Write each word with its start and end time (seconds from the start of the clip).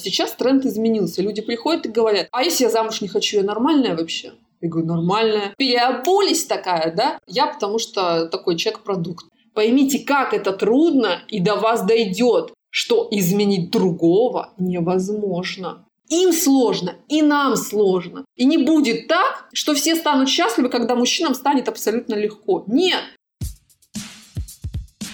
Сейчас 0.00 0.32
тренд 0.32 0.64
изменился. 0.64 1.22
Люди 1.22 1.42
приходят 1.42 1.86
и 1.86 1.90
говорят, 1.90 2.28
а 2.30 2.42
если 2.42 2.64
я 2.64 2.70
замуж 2.70 3.00
не 3.00 3.08
хочу, 3.08 3.38
я 3.38 3.42
нормальная 3.42 3.96
вообще? 3.96 4.32
Я 4.60 4.68
говорю, 4.68 4.86
нормальная. 4.86 5.54
Переобулись 5.56 6.44
такая, 6.44 6.94
да? 6.94 7.18
Я 7.26 7.48
потому 7.48 7.78
что 7.78 8.26
такой 8.26 8.56
человек-продукт. 8.56 9.26
Поймите, 9.54 10.00
как 10.00 10.34
это 10.34 10.52
трудно 10.52 11.22
и 11.28 11.40
до 11.40 11.56
вас 11.56 11.84
дойдет, 11.84 12.52
что 12.70 13.08
изменить 13.10 13.70
другого 13.70 14.52
невозможно. 14.56 15.84
Им 16.08 16.32
сложно, 16.32 16.94
и 17.08 17.20
нам 17.20 17.56
сложно. 17.56 18.24
И 18.36 18.46
не 18.46 18.56
будет 18.56 19.08
так, 19.08 19.48
что 19.52 19.74
все 19.74 19.94
станут 19.94 20.28
счастливы, 20.28 20.70
когда 20.70 20.94
мужчинам 20.94 21.34
станет 21.34 21.68
абсолютно 21.68 22.14
легко. 22.14 22.64
Нет, 22.66 23.02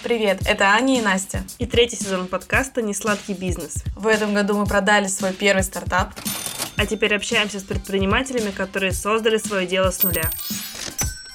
Привет, 0.05 0.41
это 0.45 0.65
Аня 0.65 0.99
и 0.99 1.01
Настя. 1.01 1.43
И 1.57 1.65
третий 1.65 1.95
сезон 1.95 2.27
подкаста 2.27 2.83
«Несладкий 2.83 3.33
бизнес». 3.33 3.83
В 3.95 4.05
этом 4.05 4.35
году 4.35 4.55
мы 4.55 4.67
продали 4.67 5.07
свой 5.07 5.33
первый 5.33 5.63
стартап. 5.63 6.13
А 6.77 6.85
теперь 6.85 7.15
общаемся 7.15 7.59
с 7.59 7.63
предпринимателями, 7.63 8.51
которые 8.51 8.91
создали 8.91 9.37
свое 9.37 9.65
дело 9.65 9.89
с 9.89 10.03
нуля. 10.03 10.29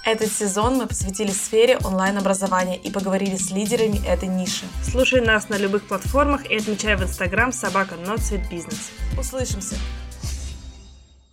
Этот 0.05 0.31
сезон 0.33 0.77
мы 0.77 0.87
посвятили 0.87 1.33
сфере 1.33 1.79
онлайн-образования 1.79 2.77
и 2.77 2.93
поговорили 2.93 3.35
с 3.35 3.51
лидерами 3.51 4.07
этой 4.07 4.29
ниши. 4.29 4.67
Слушай 4.89 5.21
нас 5.21 5.49
на 5.49 5.57
любых 5.57 5.89
платформах 5.89 6.49
и 6.49 6.55
отмечай 6.55 6.95
в 6.95 7.03
Инстаграм 7.03 7.53
собака 7.53 7.97
Бизнес. 8.49 8.93
Услышимся! 9.19 9.75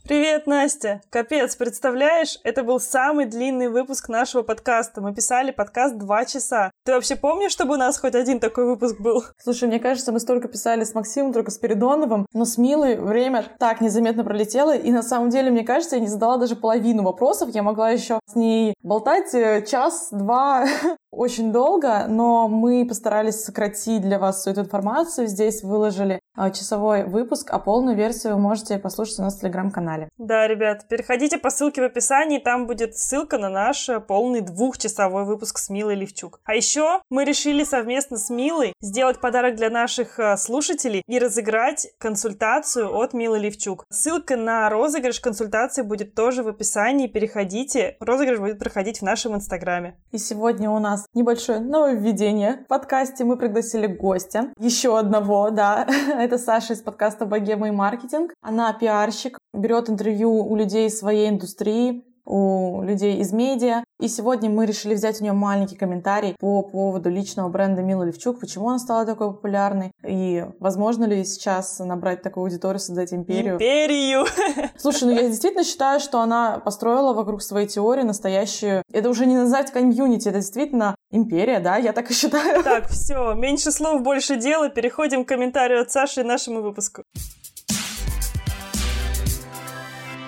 Привет, 0.07 0.47
Настя! 0.47 1.01
Капец, 1.09 1.57
представляешь, 1.57 2.39
это 2.45 2.63
был 2.63 2.79
самый 2.79 3.25
длинный 3.25 3.67
выпуск 3.67 4.07
нашего 4.07 4.41
подкаста. 4.41 5.01
Мы 5.01 5.13
писали 5.13 5.51
подкаст 5.51 5.97
два 5.97 6.23
часа. 6.23 6.71
Ты 6.85 6.93
вообще 6.93 7.17
помнишь, 7.17 7.51
чтобы 7.51 7.73
у 7.73 7.77
нас 7.77 7.99
хоть 7.99 8.15
один 8.15 8.39
такой 8.39 8.67
выпуск 8.67 9.01
был? 9.01 9.25
Слушай, 9.37 9.67
мне 9.67 9.81
кажется, 9.81 10.13
мы 10.13 10.21
столько 10.21 10.47
писали 10.47 10.85
с 10.85 10.93
Максимом, 10.93 11.33
только 11.33 11.51
с 11.51 11.57
Передоновым, 11.57 12.25
но 12.31 12.45
с 12.45 12.57
Милой 12.57 12.95
время 12.95 13.43
так 13.59 13.81
незаметно 13.81 14.23
пролетело, 14.23 14.73
и 14.73 14.91
на 14.91 15.03
самом 15.03 15.29
деле, 15.29 15.51
мне 15.51 15.65
кажется, 15.65 15.97
я 15.97 16.01
не 16.01 16.07
задала 16.07 16.37
даже 16.37 16.55
половину 16.55 17.03
вопросов. 17.03 17.49
Я 17.49 17.61
могла 17.61 17.89
еще 17.89 18.21
с 18.27 18.35
ней 18.35 18.75
болтать 18.83 19.33
э, 19.33 19.65
час-два 19.65 20.67
очень 21.11 21.51
долго, 21.51 22.05
но 22.07 22.47
мы 22.47 22.85
постарались 22.85 23.43
сократить 23.43 24.01
для 24.01 24.19
вас 24.19 24.41
всю 24.41 24.51
эту 24.51 24.61
информацию. 24.61 25.27
Здесь 25.27 25.63
выложили 25.63 26.19
а, 26.35 26.51
часовой 26.51 27.03
выпуск, 27.03 27.49
а 27.51 27.57
полную 27.59 27.97
версию 27.97 28.35
вы 28.35 28.39
можете 28.39 28.77
послушать 28.77 29.19
у 29.19 29.23
нас 29.23 29.35
в 29.35 29.41
телеграм-канале. 29.41 30.09
Да, 30.19 30.47
ребят, 30.47 30.87
переходите 30.87 31.39
по 31.39 31.49
ссылке 31.49 31.81
в 31.81 31.85
описании, 31.85 32.37
там 32.37 32.67
будет 32.67 32.95
ссылка 32.95 33.39
на 33.39 33.49
наш 33.49 33.89
э, 33.89 33.99
полный 33.99 34.41
двухчасовой 34.41 35.25
выпуск 35.25 35.57
с 35.57 35.69
Милой 35.69 35.95
Левчук. 35.95 36.39
А 36.43 36.53
еще 36.53 37.01
мы 37.09 37.25
решили 37.25 37.63
совместно 37.63 38.17
с 38.17 38.29
Милой 38.29 38.73
сделать 38.81 39.19
подарок 39.19 39.55
для 39.55 39.71
наших 39.71 40.19
э, 40.19 40.37
слушателей 40.37 41.01
и 41.07 41.17
разыграть 41.17 41.87
консультацию 41.97 42.95
от 42.95 43.13
Милы 43.13 43.39
Левчук. 43.39 43.85
Ссылка 43.89 44.35
на 44.35 44.69
розыгрыш 44.69 45.19
консультации 45.19 45.81
будет 45.81 46.13
тоже 46.13 46.43
в 46.43 46.47
описании, 46.49 47.07
переходите. 47.07 47.97
Розыгрыш 47.99 48.37
будет 48.37 48.59
проходить 48.59 48.99
в 48.99 49.03
нашем 49.03 49.33
инстаграме. 49.35 49.97
И 50.11 50.19
сегодня 50.19 50.69
у 50.69 50.77
нас 50.77 50.96
небольшое 51.13 51.59
нововведение. 51.59 52.63
В 52.65 52.67
подкасте 52.67 53.23
мы 53.23 53.37
пригласили 53.37 53.87
гостя, 53.87 54.53
еще 54.59 54.97
одного, 54.97 55.49
да, 55.49 55.87
Это 56.17 56.37
Саша 56.37 56.73
из 56.73 56.81
подкаста 56.81 57.25
«Богема 57.25 57.67
и 57.67 57.71
маркетинг». 57.71 58.33
Она 58.41 58.73
пиарщик, 58.73 59.37
берет 59.53 59.89
интервью 59.89 60.31
у 60.45 60.55
людей 60.55 60.89
своей 60.89 61.29
индустрии, 61.29 62.03
у 62.27 62.81
людей 62.81 63.17
из 63.17 63.31
медиа. 63.31 63.83
И 63.99 64.07
сегодня 64.09 64.47
мы 64.49 64.67
решили 64.67 64.93
взять 64.93 65.19
у 65.19 65.23
нее 65.23 65.33
маленький 65.33 65.75
комментарий 65.75 66.35
по 66.39 66.61
поводу 66.61 67.09
личного 67.09 67.49
бренда 67.49 67.81
Милы 67.81 68.07
Левчук, 68.07 68.39
почему 68.39 68.69
она 68.69 68.77
стала 68.77 69.07
такой 69.07 69.31
популярной, 69.31 69.91
и 70.05 70.45
возможно 70.59 71.05
ли 71.05 71.25
сейчас 71.25 71.79
набрать 71.79 72.21
такую 72.21 72.43
аудиторию, 72.43 72.79
создать 72.79 73.11
империю. 73.11 73.55
Империю! 73.55 74.25
Слушай, 74.77 75.05
ну 75.05 75.11
я 75.11 75.27
действительно 75.27 75.63
считаю, 75.63 75.99
что 75.99 76.21
она 76.21 76.59
построила 76.59 77.13
вокруг 77.13 77.41
своей 77.41 77.67
теории 77.67 78.03
настоящую... 78.03 78.83
Это 78.93 79.09
уже 79.09 79.25
не 79.25 79.35
назвать 79.35 79.71
комьюнити, 79.71 80.27
это 80.27 80.41
действительно 80.41 80.95
империя, 81.09 81.59
да, 81.59 81.77
я 81.77 81.91
так 81.91 82.11
и 82.11 82.13
считаю. 82.13 82.63
Так, 82.63 82.89
все, 82.89 83.33
меньше 83.33 83.71
слов, 83.71 84.03
больше 84.03 84.35
дела. 84.35 84.69
Переходим 84.69 85.25
к 85.25 85.27
комментарию 85.27 85.81
от 85.81 85.89
Саши 85.89 86.21
и 86.21 86.23
нашему 86.23 86.61
выпуску. 86.61 87.03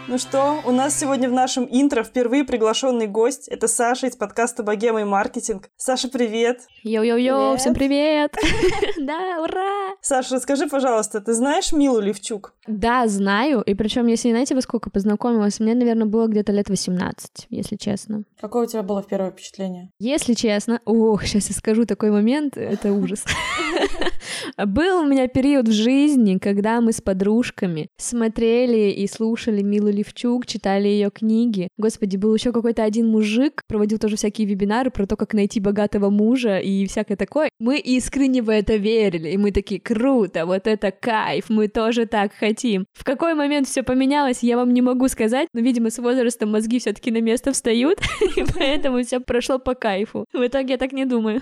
Ну 0.10 0.18
что, 0.18 0.60
у 0.66 0.72
нас 0.72 1.00
сегодня 1.00 1.30
в 1.30 1.34
нашем 1.34 1.68
интро 1.70 2.04
впервые 2.04 2.44
приглашенный 2.44 3.06
гость. 3.06 3.48
Это 3.48 3.68
Саша 3.68 4.08
из 4.08 4.16
подкаста 4.16 4.64
«Богема 4.64 5.02
и 5.02 5.04
маркетинг». 5.04 5.70
Саша, 5.78 6.10
привет! 6.10 6.62
Йо-йо-йо, 6.84 7.58
всем 7.58 7.76
привет! 7.76 8.36
Да, 9.00 9.40
ура! 9.44 9.96
Саша, 10.02 10.36
расскажи, 10.36 10.66
пожалуйста, 10.66 11.22
ты 11.22 11.34
знаешь 11.36 11.72
Милу 11.72 12.00
Левчук? 12.00 12.56
Да, 12.66 13.08
знаю. 13.08 13.62
И 13.62 13.76
причем, 13.76 14.08
если 14.08 14.32
знаете, 14.32 14.56
во 14.56 14.62
сколько 14.62 14.90
познакомилась, 14.90 15.60
мне, 15.60 15.76
наверное, 15.76 16.08
было 16.08 16.26
где-то 16.26 16.54
лет 16.54 16.70
18, 16.70 17.46
если 17.52 17.76
честно. 17.76 18.24
Какое 18.42 18.64
у 18.64 18.68
тебя 18.68 18.82
было 18.82 19.04
первое 19.04 19.30
впечатление? 19.30 19.92
Если 20.00 20.34
честно, 20.34 20.82
ох, 20.86 21.24
сейчас 21.24 21.50
я 21.50 21.56
скажу 21.56 21.86
такой 21.86 22.10
момент, 22.10 22.58
это 22.58 22.92
ужас. 22.94 23.24
Был 24.58 25.02
у 25.02 25.06
меня 25.06 25.28
период 25.28 25.68
в 25.68 25.72
жизни, 25.72 26.38
когда 26.38 26.82
мы 26.82 26.92
с 26.92 27.02
подружками 27.02 27.90
смотрели 27.98 28.92
и 28.92 29.08
слушали 29.08 29.62
Милу 29.62 29.90
Левчук, 29.90 30.46
читали 30.46 30.88
ее 30.88 31.10
книги. 31.12 31.70
Господи, 31.78 32.18
был 32.18 32.34
еще 32.34 32.52
какой-то 32.52 32.84
один 32.84 33.08
мужик, 33.08 33.64
проводил 33.68 34.00
тоже 34.00 34.16
всякие 34.16 34.48
вебинары 34.48 34.92
про 34.92 35.06
то, 35.06 35.16
как 35.16 35.34
найти 35.34 35.60
богатого 35.60 36.10
мужа 36.10 36.60
и 36.60 36.86
всякое 36.88 37.16
такое. 37.16 37.50
Мы 37.60 37.80
искренне 37.80 38.42
в 38.42 38.50
это 38.50 38.76
верили, 38.76 39.30
и 39.30 39.38
мы 39.38 39.52
такие, 39.52 39.80
круто, 39.80 40.46
вот 40.46 40.68
это 40.68 40.92
кайф, 40.92 41.50
мы 41.50 41.68
тоже 41.68 42.06
так 42.06 42.34
хотим. 42.34 42.86
В 42.94 43.04
какой 43.04 43.34
момент 43.34 43.68
все 43.68 43.84
поменялось, 43.84 44.44
я 44.44 44.58
вам 44.58 44.74
не 44.74 44.82
могу 44.82 45.08
сказать, 45.08 45.48
но, 45.54 45.62
видимо, 45.62 45.90
с 45.90 46.00
возрастом 46.00 46.52
мозги 46.52 46.80
все-таки 46.80 47.12
на 47.12 47.22
место 47.22 47.52
встают, 47.52 48.00
и 48.36 48.44
поэтому 48.54 49.04
все 49.04 49.20
прошло 49.20 49.60
по 49.60 49.76
кайфу. 49.76 50.26
В 50.34 50.46
итоге 50.46 50.74
я 50.74 50.78
так 50.78 50.92
не 50.92 51.06
думаю. 51.06 51.42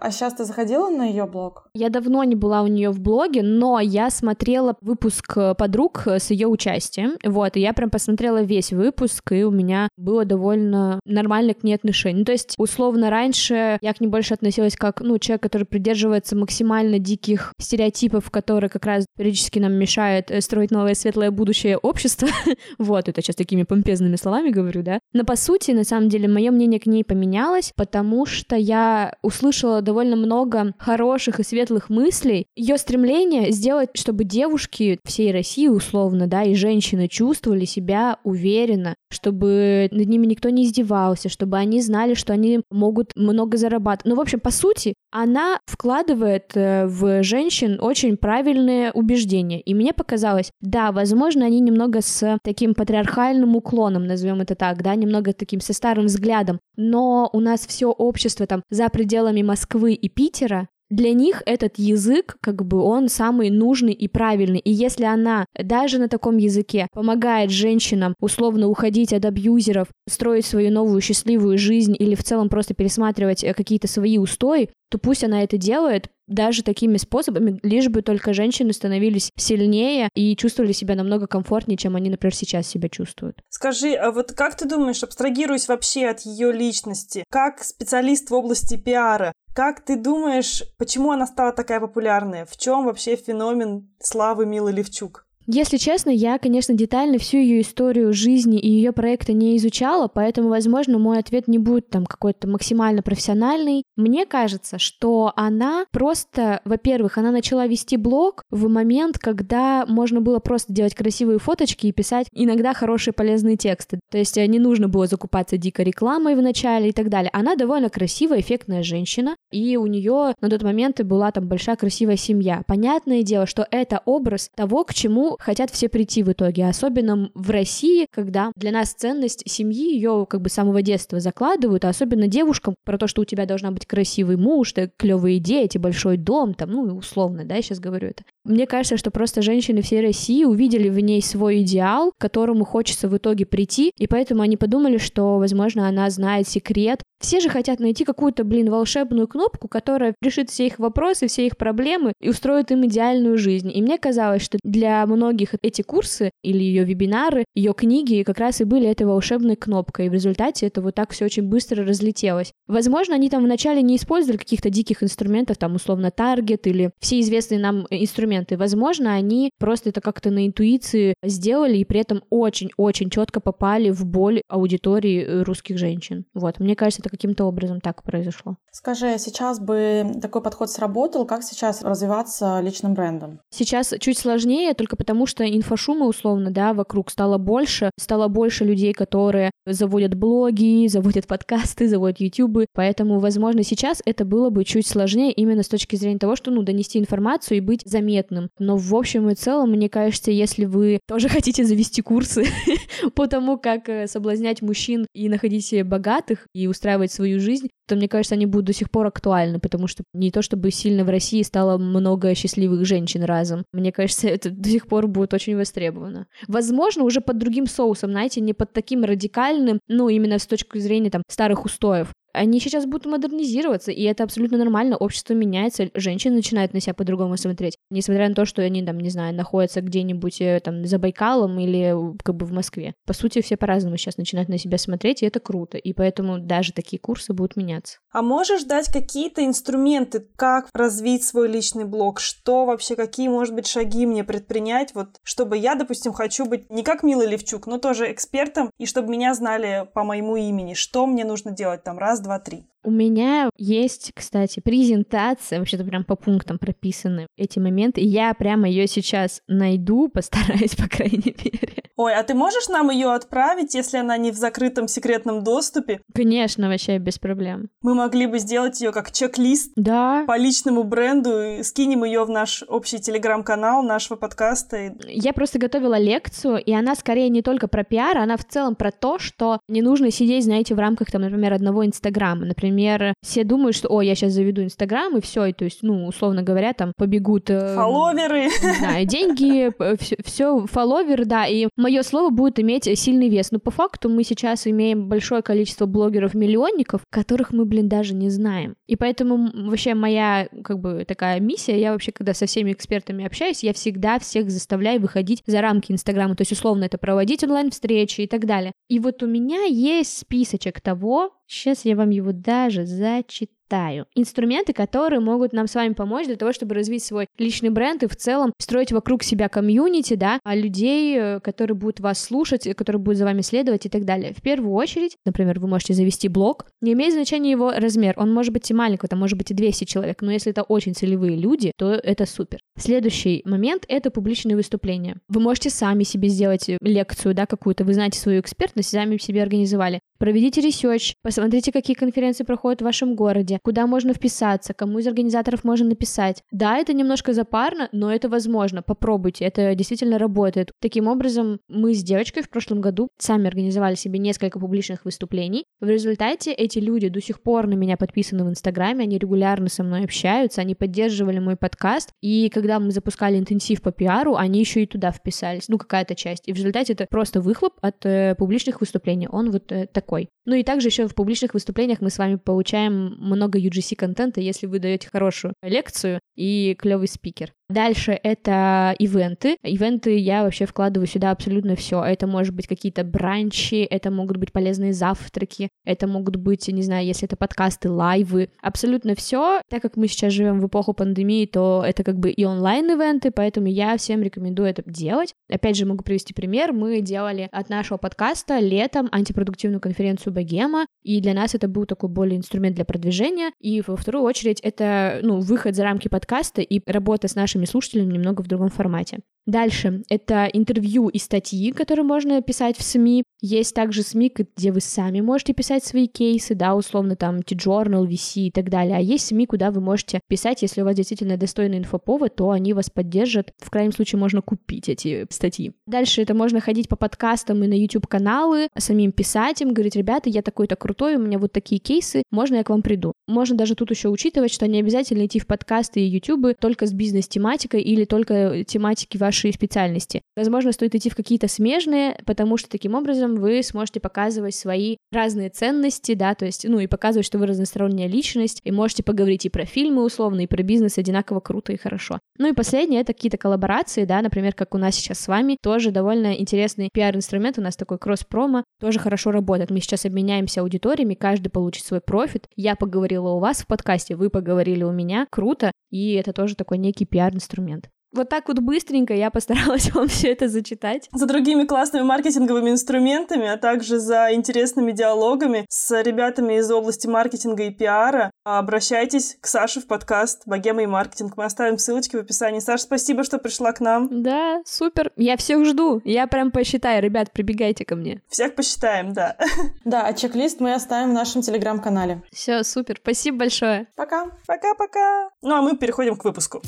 А 0.00 0.10
сейчас 0.10 0.34
ты 0.34 0.44
заходила 0.44 0.88
на 0.88 1.06
ее 1.06 1.26
блог? 1.26 1.68
Я 1.74 1.88
давно 1.88 2.23
не 2.24 2.34
была 2.34 2.62
у 2.62 2.66
нее 2.66 2.90
в 2.90 3.00
блоге, 3.00 3.42
но 3.42 3.80
я 3.80 4.10
смотрела 4.10 4.76
выпуск 4.80 5.36
э, 5.36 5.54
подруг 5.54 6.02
э, 6.06 6.18
с 6.18 6.30
ее 6.30 6.46
участием. 6.46 7.12
Вот, 7.24 7.56
и 7.56 7.60
я 7.60 7.72
прям 7.72 7.90
посмотрела 7.90 8.42
весь 8.42 8.72
выпуск, 8.72 9.32
и 9.32 9.44
у 9.44 9.50
меня 9.50 9.88
было 9.96 10.24
довольно 10.24 11.00
нормально 11.04 11.54
к 11.54 11.62
ней 11.62 11.74
отношение. 11.74 12.20
Ну, 12.20 12.24
то 12.24 12.32
есть, 12.32 12.54
условно, 12.58 13.10
раньше 13.10 13.78
я 13.80 13.94
к 13.94 14.00
ней 14.00 14.08
больше 14.08 14.34
относилась 14.34 14.76
как, 14.76 15.00
ну, 15.00 15.18
человек, 15.18 15.42
который 15.42 15.64
придерживается 15.64 16.36
максимально 16.36 16.98
диких 16.98 17.52
стереотипов, 17.60 18.30
которые 18.30 18.70
как 18.70 18.86
раз 18.86 19.06
периодически 19.16 19.58
нам 19.58 19.74
мешают 19.74 20.30
э, 20.30 20.40
строить 20.40 20.70
новое 20.70 20.94
светлое 20.94 21.30
будущее 21.30 21.78
общества. 21.78 22.28
вот, 22.78 23.08
это 23.08 23.22
сейчас 23.22 23.36
такими 23.36 23.62
помпезными 23.62 24.16
словами 24.16 24.50
говорю, 24.50 24.82
да. 24.82 24.98
Но 25.12 25.24
по 25.24 25.36
сути, 25.36 25.72
на 25.72 25.84
самом 25.84 26.08
деле, 26.08 26.28
мое 26.28 26.50
мнение 26.50 26.80
к 26.80 26.86
ней 26.86 27.04
поменялось, 27.04 27.72
потому 27.76 28.26
что 28.26 28.56
я 28.56 29.14
услышала 29.22 29.82
довольно 29.82 30.16
много 30.16 30.74
хороших 30.78 31.40
и 31.40 31.44
светлых 31.44 31.90
мыслей. 31.90 32.13
Ее 32.56 32.78
стремление 32.78 33.50
сделать, 33.50 33.90
чтобы 33.94 34.24
девушки 34.24 34.98
всей 35.04 35.32
России, 35.32 35.68
условно, 35.68 36.26
да, 36.26 36.42
и 36.42 36.54
женщины 36.54 37.08
чувствовали 37.08 37.64
себя 37.64 38.18
уверенно, 38.24 38.94
чтобы 39.10 39.88
над 39.90 40.08
ними 40.08 40.26
никто 40.26 40.48
не 40.50 40.64
издевался, 40.64 41.28
чтобы 41.28 41.56
они 41.58 41.80
знали, 41.80 42.14
что 42.14 42.32
они 42.32 42.60
могут 42.70 43.12
много 43.16 43.56
зарабатывать. 43.56 44.06
Ну, 44.06 44.16
в 44.16 44.20
общем, 44.20 44.40
по 44.40 44.50
сути, 44.50 44.94
она 45.10 45.60
вкладывает 45.66 46.52
э, 46.54 46.86
в 46.86 47.22
женщин 47.22 47.78
очень 47.80 48.16
правильные 48.16 48.92
убеждения. 48.92 49.60
И 49.60 49.74
мне 49.74 49.92
показалось, 49.92 50.50
да, 50.60 50.92
возможно, 50.92 51.46
они 51.46 51.60
немного 51.60 52.00
с 52.00 52.38
таким 52.42 52.74
патриархальным 52.74 53.56
уклоном, 53.56 54.06
назовем 54.06 54.40
это 54.40 54.54
так, 54.54 54.82
да, 54.82 54.94
немного 54.94 55.32
таким 55.32 55.60
со 55.60 55.72
старым 55.72 56.06
взглядом, 56.06 56.60
но 56.76 57.30
у 57.32 57.40
нас 57.40 57.66
все 57.66 57.90
общество 57.90 58.46
там 58.46 58.62
за 58.70 58.88
пределами 58.88 59.42
Москвы 59.42 59.94
и 59.94 60.08
Питера 60.08 60.68
для 60.90 61.12
них 61.12 61.42
этот 61.46 61.78
язык, 61.78 62.36
как 62.40 62.64
бы, 62.64 62.80
он 62.80 63.08
самый 63.08 63.50
нужный 63.50 63.92
и 63.92 64.08
правильный. 64.08 64.60
И 64.60 64.70
если 64.70 65.04
она 65.04 65.46
даже 65.54 65.98
на 65.98 66.08
таком 66.08 66.36
языке 66.36 66.88
помогает 66.92 67.50
женщинам 67.50 68.14
условно 68.20 68.68
уходить 68.68 69.12
от 69.12 69.24
абьюзеров, 69.24 69.88
строить 70.08 70.46
свою 70.46 70.70
новую 70.70 71.00
счастливую 71.00 71.58
жизнь 71.58 71.96
или 71.98 72.14
в 72.14 72.22
целом 72.22 72.48
просто 72.48 72.74
пересматривать 72.74 73.42
э, 73.42 73.54
какие-то 73.54 73.88
свои 73.88 74.18
устои, 74.18 74.70
то 74.90 74.98
пусть 74.98 75.24
она 75.24 75.42
это 75.42 75.56
делает 75.56 76.08
даже 76.26 76.62
такими 76.62 76.96
способами, 76.96 77.58
лишь 77.62 77.88
бы 77.88 78.02
только 78.02 78.32
женщины 78.32 78.72
становились 78.72 79.30
сильнее 79.36 80.08
и 80.14 80.36
чувствовали 80.36 80.72
себя 80.72 80.94
намного 80.94 81.26
комфортнее, 81.26 81.76
чем 81.76 81.96
они, 81.96 82.10
например, 82.10 82.34
сейчас 82.34 82.66
себя 82.66 82.88
чувствуют. 82.88 83.40
Скажи, 83.50 83.94
а 83.94 84.10
вот 84.10 84.32
как 84.32 84.56
ты 84.56 84.66
думаешь, 84.66 85.02
абстрагируясь 85.02 85.68
вообще 85.68 86.06
от 86.06 86.20
ее 86.20 86.52
личности, 86.52 87.24
как 87.30 87.62
специалист 87.62 88.30
в 88.30 88.34
области 88.34 88.76
пиара, 88.76 89.32
как 89.54 89.84
ты 89.84 89.96
думаешь, 89.96 90.64
почему 90.78 91.12
она 91.12 91.26
стала 91.26 91.52
такая 91.52 91.80
популярная? 91.80 92.44
В 92.44 92.56
чем 92.56 92.84
вообще 92.84 93.14
феномен 93.14 93.88
славы 94.00 94.46
Милы 94.46 94.72
Левчук? 94.72 95.23
Если 95.46 95.76
честно, 95.76 96.08
я, 96.08 96.38
конечно, 96.38 96.74
детально 96.74 97.18
всю 97.18 97.36
ее 97.36 97.60
историю 97.60 98.14
жизни 98.14 98.58
и 98.58 98.70
ее 98.70 98.92
проекта 98.92 99.34
не 99.34 99.56
изучала, 99.58 100.08
поэтому, 100.08 100.48
возможно, 100.48 100.98
мой 100.98 101.18
ответ 101.18 101.48
не 101.48 101.58
будет 101.58 101.90
там 101.90 102.06
какой-то 102.06 102.48
максимально 102.48 103.02
профессиональный. 103.02 103.84
Мне 103.96 104.24
кажется, 104.24 104.78
что 104.78 105.32
она 105.36 105.84
просто, 105.92 106.60
во-первых, 106.64 107.18
она 107.18 107.30
начала 107.30 107.66
вести 107.66 107.98
блог 107.98 108.42
в 108.50 108.68
момент, 108.68 109.18
когда 109.18 109.84
можно 109.86 110.22
было 110.22 110.38
просто 110.38 110.72
делать 110.72 110.94
красивые 110.94 111.38
фоточки 111.38 111.86
и 111.86 111.92
писать 111.92 112.26
иногда 112.32 112.72
хорошие 112.72 113.12
полезные 113.12 113.56
тексты. 113.56 114.00
То 114.10 114.16
есть 114.16 114.38
э, 114.38 114.46
не 114.46 114.58
нужно 114.58 114.88
было 114.88 115.06
закупаться 115.06 115.58
дикой 115.58 115.84
рекламой 115.84 116.36
в 116.36 116.42
начале 116.42 116.88
и 116.88 116.92
так 116.92 117.10
далее. 117.10 117.30
Она 117.34 117.54
довольно 117.54 117.90
красивая, 117.90 118.40
эффектная 118.40 118.82
женщина, 118.82 119.36
и 119.50 119.76
у 119.76 119.86
нее 119.86 120.34
на 120.40 120.48
тот 120.48 120.62
момент 120.62 121.02
была 121.02 121.30
там 121.32 121.46
большая 121.46 121.76
красивая 121.76 122.16
семья. 122.16 122.62
Понятное 122.66 123.22
дело, 123.22 123.46
что 123.46 123.66
это 123.70 124.00
образ 124.06 124.48
того, 124.56 124.84
к 124.84 124.94
чему 124.94 125.33
хотят 125.40 125.70
все 125.70 125.88
прийти 125.88 126.22
в 126.22 126.32
итоге, 126.32 126.66
особенно 126.66 127.30
в 127.34 127.50
России, 127.50 128.06
когда 128.10 128.52
для 128.56 128.70
нас 128.70 128.92
ценность 128.92 129.42
семьи 129.46 129.94
ее 129.94 130.26
как 130.28 130.40
бы 130.40 130.48
с 130.48 130.54
самого 130.54 130.82
детства 130.82 131.20
закладывают, 131.20 131.84
а 131.84 131.88
особенно 131.88 132.26
девушкам 132.26 132.74
про 132.84 132.98
то, 132.98 133.06
что 133.06 133.22
у 133.22 133.24
тебя 133.24 133.46
должна 133.46 133.70
быть 133.70 133.86
красивый 133.86 134.36
муж, 134.36 134.74
клевые 134.96 135.38
дети, 135.38 135.78
большой 135.78 136.16
дом, 136.16 136.54
там, 136.54 136.70
ну, 136.70 136.96
условно, 136.96 137.44
да, 137.44 137.56
я 137.56 137.62
сейчас 137.62 137.80
говорю 137.80 138.08
это. 138.08 138.24
Мне 138.44 138.66
кажется, 138.66 138.96
что 138.96 139.10
просто 139.10 139.40
женщины 139.42 139.80
всей 139.80 140.02
России 140.02 140.44
увидели 140.44 140.88
в 140.88 140.98
ней 140.98 141.22
свой 141.22 141.62
идеал, 141.62 142.12
к 142.12 142.20
которому 142.20 142.64
хочется 142.64 143.08
в 143.08 143.16
итоге 143.16 143.46
прийти, 143.46 143.92
и 143.98 144.06
поэтому 144.06 144.42
они 144.42 144.56
подумали, 144.56 144.98
что, 144.98 145.38
возможно, 145.38 145.88
она 145.88 146.10
знает 146.10 146.46
секрет. 146.48 147.02
Все 147.20 147.40
же 147.40 147.48
хотят 147.48 147.80
найти 147.80 148.04
какую-то, 148.04 148.44
блин, 148.44 148.70
волшебную 148.70 149.28
кнопку, 149.28 149.66
которая 149.66 150.14
решит 150.20 150.50
все 150.50 150.66
их 150.66 150.78
вопросы, 150.78 151.26
все 151.26 151.46
их 151.46 151.56
проблемы 151.56 152.12
и 152.20 152.28
устроит 152.28 152.70
им 152.70 152.84
идеальную 152.84 153.38
жизнь. 153.38 153.70
И 153.74 153.80
мне 153.80 153.96
казалось, 153.96 154.42
что 154.42 154.58
для 154.62 155.06
многих 155.06 155.23
эти 155.30 155.82
курсы 155.82 156.30
или 156.42 156.62
ее 156.62 156.84
вебинары, 156.84 157.44
ее 157.54 157.72
книги 157.74 158.22
как 158.22 158.38
раз 158.38 158.60
и 158.60 158.64
были 158.64 158.88
этой 158.88 159.06
волшебной 159.06 159.56
кнопкой, 159.56 160.06
и 160.06 160.08
в 160.08 160.12
результате 160.12 160.66
это 160.66 160.80
вот 160.80 160.94
так 160.94 161.12
все 161.12 161.24
очень 161.24 161.44
быстро 161.44 161.84
разлетелось. 161.84 162.52
Возможно, 162.66 163.14
они 163.14 163.30
там 163.30 163.44
вначале 163.44 163.82
не 163.82 163.96
использовали 163.96 164.38
каких-то 164.38 164.70
диких 164.70 165.02
инструментов, 165.02 165.56
там 165.56 165.74
условно 165.74 166.10
таргет 166.10 166.66
или 166.66 166.90
все 167.00 167.20
известные 167.20 167.60
нам 167.60 167.86
инструменты, 167.90 168.34
инструменты. 168.34 168.56
Возможно, 168.56 169.14
они 169.14 169.50
просто 169.58 169.90
это 169.90 170.00
как-то 170.00 170.30
на 170.30 170.46
интуиции 170.46 171.14
сделали 171.22 171.76
и 171.76 171.84
при 171.84 172.00
этом 172.00 172.22
очень-очень 172.30 173.10
четко 173.10 173.40
попали 173.40 173.90
в 173.90 174.04
боль 174.04 174.42
аудитории 174.48 175.22
э, 175.22 175.42
русских 175.42 175.78
женщин. 175.78 176.24
Вот, 176.34 176.60
мне 176.60 176.74
кажется, 176.74 177.02
это 177.02 177.10
каким-то 177.10 177.44
образом 177.44 177.80
так 177.80 178.02
произошло. 178.02 178.56
Скажи, 178.72 179.06
а 179.06 179.18
сейчас 179.18 179.60
бы 179.60 180.04
такой 180.20 180.42
подход 180.42 180.70
сработал? 180.70 181.26
Как 181.26 181.42
сейчас 181.42 181.82
развиваться 181.82 182.60
личным 182.60 182.94
брендом? 182.94 183.40
Сейчас 183.50 183.94
чуть 184.00 184.18
сложнее, 184.18 184.74
только 184.74 184.96
потому 184.96 185.13
что 185.26 185.44
инфошума, 185.44 186.06
условно, 186.06 186.50
да, 186.50 186.74
вокруг 186.74 187.10
стало 187.10 187.38
больше, 187.38 187.90
стало 187.98 188.28
больше 188.28 188.64
людей, 188.64 188.92
которые 188.92 189.50
заводят 189.66 190.14
блоги, 190.14 190.86
заводят 190.88 191.26
подкасты, 191.26 191.88
заводят 191.88 192.20
ютубы, 192.20 192.66
поэтому, 192.74 193.18
возможно, 193.18 193.62
сейчас 193.62 194.02
это 194.04 194.24
было 194.24 194.50
бы 194.50 194.64
чуть 194.64 194.86
сложнее 194.86 195.32
именно 195.32 195.62
с 195.62 195.68
точки 195.68 195.96
зрения 195.96 196.18
того, 196.18 196.36
что, 196.36 196.50
ну, 196.50 196.62
донести 196.62 196.98
информацию 196.98 197.58
и 197.58 197.60
быть 197.60 197.82
заметным 197.84 198.04
заметным. 198.04 198.50
Но 198.58 198.76
в 198.76 198.94
общем 198.94 199.28
и 199.30 199.34
целом, 199.34 199.70
мне 199.70 199.88
кажется, 199.88 200.30
если 200.30 200.64
вы 200.64 201.00
тоже 201.06 201.28
хотите 201.34 201.64
завести 201.64 202.02
курсы 202.02 202.44
по 203.14 203.26
тому, 203.26 203.58
как 203.58 203.88
э, 203.88 204.06
соблазнять 204.06 204.62
мужчин 204.62 205.06
и 205.14 205.28
находить 205.28 205.66
себе 205.66 205.84
богатых 205.84 206.46
и 206.54 206.66
устраивать 206.66 207.12
свою 207.12 207.40
жизнь, 207.40 207.68
то 207.86 207.96
мне 207.96 208.08
кажется, 208.08 208.34
они 208.34 208.46
будут 208.46 208.66
до 208.66 208.72
сих 208.72 208.90
пор 208.90 209.06
актуальны, 209.06 209.58
потому 209.58 209.86
что 209.86 210.04
не 210.12 210.30
то 210.30 210.42
чтобы 210.42 210.70
сильно 210.70 211.04
в 211.04 211.10
России 211.10 211.42
стало 211.42 211.78
много 211.78 212.34
счастливых 212.34 212.84
женщин 212.84 213.22
разом. 213.24 213.64
Мне 213.72 213.92
кажется, 213.92 214.28
это 214.28 214.50
до 214.50 214.68
сих 214.68 214.86
пор 214.86 215.06
будет 215.06 215.34
очень 215.34 215.56
востребовано. 215.56 216.26
Возможно, 216.48 217.04
уже 217.04 217.20
под 217.20 217.38
другим 217.38 217.66
соусом, 217.66 218.10
знаете, 218.10 218.40
не 218.40 218.54
под 218.54 218.72
таким 218.72 219.04
радикальным, 219.04 219.80
ну, 219.88 220.08
именно 220.08 220.38
с 220.38 220.46
точки 220.46 220.78
зрения 220.78 221.10
там 221.10 221.22
старых 221.28 221.64
устоев, 221.64 222.12
они 222.34 222.58
сейчас 222.58 222.84
будут 222.84 223.06
модернизироваться, 223.06 223.92
и 223.92 224.02
это 224.02 224.24
абсолютно 224.24 224.58
нормально. 224.58 224.96
Общество 224.96 225.34
меняется, 225.34 225.88
женщины 225.94 226.34
начинают 226.34 226.74
на 226.74 226.80
себя 226.80 226.92
по-другому 226.92 227.36
смотреть. 227.36 227.78
Несмотря 227.90 228.28
на 228.28 228.34
то, 228.34 228.44
что 228.44 228.60
они 228.62 228.84
там, 228.84 228.98
не 228.98 229.10
знаю, 229.10 229.34
находятся 229.34 229.80
где-нибудь 229.80 230.40
э, 230.40 230.60
там 230.62 230.84
за 230.84 230.98
Байкалом 230.98 231.58
или 231.60 231.94
как 232.22 232.34
бы 232.34 232.44
в 232.44 232.52
Москве. 232.52 232.94
По 233.06 233.12
сути, 233.12 233.40
все 233.40 233.56
по-разному 233.56 233.96
сейчас 233.96 234.16
начинают 234.16 234.48
на 234.48 234.58
себя 234.58 234.78
смотреть, 234.78 235.22
и 235.22 235.26
это 235.26 235.38
круто. 235.38 235.78
И 235.78 235.92
поэтому 235.92 236.38
даже 236.40 236.72
такие 236.72 236.98
курсы 236.98 237.32
будут 237.32 237.56
меняться. 237.56 237.98
А 238.10 238.22
можешь 238.22 238.64
дать 238.64 238.88
какие-то 238.88 239.44
инструменты, 239.44 240.26
как 240.36 240.68
развить 240.74 241.24
свой 241.24 241.48
личный 241.48 241.84
блог? 241.84 242.18
Что 242.18 242.64
вообще, 242.66 242.96
какие, 242.96 243.28
может 243.28 243.54
быть, 243.54 243.68
шаги 243.68 244.06
мне 244.06 244.24
предпринять, 244.24 244.94
вот, 244.94 245.20
чтобы 245.22 245.56
я, 245.56 245.76
допустим, 245.76 246.12
хочу 246.12 246.46
быть 246.46 246.68
не 246.70 246.82
как 246.82 247.04
Мила 247.04 247.24
Левчук, 247.24 247.68
но 247.68 247.78
тоже 247.78 248.10
экспертом, 248.10 248.70
и 248.78 248.86
чтобы 248.86 249.10
меня 249.10 249.34
знали 249.34 249.88
по 249.94 250.02
моему 250.02 250.36
имени. 250.36 250.74
Что 250.74 251.06
мне 251.06 251.24
нужно 251.24 251.52
делать 251.52 251.84
там 251.84 251.98
раз, 251.98 252.23
два, 252.24 252.38
три. 252.40 252.73
У 252.84 252.90
меня 252.90 253.48
есть, 253.56 254.12
кстати, 254.14 254.60
презентация, 254.60 255.58
вообще-то 255.58 255.84
прям 255.84 256.04
по 256.04 256.16
пунктам 256.16 256.58
прописаны 256.58 257.26
эти 257.38 257.58
моменты. 257.58 258.02
Я 258.02 258.34
прямо 258.34 258.68
ее 258.68 258.86
сейчас 258.86 259.40
найду, 259.48 260.08
постараюсь, 260.12 260.76
по 260.76 260.86
крайней 260.86 261.34
мере. 261.42 261.82
Ой, 261.96 262.14
а 262.14 262.22
ты 262.24 262.34
можешь 262.34 262.68
нам 262.68 262.90
ее 262.90 263.12
отправить, 263.12 263.74
если 263.74 263.98
она 263.98 264.16
не 264.18 264.32
в 264.32 264.34
закрытом 264.34 264.88
секретном 264.88 265.44
доступе? 265.44 266.00
Конечно, 266.12 266.68
вообще 266.68 266.98
без 266.98 267.18
проблем. 267.18 267.70
Мы 267.82 267.94
могли 267.94 268.26
бы 268.26 268.38
сделать 268.38 268.80
ее 268.80 268.92
как 268.92 269.12
чек-лист 269.12 269.72
да. 269.76 270.24
по 270.26 270.36
личному 270.36 270.82
бренду, 270.82 271.40
и 271.40 271.62
скинем 271.62 272.04
ее 272.04 272.24
в 272.24 272.30
наш 272.30 272.64
общий 272.68 272.98
телеграм-канал 272.98 273.82
нашего 273.82 274.16
подкаста. 274.16 274.94
Я 275.06 275.32
просто 275.32 275.58
готовила 275.58 275.98
лекцию, 275.98 276.62
и 276.62 276.72
она 276.72 276.96
скорее 276.96 277.28
не 277.28 277.42
только 277.42 277.68
про 277.68 277.84
пиар, 277.84 278.18
она 278.18 278.36
в 278.36 278.44
целом 278.44 278.74
про 278.74 278.90
то, 278.90 279.18
что 279.18 279.60
не 279.68 279.80
нужно 279.80 280.10
сидеть, 280.10 280.44
знаете, 280.44 280.74
в 280.74 280.78
рамках, 280.78 281.10
там, 281.10 281.22
например, 281.22 281.52
одного 281.54 281.86
Инстаграма. 281.86 282.44
Например, 282.44 282.73
все 283.22 283.44
думают, 283.44 283.76
что, 283.76 283.88
о, 283.88 284.02
я 284.02 284.14
сейчас 284.14 284.32
заведу 284.32 284.62
Инстаграм, 284.62 285.16
и 285.16 285.20
все, 285.20 285.46
и 285.46 285.52
то 285.52 285.64
есть, 285.64 285.82
ну, 285.82 286.06
условно 286.06 286.42
говоря, 286.42 286.72
там 286.72 286.92
побегут... 286.96 287.50
Э, 287.50 287.74
фолловеры. 287.74 288.48
Да, 288.80 289.04
деньги, 289.04 289.72
все, 290.00 290.16
все 290.24 290.66
фолловеры, 290.66 291.24
да, 291.24 291.46
и 291.46 291.68
мое 291.76 292.02
слово 292.02 292.30
будет 292.30 292.58
иметь 292.60 292.84
сильный 292.98 293.28
вес. 293.28 293.50
Но 293.50 293.58
по 293.58 293.70
факту 293.70 294.08
мы 294.08 294.24
сейчас 294.24 294.66
имеем 294.66 295.08
большое 295.08 295.42
количество 295.42 295.86
блогеров-миллионников, 295.86 297.02
которых 297.10 297.52
мы, 297.52 297.64
блин, 297.64 297.88
даже 297.88 298.14
не 298.14 298.30
знаем. 298.30 298.74
И 298.86 298.96
поэтому 298.96 299.50
вообще 299.68 299.94
моя, 299.94 300.48
как 300.62 300.80
бы, 300.80 301.04
такая 301.06 301.40
миссия, 301.40 301.78
я 301.80 301.92
вообще, 301.92 302.12
когда 302.12 302.34
со 302.34 302.46
всеми 302.46 302.72
экспертами 302.72 303.24
общаюсь, 303.24 303.62
я 303.62 303.72
всегда 303.72 304.18
всех 304.18 304.50
заставляю 304.50 305.00
выходить 305.00 305.42
за 305.46 305.60
рамки 305.60 305.92
Инстаграма. 305.92 306.34
То 306.36 306.42
есть, 306.42 306.52
условно, 306.52 306.84
это 306.84 306.98
проводить 306.98 307.44
онлайн-встречи 307.44 308.22
и 308.22 308.26
так 308.26 308.46
далее. 308.46 308.72
И 308.88 308.98
вот 308.98 309.22
у 309.22 309.26
меня 309.26 309.64
есть 309.64 310.18
списочек 310.18 310.80
того, 310.80 311.30
сейчас 311.46 311.84
я 311.84 311.96
вам 311.96 312.10
его 312.10 312.32
даже 312.32 312.86
зачитаю 312.86 313.54
читаю. 313.64 314.06
Инструменты, 314.14 314.72
которые 314.72 315.20
могут 315.20 315.52
нам 315.52 315.66
с 315.66 315.74
вами 315.74 315.94
помочь 315.94 316.26
для 316.26 316.36
того, 316.36 316.52
чтобы 316.52 316.74
развить 316.74 317.04
свой 317.04 317.26
личный 317.38 317.70
бренд 317.70 318.02
и 318.02 318.06
в 318.06 318.16
целом 318.16 318.52
строить 318.58 318.92
вокруг 318.92 319.22
себя 319.22 319.48
комьюнити, 319.48 320.14
да, 320.14 320.38
а 320.44 320.54
людей, 320.54 321.16
э, 321.18 321.40
которые 321.40 321.76
будут 321.76 322.00
вас 322.00 322.20
слушать, 322.20 322.68
которые 322.76 323.00
будут 323.00 323.18
за 323.18 323.24
вами 323.24 323.40
следовать 323.40 323.86
и 323.86 323.88
так 323.88 324.04
далее. 324.04 324.32
В 324.34 324.42
первую 324.42 324.72
очередь, 324.74 325.16
например, 325.24 325.58
вы 325.60 325.68
можете 325.68 325.94
завести 325.94 326.28
блог, 326.28 326.66
не 326.80 326.92
имеет 326.92 327.14
значения 327.14 327.50
его 327.50 327.72
размер, 327.72 328.14
он 328.16 328.32
может 328.32 328.52
быть 328.52 328.70
и 328.70 328.74
маленький, 328.74 329.06
там 329.08 329.18
может 329.18 329.36
быть 329.36 329.50
и 329.50 329.54
200 329.54 329.84
человек, 329.84 330.22
но 330.22 330.30
если 330.30 330.52
это 330.52 330.62
очень 330.62 330.94
целевые 330.94 331.36
люди, 331.36 331.72
то 331.76 331.92
это 331.92 332.26
супер. 332.26 332.60
Следующий 332.78 333.42
момент— 333.44 333.84
это 333.88 334.10
публичные 334.10 334.56
выступления. 334.56 335.16
Вы 335.28 335.40
можете 335.40 335.70
сами 335.70 336.04
себе 336.04 336.28
сделать 336.28 336.68
лекцию, 336.80 337.34
да, 337.34 337.46
какую-то, 337.46 337.84
вы 337.84 337.94
знаете 337.94 338.18
свою 338.18 338.40
экспертность, 338.40 338.90
сами 338.90 339.16
себе 339.16 339.42
организовали. 339.42 340.00
Проведите 340.18 340.60
research, 340.60 341.14
посмотрите, 341.22 341.72
какие 341.72 341.96
конференции 341.96 342.44
проходят 342.44 342.80
в 342.80 342.84
вашем 342.84 343.14
городе, 343.14 343.58
куда 343.62 343.86
можно 343.86 344.14
вписаться, 344.14 344.74
кому 344.74 344.98
из 344.98 345.06
организаторов 345.06 345.64
можно 345.64 345.88
написать. 345.88 346.42
Да, 346.50 346.78
это 346.78 346.92
немножко 346.92 347.32
запарно, 347.32 347.88
но 347.92 348.12
это 348.12 348.28
возможно. 348.28 348.82
Попробуйте, 348.82 349.44
это 349.44 349.74
действительно 349.74 350.18
работает. 350.18 350.72
Таким 350.80 351.08
образом, 351.08 351.60
мы 351.68 351.94
с 351.94 352.02
девочкой 352.02 352.42
в 352.42 352.50
прошлом 352.50 352.80
году 352.80 353.08
сами 353.18 353.48
организовали 353.48 353.96
себе 353.96 354.18
несколько 354.18 354.58
публичных 354.58 355.04
выступлений. 355.04 355.64
В 355.80 355.88
результате 355.88 356.52
эти 356.52 356.78
люди 356.78 357.08
до 357.08 357.20
сих 357.20 357.42
пор 357.42 357.66
на 357.66 357.74
меня 357.74 357.96
подписаны 357.96 358.44
в 358.44 358.48
Инстаграме, 358.48 359.04
они 359.04 359.18
регулярно 359.18 359.68
со 359.68 359.82
мной 359.82 360.04
общаются, 360.04 360.60
они 360.60 360.74
поддерживали 360.74 361.38
мой 361.38 361.56
подкаст, 361.56 362.10
и 362.20 362.50
когда 362.50 362.78
мы 362.78 362.90
запускали 362.90 363.38
интенсив 363.38 363.82
по 363.82 363.92
пиару, 363.92 364.36
они 364.36 364.60
еще 364.60 364.82
и 364.82 364.86
туда 364.86 365.10
вписались, 365.10 365.68
ну, 365.68 365.78
какая-то 365.78 366.14
часть. 366.14 366.48
И 366.48 366.52
в 366.52 366.56
результате 366.56 366.92
это 366.92 367.06
просто 367.10 367.40
выхлоп 367.40 367.74
от 367.80 368.04
э, 368.06 368.34
публичных 368.36 368.80
выступлений. 368.80 369.28
Он 369.28 369.50
вот 369.50 369.70
э, 369.72 369.86
такой. 370.04 370.28
Ну 370.46 370.54
и 370.54 370.62
также 370.62 370.88
еще 370.88 371.08
в 371.08 371.14
публичных 371.14 371.54
выступлениях 371.54 372.00
мы 372.00 372.10
с 372.10 372.18
вами 372.18 372.36
получаем 372.36 373.16
много 373.18 373.58
UGC-контента, 373.58 374.40
если 374.40 374.66
вы 374.66 374.78
даете 374.78 375.08
хорошую 375.10 375.54
лекцию 375.62 376.20
и 376.34 376.76
клевый 376.78 377.08
спикер. 377.08 377.52
Дальше 377.70 378.18
это 378.22 378.94
ивенты. 378.98 379.56
Ивенты 379.62 380.18
я 380.18 380.44
вообще 380.44 380.66
вкладываю 380.66 381.06
сюда 381.06 381.30
абсолютно 381.30 381.76
все. 381.76 382.04
Это 382.04 382.26
может 382.26 382.54
быть 382.54 382.66
какие-то 382.66 383.04
бранчи, 383.04 383.86
это 383.88 384.10
могут 384.10 384.36
быть 384.36 384.52
полезные 384.52 384.92
завтраки, 384.92 385.70
это 385.84 386.06
могут 386.06 386.36
быть, 386.36 386.68
не 386.68 386.82
знаю, 386.82 387.06
если 387.06 387.26
это 387.26 387.36
подкасты, 387.36 387.88
лайвы, 387.88 388.50
абсолютно 388.60 389.14
все. 389.14 389.62
Так 389.70 389.80
как 389.80 389.96
мы 389.96 390.08
сейчас 390.08 390.34
живем 390.34 390.60
в 390.60 390.66
эпоху 390.66 390.92
пандемии, 390.92 391.46
то 391.46 391.82
это 391.86 392.04
как 392.04 392.18
бы 392.18 392.30
и 392.30 392.44
онлайн-ивенты, 392.44 393.30
поэтому 393.30 393.68
я 393.68 393.96
всем 393.96 394.22
рекомендую 394.22 394.68
это 394.68 394.82
делать. 394.84 395.32
Опять 395.50 395.76
же, 395.76 395.86
могу 395.86 396.04
привести 396.04 396.34
пример. 396.34 396.74
Мы 396.74 397.00
делали 397.00 397.48
от 397.50 397.70
нашего 397.70 397.96
подкаста 397.96 398.58
летом 398.58 399.08
антипродуктивную 399.10 399.80
конференцию 399.80 400.33
Богема, 400.34 400.86
и 401.02 401.20
для 401.20 401.32
нас 401.32 401.54
это 401.54 401.68
был 401.68 401.86
такой 401.86 402.10
более 402.10 402.36
инструмент 402.36 402.76
для 402.76 402.84
продвижения. 402.84 403.52
И 403.60 403.82
во 403.86 403.96
вторую 403.96 404.24
очередь 404.24 404.60
это, 404.60 405.20
ну, 405.22 405.40
выход 405.40 405.74
за 405.74 405.84
рамки 405.84 406.08
подкаста 406.08 406.60
и 406.60 406.80
работа 406.90 407.28
с 407.28 407.34
нашими 407.34 407.64
слушателями 407.64 408.12
немного 408.12 408.42
в 408.42 408.48
другом 408.48 408.68
формате. 408.68 409.20
Дальше 409.46 410.02
это 410.08 410.48
интервью 410.52 411.08
и 411.08 411.18
статьи, 411.18 411.70
которые 411.72 412.04
можно 412.04 412.40
писать 412.40 412.78
в 412.78 412.82
СМИ. 412.82 413.24
Есть 413.42 413.74
также 413.74 414.02
СМИ, 414.02 414.32
где 414.34 414.72
вы 414.72 414.80
сами 414.80 415.20
можете 415.20 415.52
писать 415.52 415.84
свои 415.84 416.06
кейсы, 416.06 416.54
да, 416.54 416.74
условно 416.74 417.14
там 417.14 417.42
T-Journal, 417.42 418.06
VC 418.08 418.46
и 418.46 418.50
так 418.50 418.70
далее. 418.70 418.96
А 418.96 419.00
есть 419.00 419.26
СМИ, 419.26 419.46
куда 419.46 419.70
вы 419.70 419.82
можете 419.82 420.20
писать, 420.28 420.62
если 420.62 420.80
у 420.80 420.84
вас 420.84 420.96
действительно 420.96 421.36
достойный 421.36 421.78
инфоповод, 421.78 422.34
то 422.36 422.50
они 422.50 422.72
вас 422.72 422.88
поддержат. 422.88 423.52
В 423.58 423.68
крайнем 423.68 423.92
случае 423.92 424.18
можно 424.18 424.40
купить 424.40 424.88
эти 424.88 425.26
статьи. 425.28 425.72
Дальше 425.86 426.22
это 426.22 426.32
можно 426.32 426.60
ходить 426.60 426.88
по 426.88 426.96
подкастам 426.96 427.62
и 427.64 427.66
на 427.66 427.74
YouTube-каналы, 427.74 428.68
самим 428.78 429.12
писать 429.12 429.60
им, 429.60 429.74
говорить, 429.74 429.96
ребята, 429.96 430.30
я 430.30 430.40
такой-то 430.40 430.76
крутой, 430.76 431.16
у 431.16 431.20
меня 431.20 431.38
вот 431.38 431.52
такие 431.52 431.80
кейсы, 431.80 432.22
можно 432.30 432.56
я 432.56 432.64
к 432.64 432.70
вам 432.70 432.80
приду? 432.80 433.12
Можно 433.28 433.56
даже 433.56 433.74
тут 433.74 433.90
еще 433.90 434.08
учитывать, 434.08 434.52
что 434.52 434.66
не 434.66 434.80
обязательно 434.80 435.26
идти 435.26 435.38
в 435.38 435.46
подкасты 435.46 436.00
и 436.00 436.08
YouTube 436.08 436.58
только 436.58 436.86
с 436.86 436.92
бизнес-тематикой 436.94 437.82
или 437.82 438.04
только 438.06 438.64
тематики 438.64 439.18
вашей 439.18 439.33
вашей 439.34 439.52
специальности. 439.52 440.22
Возможно, 440.36 440.72
стоит 440.72 440.94
идти 440.94 441.10
в 441.10 441.16
какие-то 441.16 441.48
смежные, 441.48 442.16
потому 442.24 442.56
что 442.56 442.68
таким 442.68 442.94
образом 442.94 443.34
вы 443.34 443.62
сможете 443.62 443.98
показывать 443.98 444.54
свои 444.54 444.96
разные 445.12 445.50
ценности, 445.50 446.14
да, 446.14 446.34
то 446.34 446.46
есть, 446.46 446.64
ну, 446.68 446.78
и 446.78 446.86
показывать, 446.86 447.26
что 447.26 447.38
вы 447.38 447.46
разносторонняя 447.46 448.08
личность, 448.08 448.60
и 448.62 448.70
можете 448.70 449.02
поговорить 449.02 449.44
и 449.44 449.48
про 449.48 449.64
фильмы 449.64 450.04
условно, 450.04 450.40
и 450.42 450.46
про 450.46 450.62
бизнес 450.62 450.98
одинаково 450.98 451.40
круто 451.40 451.72
и 451.72 451.76
хорошо. 451.76 452.20
Ну 452.38 452.48
и 452.48 452.54
последнее— 452.54 453.00
это 453.02 453.12
какие-то 453.12 453.36
коллаборации, 453.36 454.04
да, 454.04 454.22
например, 454.22 454.54
как 454.54 454.74
у 454.74 454.78
нас 454.78 454.94
сейчас 454.94 455.18
с 455.18 455.28
вами, 455.28 455.56
тоже 455.60 455.90
довольно 455.90 456.34
интересный 456.34 456.90
пиар-инструмент, 456.92 457.58
у 457.58 457.62
нас 457.62 457.76
такой 457.76 457.98
кросс-промо, 457.98 458.62
тоже 458.80 459.00
хорошо 459.00 459.32
работает. 459.32 459.70
Мы 459.70 459.80
сейчас 459.80 460.04
обменяемся 460.04 460.60
аудиториями, 460.60 461.14
каждый 461.14 461.48
получит 461.48 461.84
свой 461.84 462.00
профит. 462.00 462.46
Я 462.54 462.76
поговорила 462.76 463.30
у 463.30 463.40
вас 463.40 463.62
в 463.62 463.66
подкасте, 463.66 464.14
вы 464.14 464.30
поговорили 464.30 464.84
у 464.84 464.92
меня, 464.92 465.26
круто, 465.30 465.72
и 465.90 466.12
это 466.12 466.32
тоже 466.32 466.54
такой 466.54 466.78
некий 466.78 467.04
пиар-инструмент. 467.04 467.88
Вот 468.14 468.28
так 468.28 468.46
вот 468.46 468.60
быстренько 468.60 469.12
я 469.12 469.30
постаралась 469.30 469.90
вам 469.94 470.06
все 470.06 470.32
это 470.32 470.48
зачитать. 470.48 471.08
За 471.12 471.26
другими 471.26 471.64
классными 471.64 472.04
маркетинговыми 472.04 472.70
инструментами, 472.70 473.48
а 473.48 473.56
также 473.56 473.98
за 473.98 474.32
интересными 474.32 474.92
диалогами 474.92 475.66
с 475.68 476.00
ребятами 476.00 476.54
из 476.54 476.70
области 476.70 477.08
маркетинга 477.08 477.64
и 477.64 477.70
пиара 477.70 478.30
обращайтесь 478.44 479.36
к 479.40 479.46
Саше 479.46 479.80
в 479.80 479.88
подкаст 479.88 480.42
«Богема 480.46 480.84
и 480.84 480.86
маркетинг». 480.86 481.36
Мы 481.36 481.44
оставим 481.44 481.76
ссылочки 481.76 482.14
в 482.14 482.20
описании. 482.20 482.60
Саша, 482.60 482.84
спасибо, 482.84 483.24
что 483.24 483.38
пришла 483.38 483.72
к 483.72 483.80
нам. 483.80 484.22
Да, 484.22 484.62
супер. 484.64 485.10
Я 485.16 485.36
всех 485.36 485.64
жду. 485.64 486.00
Я 486.04 486.28
прям 486.28 486.52
посчитаю. 486.52 487.02
Ребят, 487.02 487.32
прибегайте 487.32 487.84
ко 487.84 487.96
мне. 487.96 488.22
Всех 488.28 488.54
посчитаем, 488.54 489.12
да. 489.12 489.36
Да, 489.84 490.06
а 490.06 490.12
чек-лист 490.12 490.60
мы 490.60 490.74
оставим 490.74 491.10
в 491.10 491.14
нашем 491.14 491.42
телеграм-канале. 491.42 492.22
Все, 492.32 492.62
супер. 492.62 492.98
Спасибо 493.02 493.38
большое. 493.38 493.86
Пока. 493.96 494.30
Пока-пока. 494.46 495.30
Ну 495.42 495.54
а 495.54 495.62
мы 495.62 495.76
переходим 495.76 496.16
к 496.16 496.24
выпуску. 496.24 496.62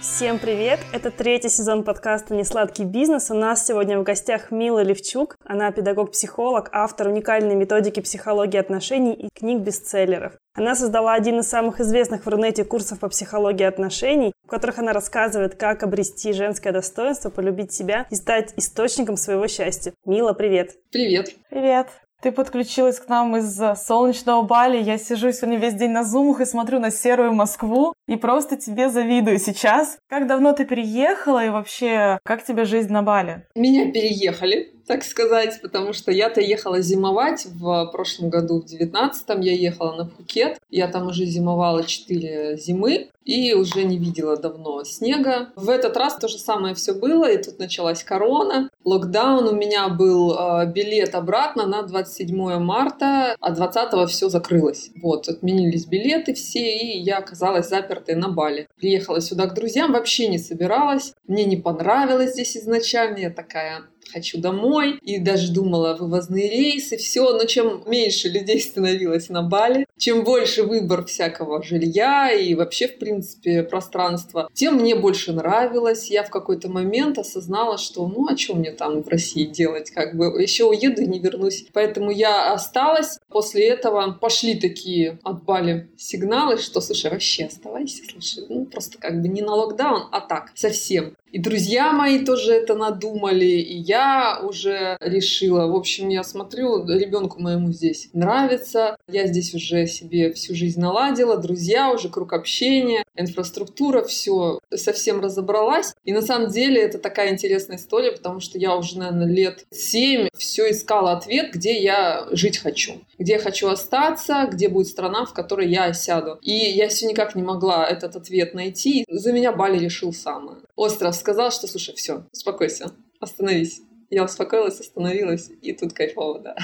Всем 0.00 0.38
привет! 0.38 0.80
Это 0.94 1.10
третий 1.10 1.50
сезон 1.50 1.84
подкаста 1.84 2.34
«Несладкий 2.34 2.86
бизнес». 2.86 3.30
У 3.30 3.34
нас 3.34 3.66
сегодня 3.66 3.98
в 3.98 4.02
гостях 4.02 4.50
Мила 4.50 4.82
Левчук. 4.82 5.36
Она 5.44 5.70
педагог-психолог, 5.72 6.70
автор 6.72 7.08
уникальной 7.08 7.54
методики 7.54 8.00
психологии 8.00 8.56
отношений 8.56 9.12
и 9.12 9.28
книг-бестселлеров. 9.28 10.32
Она 10.54 10.74
создала 10.74 11.12
один 11.12 11.40
из 11.40 11.48
самых 11.48 11.80
известных 11.80 12.24
в 12.24 12.28
Рунете 12.30 12.64
курсов 12.64 12.98
по 12.98 13.10
психологии 13.10 13.64
отношений, 13.64 14.32
в 14.46 14.48
которых 14.48 14.78
она 14.78 14.94
рассказывает, 14.94 15.56
как 15.56 15.82
обрести 15.82 16.32
женское 16.32 16.72
достоинство, 16.72 17.28
полюбить 17.28 17.74
себя 17.74 18.06
и 18.08 18.14
стать 18.14 18.54
источником 18.56 19.18
своего 19.18 19.48
счастья. 19.48 19.92
Мила, 20.06 20.32
привет! 20.32 20.76
Привет! 20.90 21.34
Привет! 21.50 21.88
Ты 22.22 22.32
подключилась 22.32 23.00
к 23.00 23.08
нам 23.08 23.34
из 23.38 23.58
солнечного 23.80 24.42
Бали. 24.42 24.82
Я 24.82 24.98
сижу 24.98 25.32
сегодня 25.32 25.58
весь 25.58 25.74
день 25.74 25.90
на 25.90 26.04
зумах 26.04 26.40
и 26.40 26.44
смотрю 26.44 26.78
на 26.78 26.90
серую 26.90 27.32
Москву 27.32 27.94
и 28.06 28.16
просто 28.16 28.56
тебе 28.56 28.90
завидую 28.90 29.38
сейчас. 29.38 29.96
Как 30.08 30.26
давно 30.26 30.52
ты 30.52 30.66
переехала 30.66 31.42
и 31.44 31.48
вообще, 31.48 32.18
как 32.22 32.44
тебе 32.44 32.66
жизнь 32.66 32.92
на 32.92 33.02
Бали? 33.02 33.46
Меня 33.54 33.90
переехали 33.90 34.74
так 34.90 35.04
сказать, 35.04 35.60
потому 35.62 35.92
что 35.92 36.10
я-то 36.10 36.40
ехала 36.40 36.80
зимовать 36.80 37.46
в 37.46 37.86
прошлом 37.92 38.28
году, 38.28 38.60
в 38.60 38.64
девятнадцатом 38.64 39.40
я 39.40 39.52
ехала 39.52 39.94
на 39.94 40.04
Пхукет. 40.04 40.58
Я 40.68 40.88
там 40.88 41.06
уже 41.06 41.26
зимовала 41.26 41.84
4 41.84 42.56
зимы 42.56 43.09
и 43.24 43.54
уже 43.54 43.84
не 43.84 43.98
видела 43.98 44.36
давно 44.36 44.82
снега. 44.84 45.50
В 45.56 45.68
этот 45.68 45.96
раз 45.96 46.16
то 46.16 46.28
же 46.28 46.38
самое 46.38 46.74
все 46.74 46.94
было, 46.94 47.30
и 47.30 47.42
тут 47.42 47.58
началась 47.58 48.02
корона, 48.02 48.70
локдаун. 48.84 49.48
У 49.48 49.54
меня 49.54 49.88
был 49.88 50.34
э, 50.34 50.66
билет 50.66 51.14
обратно 51.14 51.66
на 51.66 51.82
27 51.82 52.58
марта, 52.58 53.36
а 53.40 53.50
20 53.50 54.10
все 54.10 54.28
закрылось. 54.28 54.90
Вот, 55.02 55.28
отменились 55.28 55.86
билеты 55.86 56.34
все, 56.34 56.76
и 56.78 56.98
я 56.98 57.18
оказалась 57.18 57.68
запертой 57.68 58.14
на 58.14 58.28
Бали. 58.28 58.68
Приехала 58.76 59.20
сюда 59.20 59.46
к 59.46 59.54
друзьям, 59.54 59.92
вообще 59.92 60.28
не 60.28 60.38
собиралась. 60.38 61.14
Мне 61.26 61.44
не 61.44 61.56
понравилось 61.56 62.32
здесь 62.32 62.56
изначально. 62.56 63.18
Я 63.18 63.30
такая, 63.30 63.82
хочу 64.12 64.38
домой, 64.38 64.98
и 65.02 65.18
даже 65.18 65.52
думала 65.52 65.96
вывозные 65.98 66.50
рейсы, 66.50 66.96
все, 66.96 67.32
но 67.32 67.44
чем 67.44 67.82
меньше 67.86 68.28
людей 68.28 68.60
становилось 68.60 69.28
на 69.28 69.42
Бали, 69.42 69.86
чем 69.98 70.24
больше 70.24 70.62
выбор 70.62 71.04
всякого 71.04 71.62
жилья 71.62 72.32
и 72.32 72.54
вообще, 72.54 72.88
в 72.88 72.98
принципе, 72.98 73.62
пространства, 73.62 74.48
тем 74.54 74.76
мне 74.76 74.94
больше 74.94 75.32
нравилось. 75.32 76.10
Я 76.10 76.22
в 76.22 76.30
какой-то 76.30 76.68
момент 76.68 77.18
осознала, 77.18 77.78
что 77.78 78.06
ну 78.06 78.26
а 78.28 78.36
что 78.36 78.54
мне 78.54 78.72
там 78.72 79.02
в 79.02 79.08
России 79.08 79.44
делать, 79.44 79.90
как 79.90 80.16
бы 80.16 80.26
еще 80.40 80.64
уеду 80.64 81.02
и 81.02 81.06
не 81.06 81.18
вернусь. 81.18 81.66
Поэтому 81.72 82.10
я 82.10 82.52
осталась. 82.52 83.18
После 83.28 83.68
этого 83.68 84.12
пошли 84.12 84.54
такие 84.54 85.18
от 85.22 85.44
Бали 85.44 85.88
сигналы, 85.96 86.58
что, 86.58 86.80
слушай, 86.80 87.10
вообще 87.10 87.44
оставайся, 87.44 88.02
слушай, 88.10 88.44
ну 88.48 88.64
просто 88.64 88.98
как 88.98 89.20
бы 89.20 89.28
не 89.28 89.42
на 89.42 89.54
локдаун, 89.54 90.08
а 90.10 90.20
так, 90.20 90.52
совсем. 90.54 91.16
И 91.32 91.38
друзья 91.38 91.92
мои 91.92 92.24
тоже 92.24 92.52
это 92.54 92.74
надумали, 92.74 93.44
и 93.44 93.76
я 93.76 94.40
уже 94.42 94.96
решила. 95.00 95.66
В 95.66 95.76
общем, 95.76 96.08
я 96.08 96.24
смотрю, 96.24 96.84
ребенку 96.86 97.40
моему 97.40 97.70
здесь 97.70 98.10
нравится. 98.12 98.96
Я 99.08 99.28
здесь 99.28 99.54
уже 99.54 99.86
себе 99.86 100.32
всю 100.32 100.56
жизнь 100.56 100.80
наладила, 100.80 101.36
друзья 101.36 101.92
уже, 101.92 102.08
круг 102.08 102.32
общения, 102.32 103.04
инфраструктура, 103.14 104.02
все 104.02 104.58
совсем 104.74 105.20
разобралась. 105.20 105.94
И 106.04 106.12
на 106.12 106.22
самом 106.22 106.50
деле 106.50 106.82
это 106.82 106.98
такая 106.98 107.30
интересная 107.30 107.76
история, 107.76 108.10
потому 108.10 108.40
что 108.40 108.58
я 108.58 108.74
уже, 108.76 108.98
наверное, 108.98 109.26
лет 109.26 109.66
семь 109.70 110.28
все 110.36 110.70
искала 110.70 111.12
ответ, 111.12 111.52
где 111.52 111.80
я 111.80 112.26
жить 112.32 112.58
хочу, 112.58 112.94
где 113.20 113.34
я 113.34 113.38
хочу 113.38 113.68
остаться, 113.68 114.48
где 114.50 114.68
будет 114.68 114.88
страна, 114.88 115.24
в 115.26 115.32
которой 115.32 115.68
я 115.68 115.84
осяду. 115.84 116.40
И 116.42 116.50
я 116.50 116.88
все 116.88 117.06
никак 117.06 117.36
не 117.36 117.42
могла 117.42 117.86
этот 117.86 118.16
ответ 118.16 118.52
найти. 118.52 119.04
За 119.08 119.32
меня 119.32 119.52
Бали 119.52 119.78
решил 119.78 120.12
сам. 120.12 120.58
Остров 120.74 121.19
сказал, 121.20 121.52
что, 121.52 121.68
слушай, 121.68 121.94
все, 121.94 122.24
успокойся, 122.32 122.92
остановись. 123.20 123.82
Я 124.10 124.24
успокоилась, 124.24 124.80
остановилась, 124.80 125.50
и 125.62 125.72
тут 125.72 125.92
кайфово, 125.92 126.40
да. 126.40 126.56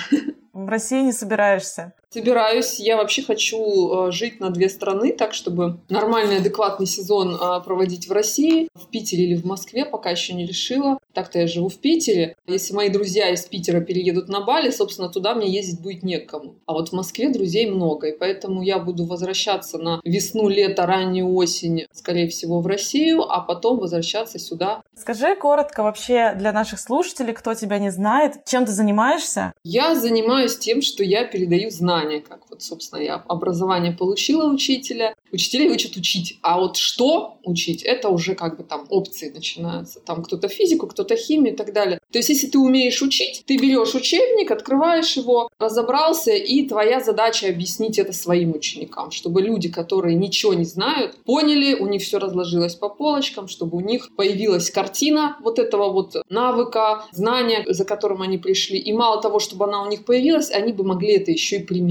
В 0.52 0.68
России 0.68 1.02
не 1.02 1.12
собираешься? 1.12 1.92
Собираюсь. 2.16 2.80
Я 2.80 2.96
вообще 2.96 3.20
хочу 3.20 4.08
э, 4.08 4.10
жить 4.10 4.40
на 4.40 4.48
две 4.48 4.70
страны, 4.70 5.12
так 5.12 5.34
чтобы 5.34 5.80
нормальный, 5.90 6.38
адекватный 6.38 6.86
сезон 6.86 7.34
э, 7.34 7.60
проводить 7.62 8.08
в 8.08 8.12
России, 8.12 8.70
в 8.74 8.88
Питере 8.88 9.24
или 9.24 9.34
в 9.34 9.44
Москве, 9.44 9.84
пока 9.84 10.08
еще 10.08 10.32
не 10.32 10.46
решила. 10.46 10.98
Так-то 11.12 11.40
я 11.40 11.46
живу 11.46 11.68
в 11.68 11.76
Питере. 11.76 12.34
Если 12.46 12.72
мои 12.72 12.88
друзья 12.88 13.28
из 13.28 13.44
Питера 13.44 13.82
переедут 13.82 14.28
на 14.28 14.40
Бали, 14.40 14.70
собственно, 14.70 15.10
туда 15.10 15.34
мне 15.34 15.50
ездить 15.50 15.82
будет 15.82 16.02
некому. 16.04 16.54
А 16.64 16.72
вот 16.72 16.88
в 16.88 16.92
Москве 16.92 17.28
друзей 17.28 17.70
много, 17.70 18.06
и 18.06 18.18
поэтому 18.18 18.62
я 18.62 18.78
буду 18.78 19.04
возвращаться 19.04 19.76
на 19.76 20.00
весну, 20.02 20.48
лето, 20.48 20.86
раннюю 20.86 21.34
осень, 21.34 21.84
скорее 21.92 22.28
всего, 22.28 22.62
в 22.62 22.66
Россию, 22.66 23.30
а 23.30 23.40
потом 23.40 23.78
возвращаться 23.78 24.38
сюда. 24.38 24.80
Скажи 24.94 25.36
коротко 25.36 25.82
вообще 25.82 26.32
для 26.34 26.52
наших 26.52 26.80
слушателей, 26.80 27.34
кто 27.34 27.52
тебя 27.52 27.78
не 27.78 27.90
знает, 27.90 28.46
чем 28.46 28.64
ты 28.64 28.72
занимаешься? 28.72 29.52
Я 29.64 29.94
занимаюсь 29.94 30.56
тем, 30.56 30.80
что 30.80 31.04
я 31.04 31.24
передаю 31.24 31.68
знания 31.70 32.05
образование, 32.06 32.20
как 32.20 32.40
вот, 32.50 32.62
собственно, 32.62 33.00
я 33.00 33.14
образование 33.28 33.92
получила 33.92 34.50
учителя, 34.50 35.14
учителей 35.32 35.70
учат 35.70 35.96
учить. 35.96 36.38
А 36.42 36.58
вот 36.58 36.76
что 36.76 37.38
учить, 37.44 37.82
это 37.82 38.08
уже 38.08 38.34
как 38.34 38.56
бы 38.56 38.64
там 38.64 38.86
опции 38.88 39.30
начинаются. 39.30 40.00
Там 40.00 40.22
кто-то 40.22 40.48
физику, 40.48 40.86
кто-то 40.86 41.16
химию 41.16 41.54
и 41.54 41.56
так 41.56 41.72
далее. 41.72 41.98
То 42.12 42.18
есть, 42.18 42.28
если 42.28 42.46
ты 42.48 42.58
умеешь 42.58 43.02
учить, 43.02 43.42
ты 43.46 43.56
берешь 43.56 43.94
учебник, 43.94 44.50
открываешь 44.50 45.16
его, 45.16 45.48
разобрался, 45.58 46.32
и 46.32 46.66
твоя 46.66 47.00
задача 47.00 47.48
объяснить 47.48 47.98
это 47.98 48.12
своим 48.12 48.54
ученикам, 48.54 49.10
чтобы 49.10 49.42
люди, 49.42 49.68
которые 49.68 50.16
ничего 50.16 50.54
не 50.54 50.64
знают, 50.64 51.16
поняли, 51.24 51.74
у 51.74 51.86
них 51.86 52.02
все 52.02 52.18
разложилось 52.18 52.74
по 52.74 52.88
полочкам, 52.88 53.48
чтобы 53.48 53.76
у 53.76 53.80
них 53.80 54.14
появилась 54.16 54.70
картина 54.70 55.36
вот 55.42 55.58
этого 55.58 55.92
вот 55.92 56.16
навыка, 56.28 57.04
знания, 57.12 57.64
за 57.68 57.84
которым 57.84 58.22
они 58.22 58.38
пришли. 58.38 58.78
И 58.78 58.92
мало 58.92 59.20
того, 59.20 59.38
чтобы 59.38 59.66
она 59.66 59.82
у 59.82 59.88
них 59.88 60.04
появилась, 60.04 60.50
они 60.50 60.72
бы 60.72 60.84
могли 60.84 61.16
это 61.16 61.30
еще 61.30 61.56
и 61.56 61.64
применить. 61.64 61.85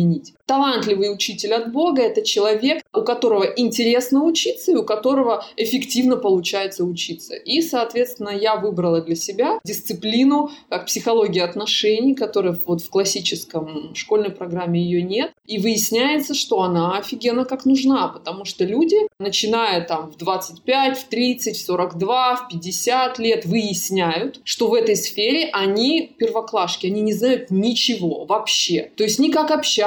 Талантливый 0.46 1.12
учитель 1.12 1.54
от 1.54 1.72
Бога— 1.72 2.02
это 2.04 2.22
человек, 2.22 2.84
у 2.94 3.02
которого 3.02 3.44
интересно 3.44 4.24
учиться 4.24 4.72
и 4.72 4.76
у 4.76 4.84
которого 4.84 5.44
эффективно 5.58 6.18
получается 6.18 6.84
учиться. 6.84 7.36
И, 7.36 7.62
соответственно, 7.62 8.30
я 8.30 8.56
выбрала 8.56 9.02
для 9.02 9.16
себя 9.16 9.60
дисциплину, 9.64 10.52
как 10.70 10.86
психология 10.86 11.44
отношений, 11.44 12.14
которая 12.14 12.58
вот 12.66 12.82
в 12.82 12.90
классическом 12.90 13.96
школьной 13.96 14.30
программе 14.30 14.82
ее 14.82 15.02
нет. 15.02 15.32
И 15.48 15.58
выясняется, 15.58 16.36
что 16.36 16.62
она 16.62 16.98
офигенно 16.98 17.46
как 17.46 17.66
нужна, 17.66 18.08
потому 18.10 18.46
что 18.46 18.66
люди, 18.66 18.98
начиная 19.20 19.82
там 19.82 20.12
в 20.12 20.18
25, 20.18 20.98
в 20.98 21.04
30, 21.06 21.58
в 21.58 21.66
42, 21.66 22.36
в 22.36 22.48
50 22.50 23.20
лет, 23.20 23.46
выясняют, 23.46 24.42
что 24.44 24.68
в 24.68 24.76
этой 24.76 24.96
сфере 24.96 25.50
они 25.54 26.14
первоклашки, 26.20 26.86
они 26.86 27.02
не 27.02 27.14
знают 27.14 27.50
ничего 27.50 28.26
вообще. 28.26 28.92
То 28.96 29.04
есть 29.04 29.18
ни 29.18 29.32
как 29.32 29.50
общаться, 29.50 29.85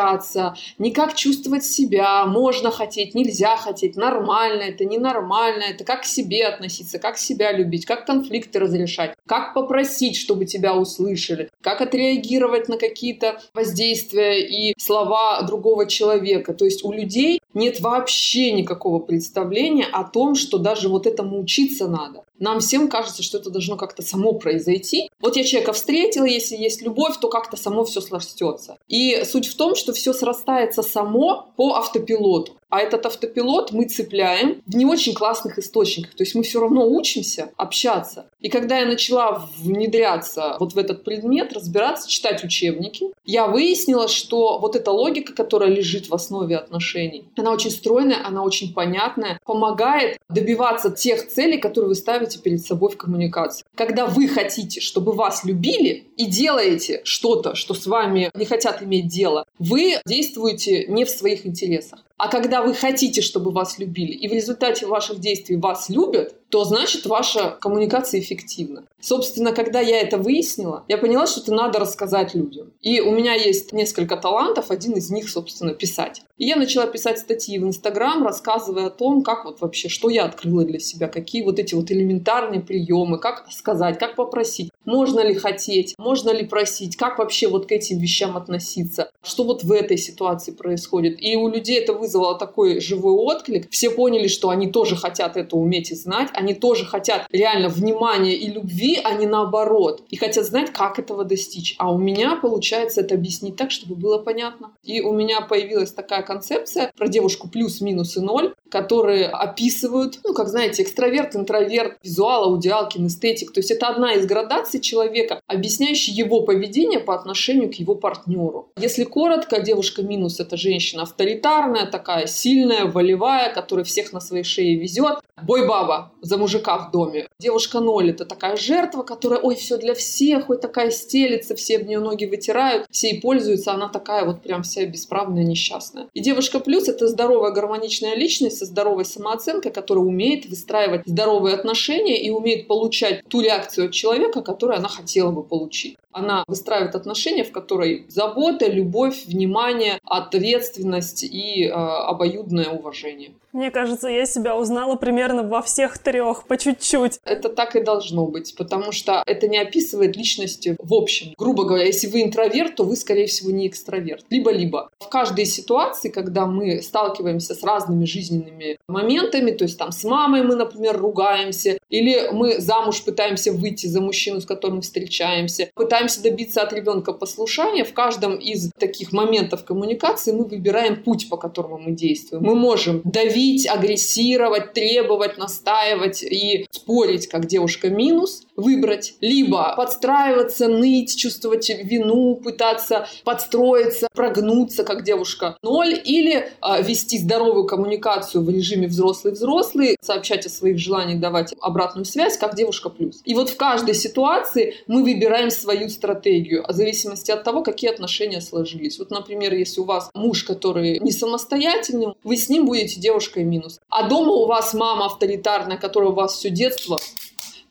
не 0.79 0.91
как 0.93 1.15
чувствовать 1.15 1.65
себя, 1.65 2.25
можно 2.27 2.71
хотеть, 2.71 3.15
нельзя 3.15 3.57
хотеть, 3.57 3.97
нормально 3.97 4.63
это, 4.63 4.85
ненормально 4.85 5.65
это, 5.71 5.85
как 5.85 6.03
к 6.03 6.05
себе 6.05 6.47
относиться, 6.47 6.99
как 6.99 7.19
себя 7.19 7.53
любить, 7.53 7.87
как 7.87 8.07
конфликты 8.07 8.59
разрешать, 8.59 9.15
как 9.27 9.55
попросить, 9.55 10.17
чтобы 10.17 10.45
тебя 10.45 10.77
услышали, 10.77 11.51
как 11.63 11.81
отреагировать 11.81 12.69
на 12.69 12.79
какие-то 12.79 13.41
воздействия 13.55 14.41
и 14.47 14.75
слова 14.79 15.43
другого 15.43 15.87
человека. 15.87 16.55
То 16.55 16.65
есть 16.65 16.85
у 16.85 16.93
людей 16.93 17.41
нет 17.55 17.81
вообще 17.81 18.53
никакого 18.53 18.99
представления 18.99 19.87
о 19.87 20.05
том, 20.05 20.35
что 20.35 20.59
даже 20.59 20.89
вот 20.89 21.07
этому 21.07 21.41
учиться 21.41 21.89
надо. 21.89 22.25
Нам 22.39 22.61
всем 22.61 22.89
кажется, 22.89 23.23
что 23.23 23.39
это 23.39 23.51
должно 23.51 23.77
как-то 23.77 24.03
само 24.03 24.33
произойти. 24.33 25.11
Вот 25.21 25.37
я 25.37 25.45
человека 25.45 25.73
встретила, 25.73 26.25
если 26.25 26.57
есть 26.57 26.83
любовь, 26.83 27.17
то 27.21 27.29
как-то 27.29 27.57
само 27.57 27.85
все 27.85 28.01
срастется. 28.01 28.79
И 28.87 29.25
суть 29.25 29.49
в 29.49 29.57
том, 29.57 29.75
что 29.75 29.88
все 29.93 30.13
срастается 30.13 30.83
само 30.83 31.53
по 31.57 31.75
автопилоту. 31.77 32.53
А 32.71 32.81
этот 32.81 33.07
автопилот 33.07 33.73
мы 33.73 33.87
цепляем 33.87 34.63
в 34.67 34.77
не 34.77 34.85
очень 34.85 35.15
классных 35.15 35.59
источниках. 35.59 36.15
То 36.15 36.23
есть 36.23 36.35
мы 36.35 36.43
все 36.43 36.61
равно 36.61 36.87
учимся 36.87 37.51
общаться. 37.57 38.27
И 38.41 38.49
когда 38.49 38.79
я 38.79 38.87
начала 38.87 39.49
внедряться 39.59 40.57
вот 40.61 40.75
в 40.75 40.79
этот 40.79 41.03
предмет, 41.03 41.53
разбираться, 41.53 42.09
читать 42.09 42.45
учебники, 42.45 43.07
я 43.25 43.47
выяснила, 43.47 44.07
что 44.09 44.59
вот 44.59 44.77
эта 44.77 44.91
логика, 44.91 45.33
которая 45.33 45.71
лежит 45.71 46.09
в 46.09 46.15
основе 46.15 46.57
отношений, 46.57 47.25
она 47.37 47.53
очень 47.53 47.71
стройная, 47.71 48.25
она 48.25 48.43
очень 48.43 48.75
понятная, 48.75 49.41
помогает 49.45 50.19
добиваться 50.29 50.91
тех 50.91 51.29
целей, 51.29 51.59
которые 51.59 51.89
вы 51.89 51.95
ставите 51.95 52.39
перед 52.39 52.61
собой 52.61 52.91
в 52.91 52.97
коммуникации. 52.97 53.65
Когда 53.75 54.07
вы 54.07 54.29
хотите, 54.29 54.81
чтобы 54.81 55.13
вас 55.13 55.45
любили 55.45 56.05
и 56.17 56.27
делаете 56.27 57.01
что-то, 57.05 57.55
что 57.55 57.75
с 57.75 57.87
вами 57.87 58.31
не 58.35 58.45
хотят 58.45 58.83
иметь 58.83 59.09
дело, 59.09 59.47
вы 59.59 59.95
действуете 60.07 60.87
не 60.87 61.05
в 61.05 61.11
своих 61.11 61.47
интересах. 61.47 62.01
А 62.19 62.29
когда 62.29 62.63
вы 62.63 62.75
хотите, 62.75 63.23
чтобы 63.23 63.53
вас 63.53 63.79
любили, 63.79 64.13
и 64.13 64.29
в 64.29 64.33
результате 64.33 64.87
ваших 64.87 65.21
действий 65.21 65.57
вас 65.57 65.89
любят, 65.89 66.35
то 66.51 66.65
значит 66.65 67.07
ваша 67.07 67.57
коммуникация 67.61 68.21
эффективна. 68.21 68.85
Собственно, 69.01 69.53
когда 69.53 69.81
я 69.81 70.01
это 70.01 70.19
выяснила, 70.19 70.85
я 70.89 70.99
поняла, 70.99 71.27
что 71.27 71.41
это 71.41 71.53
надо 71.55 71.79
рассказать 71.79 72.35
людям. 72.35 72.73
И 72.81 73.01
у 73.01 73.13
меня 73.13 73.35
есть 73.35 73.73
несколько 73.73 74.17
талантов, 74.17 74.71
один 74.71 74.95
из 74.95 75.11
них, 75.11 75.29
собственно, 75.29 75.73
писать. 75.73 76.23
И 76.37 76.47
я 76.47 76.57
начала 76.57 76.87
писать 76.87 77.19
статьи 77.19 77.59
в 77.59 77.65
Инстаграм, 77.65 78.25
рассказывая 78.25 78.87
о 78.87 78.91
том, 78.91 79.23
как 79.23 79.45
вот 79.45 79.61
вообще, 79.61 79.89
что 79.89 80.09
я 80.09 80.25
открыла 80.25 80.65
для 80.65 80.79
себя, 80.79 81.09
какие 81.09 81.43
вот 81.43 81.59
эти 81.59 81.75
вот 81.75 81.91
элементарные 81.91 82.61
приемы, 82.61 83.19
как 83.19 83.47
сказать, 83.51 83.99
как 83.99 84.17
попросить, 84.17 84.71
можно 84.85 85.21
ли 85.21 85.35
хотеть, 85.35 85.95
можно 85.99 86.31
ли 86.31 86.47
просить, 86.47 86.97
как 86.97 87.19
вообще 87.19 87.49
вот 87.49 87.67
к 87.67 87.73
этим 87.73 87.99
вещам 87.99 88.37
относиться, 88.37 89.11
что 89.23 89.45
вот 89.45 89.63
в 89.63 89.71
этой 89.71 89.99
ситуации 89.99 90.53
происходит. 90.53 91.21
И 91.21 91.37
у 91.37 91.49
людей 91.49 91.79
это 91.79 91.93
вызвало 91.93 92.39
такой 92.39 92.81
живой 92.81 93.13
отклик. 93.13 93.71
Все 93.71 93.91
поняли, 93.91 94.29
что 94.29 94.49
они 94.49 94.71
тоже 94.71 94.97
хотят 94.97 95.37
это 95.37 95.57
уметь 95.57 95.91
и 95.91 95.95
знать, 95.95 96.31
они 96.39 96.55
тоже 96.55 96.85
хотят 96.85 97.27
реально 97.31 97.69
внимания 97.69 98.35
и 98.35 98.49
любви, 98.51 99.01
а 99.03 99.13
не 99.15 99.27
наоборот. 99.27 100.03
И 100.09 100.17
хотят 100.17 100.45
знать, 100.45 100.73
как 100.73 100.99
этого 100.99 101.25
достичь. 101.25 101.75
А 101.79 101.93
у 101.93 101.99
меня 101.99 102.37
получается 102.37 103.01
это 103.01 103.15
объяснить 103.15 103.57
так, 103.57 103.71
чтобы 103.71 103.95
было 103.97 104.19
понятно. 104.19 104.73
И 104.85 105.01
у 105.01 105.13
меня 105.13 105.41
появилась 105.41 105.93
такая 105.93 106.23
концепция 106.23 106.93
про 106.97 107.09
девушку 107.09 107.49
плюс, 107.49 107.81
минус 107.81 108.17
и 108.17 108.21
ноль, 108.21 108.55
которые 108.71 109.27
описывают, 109.27 110.21
ну, 110.25 110.35
как 110.35 110.49
знаете, 110.49 110.83
экстраверт, 110.83 111.35
интроверт, 111.35 111.99
визуал, 112.03 112.45
аудиал, 112.45 112.89
кинестетик. 112.89 113.53
То 113.53 113.61
есть 113.61 113.71
это 113.71 113.89
одна 113.89 114.13
из 114.13 114.27
градаций 114.27 114.81
человека, 114.81 115.41
объясняющая 115.47 116.15
его 116.15 116.43
поведение 116.43 117.01
по 117.01 117.15
отношению 117.15 117.71
к 117.71 117.75
его 117.75 117.95
партнеру. 117.95 118.69
Если 118.79 119.05
коротко, 119.05 119.61
девушка 119.61 120.03
минус— 120.03 120.41
это 120.41 120.57
женщина 120.57 121.03
авторитарная, 121.03 121.87
такая 121.87 122.27
сильная, 122.27 122.85
волевая, 122.85 123.53
которая 123.53 123.85
всех 123.85 124.13
на 124.13 124.21
своей 124.21 124.45
шее 124.45 124.77
везет. 124.77 125.19
Бой-баба 125.43 126.13
за 126.29 126.37
мужика 126.37 126.79
в 126.79 126.91
доме. 126.91 127.27
Девушка 127.41 127.81
ноль— 127.81 128.11
это 128.11 128.25
такая 128.25 128.57
жертва, 128.57 129.03
которая, 129.03 129.41
ой, 129.41 129.55
все 129.55 129.79
для 129.79 129.95
всех, 129.95 130.51
ой, 130.51 130.59
такая 130.59 130.91
стелится, 130.91 131.57
все 131.57 131.79
в 131.79 131.87
нее 131.87 132.01
ноги 132.01 132.27
вытирают, 132.27 132.87
все 132.91 133.11
ей 133.11 133.21
пользуются, 133.21 133.73
она 133.73 133.89
такая 133.89 134.25
вот 134.25 134.43
прям 134.43 134.63
вся 134.63 134.85
бесправная, 134.85 135.45
несчастная. 135.45 136.09
И 136.13 136.21
девушка 136.21 136.61
плюс— 136.61 136.89
это 136.89 137.09
здоровая, 137.09 137.53
гармоничная 137.53 138.15
личность 138.15 138.59
со 138.59 138.67
здоровой 138.67 139.05
самооценкой, 139.05 139.73
которая 139.73 140.05
умеет 140.05 140.47
выстраивать 140.47 141.03
здоровые 141.07 141.55
отношения 141.55 142.21
и 142.21 142.31
умеет 142.31 142.69
получать 142.69 143.23
ту 143.29 143.41
реакцию 143.41 143.87
от 143.87 143.93
человека, 143.93 144.43
которую 144.43 144.79
она 144.79 144.89
хотела 144.89 145.31
бы 145.31 145.43
получить. 145.43 145.97
Она 146.19 146.45
выстраивает 146.47 146.95
отношения, 146.95 147.45
в 147.45 147.53
которой 147.53 148.07
забота, 148.09 148.67
любовь, 148.67 149.25
внимание, 149.27 149.99
ответственность 150.05 151.23
и 151.23 151.65
э, 151.65 151.71
обоюдное 151.71 152.69
уважение. 152.71 153.31
Мне 153.53 153.71
кажется, 153.71 154.09
я 154.09 154.27
себя 154.27 154.57
узнала 154.57 154.97
примерно 154.97 155.43
во 155.43 155.63
всех 155.63 155.99
трех, 155.99 156.47
по 156.47 156.57
чуть-чуть. 156.57 157.19
Это 157.25 157.49
так 157.49 157.77
и 157.77 157.83
должно 157.83 158.27
быть, 158.27 158.55
потому 158.57 158.93
что 158.93 159.23
это 159.27 159.49
не 159.49 159.59
описывает 159.59 160.17
личности 160.17 160.77
в 160.79 160.95
общем. 160.95 161.33
Грубо 161.37 161.65
говоря, 161.65 161.85
если 161.85 162.07
вы 162.09 162.23
интроверт, 162.23 162.77
то 162.77 162.85
вы, 162.85 162.95
скорее 162.95 163.27
всего, 163.27 163.51
не 163.51 163.67
экстраверт. 163.67 164.25
Либо-либо. 164.31 164.91
В 165.01 165.09
каждой 165.09 165.47
ситуации, 165.47 166.09
когда 166.11 166.47
мы 166.47 166.83
сталкиваемся 166.83 167.55
с 167.55 167.65
разными 167.65 168.05
жизненными 168.05 168.79
моментами, 168.87 169.51
то 169.51 169.65
есть 169.65 169.79
там 169.79 169.93
с 169.93 170.05
мамой 170.05 170.43
мы, 170.43 170.55
например, 170.55 170.99
ругаемся, 170.99 171.79
или 171.89 172.29
мы 172.31 172.61
замуж 172.61 173.03
пытаемся 173.03 173.53
выйти 173.53 173.87
за 173.87 174.01
мужчину, 174.01 174.41
с 174.41 174.47
которым 174.47 174.83
встречаемся, 174.83 175.71
пытаемся 175.75 176.08
добиться 176.17 176.63
от 176.63 176.73
ребенка 176.73 177.13
послушания, 177.13 177.85
в 177.85 177.93
каждом 177.93 178.37
из 178.37 178.73
таких 178.79 179.13
моментов 179.13 179.65
коммуникации 179.65 180.33
мы 180.33 180.45
выбираем 180.45 181.03
путь, 181.03 181.29
по 181.29 181.37
которому 181.37 181.79
мы 181.79 181.93
действуем. 181.93 182.43
Мы 182.43 182.55
можем 182.55 183.03
давить, 183.05 183.69
агрессировать, 183.69 184.73
требовать, 184.73 185.39
настаивать 185.39 186.23
и 186.23 186.67
спорить, 186.71 187.27
как 187.29 187.47
девушка 187.47 187.91
минус, 187.91 188.48
выбрать. 188.59 189.15
Либо 189.21 189.75
подстраиваться, 189.77 190.69
ныть, 190.69 191.17
чувствовать 191.17 191.71
вину, 191.71 192.35
пытаться 192.35 193.07
подстроиться, 193.25 194.09
прогнуться, 194.13 194.85
как 194.85 195.05
девушка 195.05 195.57
ноль, 195.63 195.95
или 196.05 196.35
э, 196.35 196.83
вести 196.83 197.19
здоровую 197.19 197.67
коммуникацию 197.67 198.45
в 198.45 198.51
режиме 198.51 198.89
взрослый-взрослый, 198.89 199.97
сообщать 200.03 200.45
о 200.47 200.51
своих 200.51 200.79
желаниях, 200.79 201.21
давать 201.21 201.55
обратную 201.61 202.05
связь, 202.05 202.37
как 202.37 202.57
девушка 202.57 202.91
плюс. 202.91 203.23
И 203.25 203.35
вот 203.35 203.49
в 203.49 203.57
каждой 203.57 203.95
ситуации 203.95 204.75
мы 204.89 205.05
выбираем 205.05 205.51
свою 205.51 205.89
стратегию, 205.89 206.65
в 206.69 206.73
зависимости 206.73 207.31
от 207.31 207.45
того, 207.45 207.63
какие 207.63 207.91
отношения 207.91 208.41
сложились. 208.41 208.99
Вот, 208.99 209.11
например, 209.11 209.55
если 209.55 209.81
у 209.81 209.85
вас 209.85 210.11
муж, 210.15 210.43
который 210.43 210.99
не 210.99 211.13
самостоятельный, 211.13 212.09
вы 212.25 212.37
с 212.37 212.49
ним 212.49 212.67
будете 212.67 213.01
девушкой 213.01 213.45
минус. 213.45 213.79
А 213.89 214.09
дома 214.09 214.33
у 214.33 214.47
вас 214.47 214.75
мама 214.75 215.07
авторитарная, 215.07 215.77
которая 215.77 216.11
у 216.11 216.15
вас 216.15 216.35
все 216.35 216.51
детство 216.51 216.99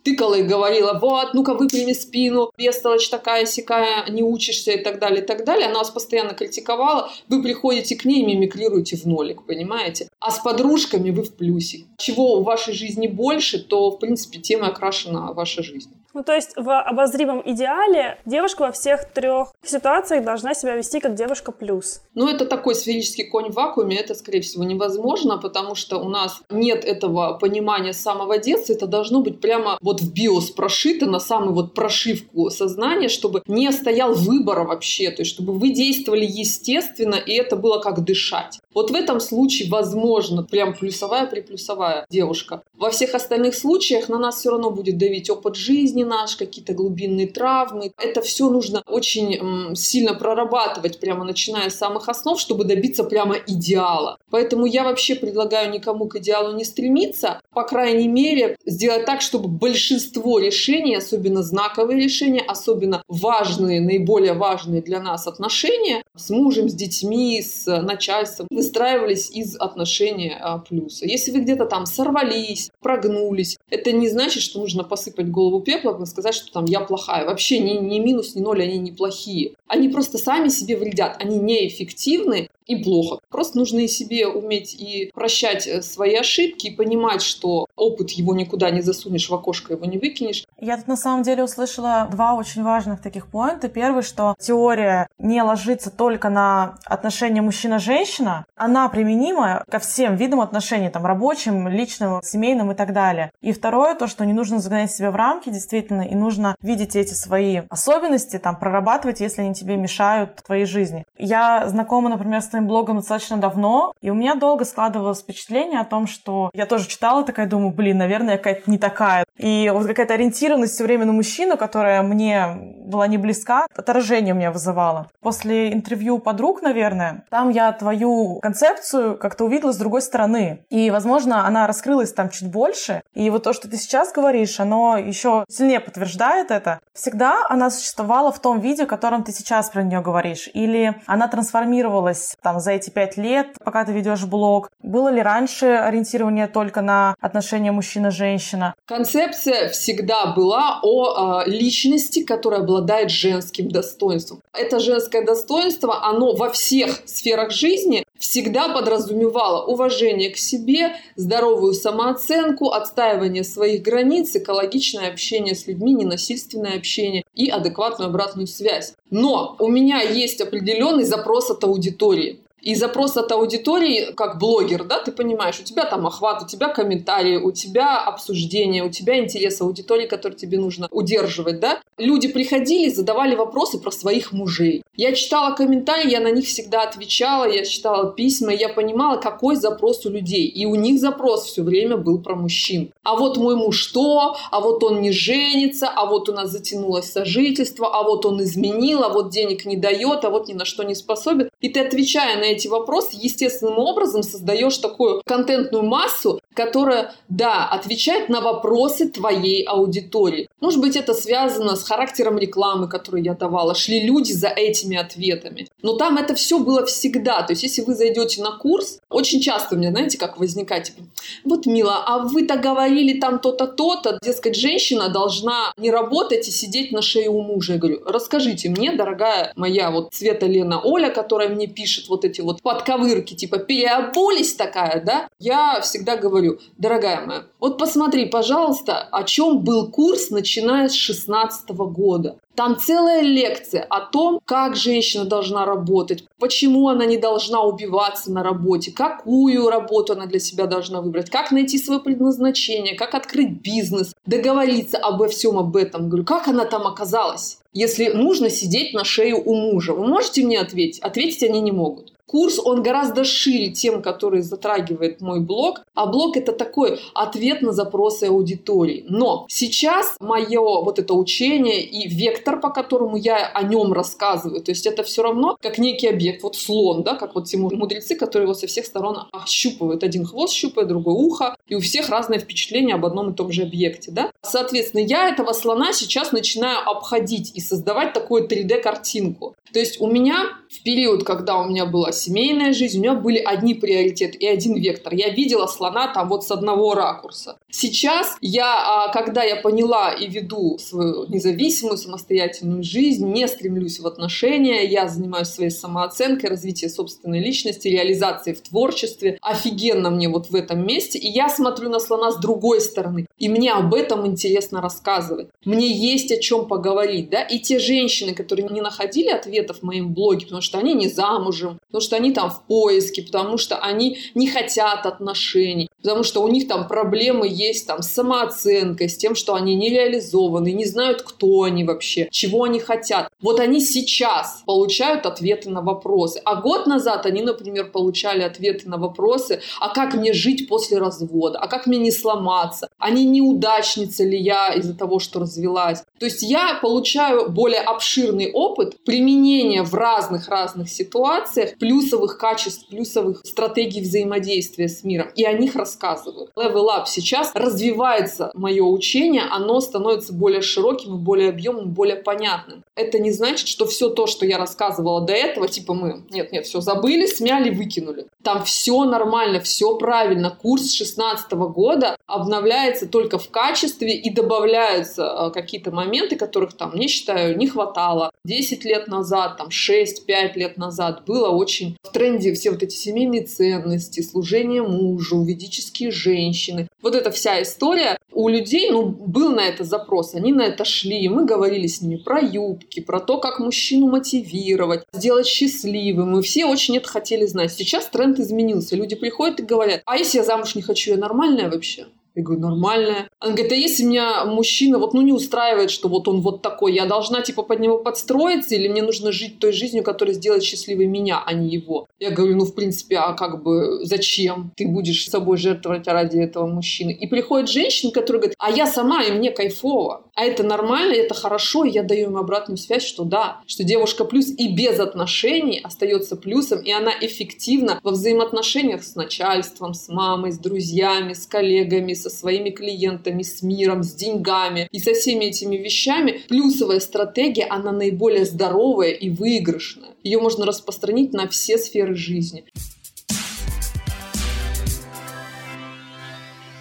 тыкала 0.08 0.36
и 0.36 0.44
говорила, 0.44 0.98
вот, 1.02 1.34
ну-ка 1.34 1.54
выпрями 1.54 1.92
спину, 1.92 2.52
бестолочь 2.58 3.10
такая 3.10 3.46
сякая, 3.46 4.10
не 4.10 4.24
учишься 4.24 4.72
и 4.72 4.82
так 4.82 5.00
далее, 5.00 5.22
и 5.22 5.26
так 5.26 5.44
далее. 5.44 5.68
Она 5.68 5.80
вас 5.80 5.90
постоянно 5.90 6.34
критиковала, 6.34 7.10
вы 7.28 7.44
приходите 7.44 7.98
к 7.98 8.06
ней 8.06 8.22
и 8.22 8.26
мимикрируете 8.26 8.96
в 8.96 9.06
нолик, 9.06 9.46
понимаете? 9.46 10.08
А 10.20 10.32
с 10.32 10.40
подружками 10.40 11.10
вы 11.10 11.24
в 11.24 11.36
плюсе. 11.36 11.86
Чего 11.98 12.40
в 12.40 12.46
вашей 12.46 12.74
жизни 12.74 13.08
больше, 13.08 13.60
то, 13.60 13.92
в 13.92 14.00
принципе, 14.00 14.40
тема 14.40 14.68
окрашена 14.68 15.34
ваша 15.34 15.62
жизнь. 15.62 15.92
Ну, 16.18 16.24
то 16.24 16.34
есть 16.34 16.54
в 16.56 16.76
обозримом 16.76 17.44
идеале 17.46 18.18
девушка 18.26 18.62
во 18.62 18.72
всех 18.72 19.06
трех 19.14 19.54
ситуациях 19.64 20.26
должна 20.26 20.56
себя 20.56 20.76
вести 20.76 21.00
как 21.00 21.14
девушка 21.14 21.52
плюс. 21.52 22.02
Ну, 22.16 22.28
это 22.28 22.48
такой 22.48 22.74
сферический 22.74 23.26
конь 23.26 23.52
в 23.52 23.54
вакууме, 23.54 23.98
это, 23.98 24.16
скорее 24.16 24.42
всего, 24.42 24.64
невозможно, 24.64 25.38
потому 25.38 25.76
что 25.76 26.00
у 26.00 26.10
нас 26.10 26.42
нет 26.50 26.86
этого 26.86 27.38
понимания 27.40 27.94
с 27.94 28.02
самого 28.02 28.40
детства, 28.40 28.74
это 28.74 28.88
должно 28.88 29.22
быть 29.22 29.40
прямо 29.40 29.78
вот 29.80 30.02
в 30.02 30.12
биос 30.12 30.50
прошито 30.50 31.06
на 31.06 31.20
самую 31.20 31.54
вот 31.54 31.76
прошивку 31.76 32.50
сознания, 32.50 33.10
чтобы 33.10 33.44
не 33.46 33.72
стоял 33.72 34.16
выбора 34.16 34.64
вообще, 34.64 35.12
то 35.12 35.22
есть 35.22 35.32
чтобы 35.32 35.54
вы 35.54 35.70
действовали 35.70 36.26
естественно, 36.26 37.14
и 37.14 37.34
это 37.34 37.56
было 37.58 37.78
как 37.78 38.04
дышать. 38.04 38.60
Вот 38.74 38.90
в 38.92 38.96
этом 38.96 39.20
случае 39.20 39.70
возможно 39.70 40.44
прям 40.44 40.74
плюсовая-приплюсовая 40.74 42.06
девушка. 42.10 42.64
Во 42.76 42.90
всех 42.90 43.14
остальных 43.14 43.56
случаях 43.56 44.08
на 44.08 44.18
нас 44.20 44.38
все 44.38 44.52
равно 44.52 44.72
будет 44.72 44.98
давить 44.98 45.30
опыт 45.30 45.56
жизни 45.56 46.07
наш, 46.08 46.36
какие-то 46.36 46.74
глубинные 46.74 47.28
травмы. 47.28 47.92
Это 47.98 48.22
все 48.22 48.50
нужно 48.50 48.82
очень 48.88 49.76
сильно 49.76 50.14
прорабатывать, 50.14 51.00
прямо 51.00 51.26
начиная 51.26 51.70
с 51.70 51.76
самых 51.76 52.10
основ, 52.10 52.40
чтобы 52.40 52.64
добиться 52.64 53.04
прямо 53.04 53.36
идеала. 53.36 54.18
Поэтому 54.30 54.66
я 54.66 54.84
вообще 54.84 55.16
предлагаю 55.16 55.72
никому 55.72 56.08
к 56.08 56.16
идеалу 56.18 56.56
не 56.56 56.64
стремиться, 56.64 57.42
по 57.54 57.64
крайней 57.64 58.08
мере, 58.08 58.58
сделать 58.66 59.06
так, 59.06 59.22
чтобы 59.22 59.48
большинство 59.48 60.40
решений, 60.40 60.96
особенно 60.96 61.44
знаковые 61.44 62.02
решения, 62.02 62.42
особенно 62.42 63.04
важные, 63.08 63.82
наиболее 63.82 64.34
важные 64.34 64.82
для 64.82 65.00
нас 65.00 65.28
отношения 65.28 66.04
с 66.16 66.30
мужем, 66.30 66.70
с 66.70 66.74
детьми, 66.74 67.42
с 67.42 67.66
начальством, 67.82 68.48
выстраивались 68.50 69.30
из 69.30 69.56
отношения 69.56 70.38
а, 70.40 70.58
плюса. 70.60 71.06
Если 71.06 71.32
вы 71.32 71.40
где-то 71.40 71.66
там 71.66 71.86
сорвались, 71.86 72.70
прогнулись, 72.82 73.58
это 73.70 73.92
не 73.92 74.10
значит, 74.10 74.44
что 74.44 74.60
нужно 74.60 74.84
посыпать 74.84 75.30
голову 75.30 75.62
пеплом 75.62 75.97
и 76.04 76.06
сказать, 76.06 76.36
что 76.36 76.52
там 76.52 76.66
я 76.66 76.82
плохая. 76.82 77.26
Вообще 77.26 77.60
ни, 77.60 77.74
ни 77.74 78.00
минус, 78.00 78.36
ни 78.36 78.42
ноль, 78.42 78.64
они 78.64 78.78
не 78.78 78.92
плохие. 78.92 79.54
Они 79.68 79.90
просто 79.90 80.18
сами 80.18 80.50
себе 80.50 80.78
вредят, 80.78 81.18
они 81.20 81.38
неэффективны, 81.38 82.50
и 82.68 82.76
плохо. 82.76 83.20
Просто 83.30 83.58
нужно 83.58 83.80
и 83.80 83.88
себе 83.88 84.28
уметь 84.28 84.76
и 84.76 85.12
прощать 85.14 85.66
э, 85.66 85.82
свои 85.82 86.16
ошибки, 86.16 86.68
и 86.68 86.76
понимать, 86.76 87.22
что 87.22 87.68
опыт 87.76 88.12
его 88.12 88.36
никуда 88.36 88.70
не 88.70 88.82
засунешь, 88.82 89.30
в 89.30 89.34
окошко 89.34 89.74
его 89.74 89.86
не 89.86 89.98
выкинешь. 89.98 90.46
Я 90.60 90.78
тут 90.78 90.88
на 90.88 90.98
самом 90.98 91.24
деле 91.24 91.44
услышала 91.44 92.08
два 92.12 92.36
очень 92.36 92.64
важных 92.64 93.02
таких 93.02 93.28
поинта. 93.28 93.70
Первый, 93.70 94.04
что 94.04 94.36
теория 94.40 95.08
не 95.18 95.42
ложится 95.42 95.90
только 95.90 96.30
на 96.30 96.78
отношения 96.86 97.42
мужчина-женщина, 97.42 98.46
она 98.56 98.90
применима 98.90 99.64
ко 99.70 99.80
всем 99.80 100.16
видам 100.16 100.42
отношений, 100.42 100.90
там, 100.90 101.06
рабочим, 101.06 101.68
личным, 101.68 102.22
семейным 102.22 102.72
и 102.72 102.76
так 102.76 102.94
далее. 102.94 103.32
И 103.42 103.54
второе, 103.54 103.96
то, 103.96 104.08
что 104.08 104.26
не 104.26 104.34
нужно 104.34 104.60
загонять 104.60 104.92
себя 104.92 105.12
в 105.12 105.16
рамки, 105.16 105.50
действительно, 105.50 105.87
и 106.02 106.16
нужно 106.16 106.56
видеть 106.62 106.96
эти 106.96 107.14
свои 107.14 107.62
особенности, 107.70 108.38
там, 108.38 108.56
прорабатывать, 108.56 109.20
если 109.20 109.42
они 109.42 109.54
тебе 109.54 109.76
мешают 109.76 110.40
в 110.40 110.44
твоей 110.44 110.66
жизни. 110.66 111.06
Я 111.18 111.68
знакома, 111.68 112.10
например, 112.10 112.42
с 112.42 112.48
твоим 112.48 112.68
блогом 112.68 112.98
достаточно 112.98 113.38
давно, 113.38 113.94
и 114.02 114.10
у 114.10 114.14
меня 114.14 114.36
долго 114.36 114.66
складывалось 114.66 115.22
впечатление 115.22 115.80
о 115.80 115.86
том, 115.86 116.08
что 116.08 116.50
я 116.54 116.66
тоже 116.66 116.88
читала, 116.88 117.24
такая 117.24 117.48
думаю, 117.48 117.72
блин, 117.72 117.98
наверное, 117.98 118.34
я 118.34 118.38
какая-то 118.38 118.70
не 118.70 118.78
такая. 118.78 119.26
И 119.38 119.72
вот 119.74 119.86
какая-то 119.86 120.14
ориентированность 120.14 120.74
все 120.74 120.84
время 120.84 121.06
на 121.06 121.14
мужчину, 121.14 121.58
которая 121.58 122.02
мне 122.02 122.48
была 122.86 123.08
не 123.08 123.18
близка, 123.18 123.68
отражение 123.76 124.34
у 124.34 124.38
меня 124.38 124.52
вызывала. 124.52 125.08
После 125.22 125.74
интервью 125.74 126.20
подруг, 126.20 126.62
наверное, 126.62 127.26
там 127.30 127.50
я 127.50 127.72
твою 127.72 128.40
концепцию 128.40 129.18
как-то 129.18 129.46
увидела 129.46 129.72
с 129.72 129.78
другой 129.78 130.02
стороны. 130.02 130.66
И, 130.70 130.90
возможно, 130.90 131.46
она 131.46 131.68
раскрылась 131.68 132.14
там 132.14 132.30
чуть 132.30 132.50
больше. 132.50 133.02
И 133.14 133.30
вот 133.30 133.44
то, 133.44 133.54
что 133.54 133.70
ты 133.70 133.78
сейчас 133.78 134.12
говоришь, 134.12 134.60
оно 134.60 134.98
еще 134.98 135.46
сильнее 135.68 135.82
подтверждает 135.82 136.50
это. 136.50 136.80
Всегда 136.94 137.46
она 137.50 137.70
существовала 137.70 138.32
в 138.32 138.40
том 138.40 138.62
виде, 138.62 138.86
в 138.86 138.88
котором 138.88 139.26
ты 139.26 139.34
сейчас 139.34 139.70
про 139.70 139.84
нее 139.84 140.02
говоришь. 140.02 140.50
Или 140.54 140.96
она 141.06 141.28
трансформировалась 141.28 142.38
там 142.42 142.62
за 142.62 142.72
эти 142.72 142.90
пять 142.90 143.18
лет, 143.18 143.48
пока 143.66 143.84
ты 143.84 143.92
ведешь 143.92 144.24
блог? 144.24 144.70
Было 144.82 145.10
ли 145.10 145.22
раньше 145.22 145.66
ориентирование 145.66 146.48
только 146.48 146.82
на 146.82 147.16
отношения 147.20 147.74
мужчина-женщина? 147.74 148.76
Концепция 148.86 149.68
всегда 149.70 150.28
была 150.28 150.80
о 150.84 151.44
э, 151.44 151.50
личности, 151.50 152.24
которая 152.24 152.62
обладает 152.62 153.12
женским 153.12 153.70
достоинством. 153.70 154.40
Это 154.54 154.80
женское 154.80 155.26
достоинство, 155.26 156.06
оно 156.06 156.34
во 156.36 156.50
всех 156.50 157.02
сферах 157.06 157.52
жизни 157.52 158.06
всегда 158.20 158.70
подразумевало 158.70 159.66
уважение 159.66 160.30
к 160.30 160.38
себе, 160.38 160.96
здоровую 161.16 161.74
самооценку, 161.74 162.70
отстаивание 162.72 163.44
своих 163.44 163.82
границ, 163.82 164.36
экологичное 164.36 165.10
общение 165.10 165.56
с 165.56 165.68
людьми, 165.68 165.94
ненасильственное 165.94 166.78
общение 166.78 167.24
и 167.36 167.50
адекватную 167.50 168.10
обратную 168.10 168.48
связь. 168.48 168.94
Но 169.10 169.56
у 169.60 169.68
меня 169.68 170.02
есть 170.02 170.42
определенный 170.42 171.04
запрос 171.04 171.50
от 171.50 171.64
аудитории. 171.64 172.40
И 172.68 172.76
запрос 172.76 173.16
от 173.16 173.32
аудитории, 173.32 174.12
как 174.14 174.40
блогер, 174.40 174.84
да, 174.84 175.00
ты 175.00 175.14
понимаешь, 175.14 175.58
у 175.58 175.64
тебя 175.64 175.86
там 175.86 176.06
охват, 176.06 176.44
у 176.44 176.46
тебя 176.46 176.68
комментарии, 176.68 177.38
у 177.38 177.54
тебя 177.54 177.98
обсуждение, 177.98 178.84
у 178.84 178.90
тебя 178.90 179.20
интерес 179.20 179.62
аудитории, 179.62 180.06
который 180.06 180.34
тебе 180.34 180.60
нужно 180.60 180.90
удерживать, 180.92 181.62
да. 181.62 181.80
Люди 181.98 182.28
приходили, 182.28 182.90
задавали 182.90 183.36
вопросы 183.36 183.80
про 183.80 183.90
своих 183.90 184.34
мужей. 184.34 184.84
Я 184.98 185.14
читала 185.14 185.56
комментарии, 185.56 186.12
я 186.12 186.20
на 186.20 186.30
них 186.30 186.46
всегда 186.46 186.82
отвечала, 186.82 187.50
я 187.50 187.64
читала 187.64 188.12
письма, 188.12 188.52
я 188.52 188.68
понимала, 188.68 189.18
какой 189.18 189.56
запрос 189.56 190.06
у 190.06 190.10
людей. 190.10 190.48
И 190.48 190.66
у 190.66 190.76
них 190.76 191.00
запрос 191.00 191.46
все 191.46 191.64
время 191.64 191.96
был 191.96 192.20
про 192.20 192.36
мужчин. 192.36 192.92
А 193.04 193.16
вот 193.16 193.38
мой 193.38 193.56
муж 193.56 193.80
что? 193.80 194.36
А 194.52 194.60
вот 194.60 194.84
он 194.84 195.02
не 195.02 195.12
женится, 195.12 195.88
а 195.88 196.06
вот 196.06 196.30
у 196.30 196.34
нас 196.34 196.50
затянулось 196.50 197.12
сожительство, 197.12 197.88
а 197.98 198.04
вот 198.04 198.26
он 198.26 198.44
изменил, 198.44 199.04
а 199.04 199.10
вот 199.10 199.30
денег 199.30 199.66
не 199.66 199.78
дает, 199.78 200.26
а 200.26 200.30
вот 200.30 200.50
ни 200.50 200.54
на 200.54 200.66
что 200.66 200.84
не 200.84 200.96
способен. 200.96 201.50
И 201.62 201.70
ты, 201.70 201.80
отвечая 201.80 202.38
на 202.38 202.46
эти 202.46 202.57
вопросы, 202.66 203.12
естественным 203.14 203.78
образом 203.78 204.24
создаешь 204.24 204.78
такую 204.80 205.22
контентную 205.26 205.84
массу, 205.84 206.40
которая, 206.54 207.14
да, 207.30 207.68
отвечает 207.68 208.30
на 208.30 208.42
вопросы 208.42 209.08
твоей 209.10 209.64
аудитории. 209.64 210.50
Может 210.60 210.82
быть, 210.82 210.96
это 210.96 211.14
связано 211.14 211.76
с 211.76 211.84
характером 211.84 212.40
рекламы, 212.40 212.90
которую 212.90 213.24
я 213.24 213.36
давала. 213.36 213.76
Шли 213.76 214.02
люди 214.02 214.32
за 214.32 214.48
этими 214.48 214.98
ответами. 214.98 215.68
Но 215.84 215.94
там 215.94 216.18
это 216.18 216.34
все 216.34 216.58
было 216.58 216.84
всегда. 216.86 217.44
То 217.44 217.54
есть, 217.54 217.62
если 217.62 217.84
вы 217.84 217.94
зайдете 217.94 218.42
на 218.42 218.58
курс, 218.58 219.00
очень 219.10 219.40
часто 219.40 219.76
у 219.76 219.78
меня, 219.78 219.92
знаете, 219.92 220.18
как 220.18 220.40
возникает, 220.40 220.86
типа, 220.86 221.04
вот, 221.44 221.68
Мила, 221.68 222.04
а 222.06 222.20
вы-то 222.20 222.58
говорили 222.58 223.20
там 223.20 223.38
то-то, 223.40 223.68
то-то. 223.68 224.18
Дескать, 224.24 224.56
женщина 224.56 225.10
должна 225.10 225.72
не 225.78 225.92
работать 225.92 226.48
и 226.48 226.52
сидеть 226.52 226.92
на 226.92 227.04
шее 227.04 227.30
у 227.30 227.42
мужа. 227.44 227.74
Я 227.74 227.80
говорю, 227.80 228.02
расскажите 228.06 228.70
мне, 228.70 228.92
дорогая 228.94 229.54
моя 229.56 229.92
вот 229.92 230.14
Света 230.14 230.48
Лена 230.48 230.82
Оля, 230.82 231.10
которая 231.10 231.50
мне 231.50 231.68
пишет 231.68 232.08
вот 232.10 232.26
эти 232.26 232.37
вот 232.42 232.62
подковырки, 232.62 233.36
типа, 233.36 233.58
переобулись 233.60 234.54
такая, 234.56 235.04
да? 235.04 235.28
Я 235.40 235.82
всегда 235.82 236.18
говорю, 236.18 236.60
дорогая 236.78 237.26
моя, 237.26 237.44
вот 237.60 237.78
посмотри, 237.78 238.26
пожалуйста, 238.26 239.00
о 239.12 239.24
чем 239.24 239.60
был 239.60 239.92
курс, 239.92 240.30
начиная 240.30 240.90
с 240.90 240.94
16 240.94 241.70
года. 241.70 242.38
Там 242.58 242.76
целая 242.76 243.22
лекция 243.22 243.84
о 243.84 244.02
том, 244.02 244.40
как 244.44 244.76
женщина 244.76 245.26
должна 245.26 245.64
работать, 245.64 246.24
почему 246.40 246.90
она 246.90 247.06
не 247.06 247.18
должна 247.18 247.62
убиваться 247.62 248.32
на 248.32 248.42
работе, 248.42 248.92
какую 248.92 249.70
работу 249.70 250.14
она 250.14 250.26
для 250.26 250.40
себя 250.40 250.66
должна 250.66 251.02
выбрать, 251.02 251.30
как 251.30 251.52
найти 251.52 251.78
свое 251.78 252.00
предназначение, 252.00 252.96
как 252.96 253.14
открыть 253.14 253.62
бизнес, 253.62 254.16
договориться 254.26 254.98
обо 254.98 255.28
всем 255.28 255.60
об 255.60 255.76
этом. 255.76 256.10
Говорю, 256.10 256.26
как 256.26 256.48
она 256.48 256.66
там 256.66 256.88
оказалась? 256.88 257.60
Если 257.74 258.10
нужно 258.10 258.50
сидеть 258.50 258.92
на 258.96 259.04
шею 259.04 259.40
у 259.40 259.54
мужа, 259.54 259.94
вы 259.94 260.08
можете 260.08 260.44
мне 260.44 260.60
ответить? 260.60 261.00
Ответить 261.02 261.44
они 261.44 261.62
не 261.62 261.72
могут. 261.72 262.14
Курс, 262.28 262.60
он 262.60 262.84
гораздо 262.84 263.24
шире 263.24 263.70
тем, 263.72 264.02
которые 264.02 264.44
затрагивает 264.44 265.22
мой 265.22 265.40
блог, 265.40 265.84
а 265.96 266.06
блог 266.08 266.36
это 266.36 266.52
такой 266.52 267.00
ответ 267.14 267.62
на 267.62 267.72
запросы 267.72 268.26
аудитории. 268.26 269.06
Но 269.08 269.46
сейчас 269.48 270.18
мое 270.20 270.60
вот 270.60 271.00
это 271.00 271.14
учение 271.14 271.82
и 271.82 272.10
вектор, 272.10 272.60
по 272.60 272.70
которому 272.70 273.16
я 273.16 273.48
о 273.48 273.64
нем 273.64 273.94
рассказываю, 273.94 274.62
то 274.62 274.72
есть 274.72 274.86
это 274.86 275.04
все 275.04 275.24
равно 275.24 275.58
как 275.62 275.78
некий 275.78 276.08
объект, 276.08 276.44
вот 276.44 276.58
слон, 276.58 277.04
да, 277.04 277.16
как 277.16 277.34
вот 277.34 277.46
те 277.46 277.58
мудрецы, 277.58 278.16
которые 278.16 278.46
его 278.46 278.54
со 278.54 278.68
всех 278.68 278.86
сторон 278.86 279.28
ощупывают. 279.32 280.04
Один 280.04 280.26
хвост 280.26 280.54
щупает, 280.54 280.90
другой 280.90 281.14
ухо, 281.14 281.56
и 281.70 281.76
у 281.76 281.80
всех 281.80 282.10
разное 282.10 282.40
впечатление 282.40 282.96
об 282.96 283.06
одном 283.06 283.32
и 283.32 283.36
том 283.36 283.54
же 283.54 283.64
объекте, 283.64 284.12
да. 284.12 284.32
Соответственно, 284.42 285.02
я 285.02 285.30
этого 285.30 285.54
слона 285.54 285.94
сейчас 285.94 286.34
начинаю 286.34 286.80
обходить 286.90 287.54
и 287.56 287.62
создавать 287.62 288.12
такую 288.12 288.48
3D-картинку. 288.48 289.56
То 289.74 289.80
есть 289.80 290.00
у 290.02 290.08
меня 290.08 290.46
в 290.70 290.84
период, 290.84 291.24
когда 291.24 291.58
у 291.58 291.66
меня 291.66 291.86
была 291.86 292.12
семейная 292.18 292.74
жизнь, 292.74 293.00
у 293.00 293.02
меня 293.02 293.14
были 293.14 293.38
одни 293.38 293.74
приоритеты 293.74 294.38
и 294.38 294.46
один 294.46 294.76
вектор. 294.76 295.14
Я 295.14 295.30
видела 295.30 295.68
слона 295.68 296.12
там 296.14 296.30
вот 296.30 296.44
с 296.44 296.52
одного 296.52 296.94
ракурса. 296.94 297.58
Сейчас 297.70 298.38
я, 298.42 299.06
а, 299.06 299.14
когда 299.14 299.44
я 299.44 299.58
поняла 299.58 300.12
и 300.14 300.28
веду 300.28 300.78
свою 300.80 301.26
независимую, 301.28 301.98
самостоятельную 301.98 302.84
жизнь, 302.84 303.28
не 303.28 303.48
стремлюсь 303.48 304.00
в 304.00 304.08
отношения, 304.08 304.86
я 304.86 305.08
занимаюсь 305.08 305.50
своей 305.50 305.70
самооценкой, 305.70 306.50
развитием 306.50 306.90
собственной 306.90 307.40
личности, 307.40 307.88
реализацией 307.88 308.56
в 308.56 308.62
творчестве. 308.62 309.38
Офигенно 309.42 310.10
мне 310.10 310.30
вот 310.30 310.50
в 310.50 310.56
этом 310.56 310.86
месте. 310.86 311.20
И 311.20 311.28
я 311.28 311.50
смотрю 311.50 311.90
на 311.90 312.00
слона 312.00 312.32
с 312.32 312.38
другой 312.38 312.82
стороны. 312.82 313.28
И 313.38 313.50
мне 313.50 313.72
об 313.74 313.94
этом 313.94 314.26
интересно 314.26 314.82
рассказывать. 314.82 315.50
Мне 315.66 315.92
есть 315.92 316.32
о 316.32 316.38
чем 316.38 316.68
поговорить, 316.68 317.30
да. 317.30 317.44
И 317.44 317.60
те 317.60 317.80
женщины, 317.80 318.34
которые 318.34 318.68
не 318.70 318.82
находили 318.82 319.30
ответов 319.30 319.80
в 319.80 319.84
моем 319.84 320.14
блоге, 320.14 320.46
потому 320.46 320.62
что 320.62 320.78
они 320.78 320.94
не 320.94 321.08
замужем, 321.08 321.80
потому 321.88 322.02
что 322.02 322.07
они 322.14 322.32
там 322.32 322.50
в 322.50 322.64
поиске, 322.64 323.22
потому 323.22 323.58
что 323.58 323.78
они 323.78 324.18
не 324.36 324.48
хотят 324.48 325.06
отношений, 325.06 325.90
потому 326.02 326.24
что 326.24 326.42
у 326.42 326.48
них 326.48 326.68
там 326.68 326.88
проблемы 326.88 327.48
есть 327.50 327.88
там 327.88 328.02
с 328.02 328.08
самооценкой, 328.08 329.10
с 329.10 329.18
тем, 329.18 329.36
что 329.36 329.56
они 329.56 329.76
не 329.76 329.90
реализованы, 329.90 330.72
не 330.72 330.86
знают, 330.86 331.22
кто 331.22 331.64
они 331.64 331.84
вообще, 331.84 332.28
чего 332.32 332.64
они 332.64 332.80
хотят. 332.80 333.30
Вот 333.42 333.60
они 333.60 333.82
сейчас 333.82 334.64
получают 334.66 335.26
ответы 335.26 335.70
на 335.70 335.82
вопросы. 335.82 336.42
А 336.46 336.56
год 336.56 336.88
назад 336.88 337.26
они, 337.26 337.42
например, 337.42 337.92
получали 337.92 338.44
ответы 338.44 338.90
на 338.90 338.98
вопросы, 338.98 339.62
а 339.80 339.90
как 339.90 340.14
мне 340.14 340.34
жить 340.34 340.68
после 340.68 340.98
развода, 340.98 341.60
а 341.60 341.68
как 341.68 341.88
мне 341.88 341.98
не 341.98 342.12
сломаться, 342.12 342.90
а 342.98 343.10
не 343.10 343.26
неудачница 343.26 344.24
ли 344.24 344.38
я 344.38 344.74
из-за 344.74 344.96
того, 344.96 345.20
что 345.20 345.40
развелась. 345.40 346.04
То 346.20 346.26
есть 346.26 346.42
я 346.42 346.80
получаю 346.82 347.50
более 347.50 347.82
обширный 347.82 348.52
опыт 348.52 349.04
применения 349.04 349.84
в 349.84 349.94
разных-разных 349.94 350.90
ситуациях 350.90 351.78
плюсовых 351.98 352.38
качеств, 352.38 352.88
плюсовых 352.90 353.42
стратегий 353.44 354.02
взаимодействия 354.02 354.88
с 354.88 355.04
миром. 355.04 355.30
И 355.36 355.44
о 355.44 355.54
них 355.54 355.76
рассказываю. 355.76 356.50
Level 356.56 356.88
Up 356.96 357.06
сейчас 357.08 357.52
развивается 357.56 358.52
мое 358.54 358.84
учение, 358.84 359.44
оно 359.50 359.80
становится 359.82 360.34
более 360.34 360.62
широким 360.62 361.18
более 361.18 361.50
объемным, 361.50 361.94
более 361.94 362.18
понятным. 362.18 362.84
Это 362.96 363.20
не 363.20 363.32
значит, 363.32 363.68
что 363.68 363.86
все 363.86 364.10
то, 364.10 364.28
что 364.28 364.46
я 364.46 364.58
рассказывала 364.58 365.22
до 365.22 365.34
этого, 365.34 365.68
типа 365.68 365.94
мы, 365.94 366.24
нет, 366.30 366.52
нет, 366.52 366.66
все 366.66 366.82
забыли, 366.82 367.26
смяли, 367.26 367.70
выкинули. 367.70 368.28
Там 368.44 368.64
все 368.64 369.04
нормально, 369.06 369.60
все 369.60 369.98
правильно. 369.98 370.52
Курс 370.52 370.94
16 370.94 371.52
года 371.52 372.18
обновляется 372.28 373.08
только 373.08 373.38
в 373.38 373.50
качестве 373.50 374.16
и 374.16 374.30
добавляются 374.30 375.24
э, 375.24 375.52
какие-то 375.52 375.92
моменты, 375.92 376.36
которых 376.36 376.74
там, 376.74 376.96
не 376.96 377.08
считаю, 377.08 377.58
не 377.58 377.68
хватало. 377.68 378.32
10 378.46 378.86
лет 378.86 379.08
назад, 379.08 379.58
там 379.58 379.68
6-5 379.68 380.54
лет 380.56 380.78
назад 380.78 381.24
было 381.26 381.50
очень 381.50 381.87
в 382.04 382.12
тренде 382.12 382.54
все 382.54 382.72
вот 382.72 382.84
эти 382.84 382.96
семейные 382.96 383.44
ценности, 383.44 384.22
служение 384.22 384.82
мужу, 384.82 385.44
ведические 385.44 386.12
женщины. 386.12 386.88
Вот 387.02 387.16
эта 387.16 387.32
вся 387.32 387.62
история 387.62 388.18
у 388.32 388.50
людей, 388.50 388.90
ну, 388.92 389.06
был 389.06 389.52
на 389.52 389.62
это 389.62 389.84
запрос, 389.84 390.36
они 390.36 390.52
на 390.52 390.64
это 390.64 390.86
шли, 390.86 391.28
мы 391.30 391.46
говорили 391.46 391.88
с 391.88 392.02
ними 392.02 392.18
про 392.18 392.40
юбки, 392.40 393.00
про 393.00 393.20
то, 393.20 393.40
как 393.40 393.60
мужчину 393.60 394.08
мотивировать, 394.08 395.04
сделать 395.14 395.48
счастливым, 395.48 396.32
мы 396.32 396.42
все 396.42 396.66
очень 396.66 396.98
это 396.98 397.08
хотели 397.08 397.46
знать. 397.46 397.74
Сейчас 397.74 398.06
тренд 398.08 398.40
изменился, 398.40 398.96
люди 398.96 399.16
приходят 399.16 399.60
и 399.60 399.64
говорят, 399.64 400.02
а 400.06 400.18
если 400.18 400.40
я 400.40 400.44
замуж 400.44 400.76
не 400.76 400.82
хочу, 400.82 401.12
я 401.12 401.18
нормальная 401.18 401.70
вообще? 401.70 402.08
Я 402.38 402.44
говорю, 402.44 402.62
нормальная. 402.62 403.30
Она 403.40 403.54
говорит, 403.54 403.72
а 403.72 403.76
если 403.76 404.04
меня 404.04 404.46
мужчина 404.46 405.00
вот 405.00 405.16
ну 405.16 405.24
не 405.24 405.34
устраивает, 405.34 405.90
что 405.90 406.08
вот 406.08 406.28
он 406.28 406.42
вот 406.42 406.62
такой, 406.62 406.94
я 406.94 407.08
должна 407.08 407.42
типа 407.42 407.64
под 407.64 407.80
него 407.80 407.98
подстроиться 407.98 408.76
или 408.76 408.88
мне 408.88 409.02
нужно 409.02 409.32
жить 409.32 409.58
той 409.58 409.72
жизнью, 409.72 410.04
которая 410.04 410.36
сделает 410.36 410.62
счастливой 410.62 411.08
меня, 411.08 411.42
а 411.44 411.54
не 411.54 411.68
его? 411.68 412.08
Я 412.20 412.30
говорю, 412.30 412.56
ну 412.56 412.66
в 412.66 412.76
принципе, 412.76 413.18
а 413.18 413.34
как 413.34 413.64
бы 413.64 414.06
зачем 414.06 414.72
ты 414.78 414.88
будешь 414.88 415.28
собой 415.28 415.58
жертвовать 415.58 416.08
ради 416.08 416.38
этого 416.38 416.68
мужчины? 416.68 417.10
И 417.10 417.26
приходит 417.26 417.72
женщина, 417.72 418.12
которая 418.12 418.42
говорит, 418.42 418.56
а 418.60 418.70
я 418.70 418.86
сама, 418.86 419.24
и 419.24 419.32
мне 419.32 419.50
кайфово. 419.50 420.22
А 420.36 420.44
это 420.44 420.62
нормально, 420.62 421.14
это 421.14 421.34
хорошо, 421.34 421.86
и 421.86 421.92
я 421.92 422.04
даю 422.04 422.28
им 422.28 422.38
обратную 422.38 422.78
связь, 422.78 423.04
что 423.04 423.24
да, 423.24 423.62
что 423.66 423.84
девушка 423.84 424.26
плюс 424.26 424.50
и 424.50 424.72
без 424.72 425.00
отношений 425.00 425.82
остается 425.84 426.36
плюсом, 426.36 426.82
и 426.82 426.92
она 426.92 427.12
эффективна 427.20 428.00
во 428.04 428.12
взаимоотношениях 428.12 429.04
с 429.04 429.16
начальством, 429.16 429.96
с 429.96 430.08
мамой, 430.08 430.52
с 430.52 430.60
друзьями, 430.60 431.34
с 431.34 431.48
коллегами, 431.48 432.14
с 432.14 432.27
со 432.30 432.36
своими 432.36 432.70
клиентами, 432.70 433.44
с 433.44 433.62
миром, 433.62 434.04
с 434.04 434.14
деньгами 434.14 434.88
и 434.92 435.00
со 435.00 435.14
всеми 435.14 435.46
этими 435.46 435.78
вещами, 435.78 436.42
плюсовая 436.48 437.00
стратегия, 437.00 437.66
она 437.66 437.92
наиболее 437.92 438.46
здоровая 438.46 439.12
и 439.12 439.30
выигрышная. 439.30 440.10
Ее 440.24 440.40
можно 440.40 440.66
распространить 440.66 441.34
на 441.34 441.48
все 441.48 441.78
сферы 441.78 442.16
жизни. 442.16 442.66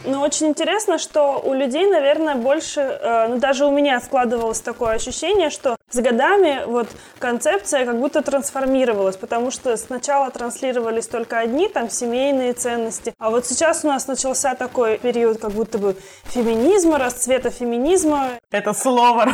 Ну, 0.05 0.21
очень 0.21 0.47
интересно, 0.47 0.99
что 0.99 1.43
у 1.45 1.53
людей, 1.53 1.85
наверное, 1.87 2.37
больше, 2.37 2.81
э, 2.81 3.27
ну, 3.29 3.39
даже 3.41 3.67
у 3.67 3.73
меня 3.73 4.01
складывалось 4.01 4.61
такое 4.61 4.95
ощущение, 4.95 5.51
что 5.51 5.77
с 5.88 6.01
годами 6.01 6.62
вот 6.66 6.88
концепция 7.20 7.87
как 7.87 8.01
будто 8.01 8.20
трансформировалась, 8.20 9.16
потому 9.16 9.53
что 9.53 9.77
сначала 9.77 10.31
транслировались 10.31 11.07
только 11.07 11.38
одни 11.38 11.68
там 11.68 11.90
семейные 11.90 12.55
ценности, 12.55 13.14
а 13.18 13.31
вот 13.31 13.46
сейчас 13.46 13.85
у 13.85 13.88
нас 13.88 14.09
начался 14.09 14.57
такой 14.57 14.99
период 14.99 15.38
как 15.38 15.53
будто 15.53 15.79
бы 15.79 15.96
феминизма, 16.25 16.99
расцвета 16.99 17.51
феминизма. 17.51 18.31
Это 18.51 18.72
слово, 18.72 19.27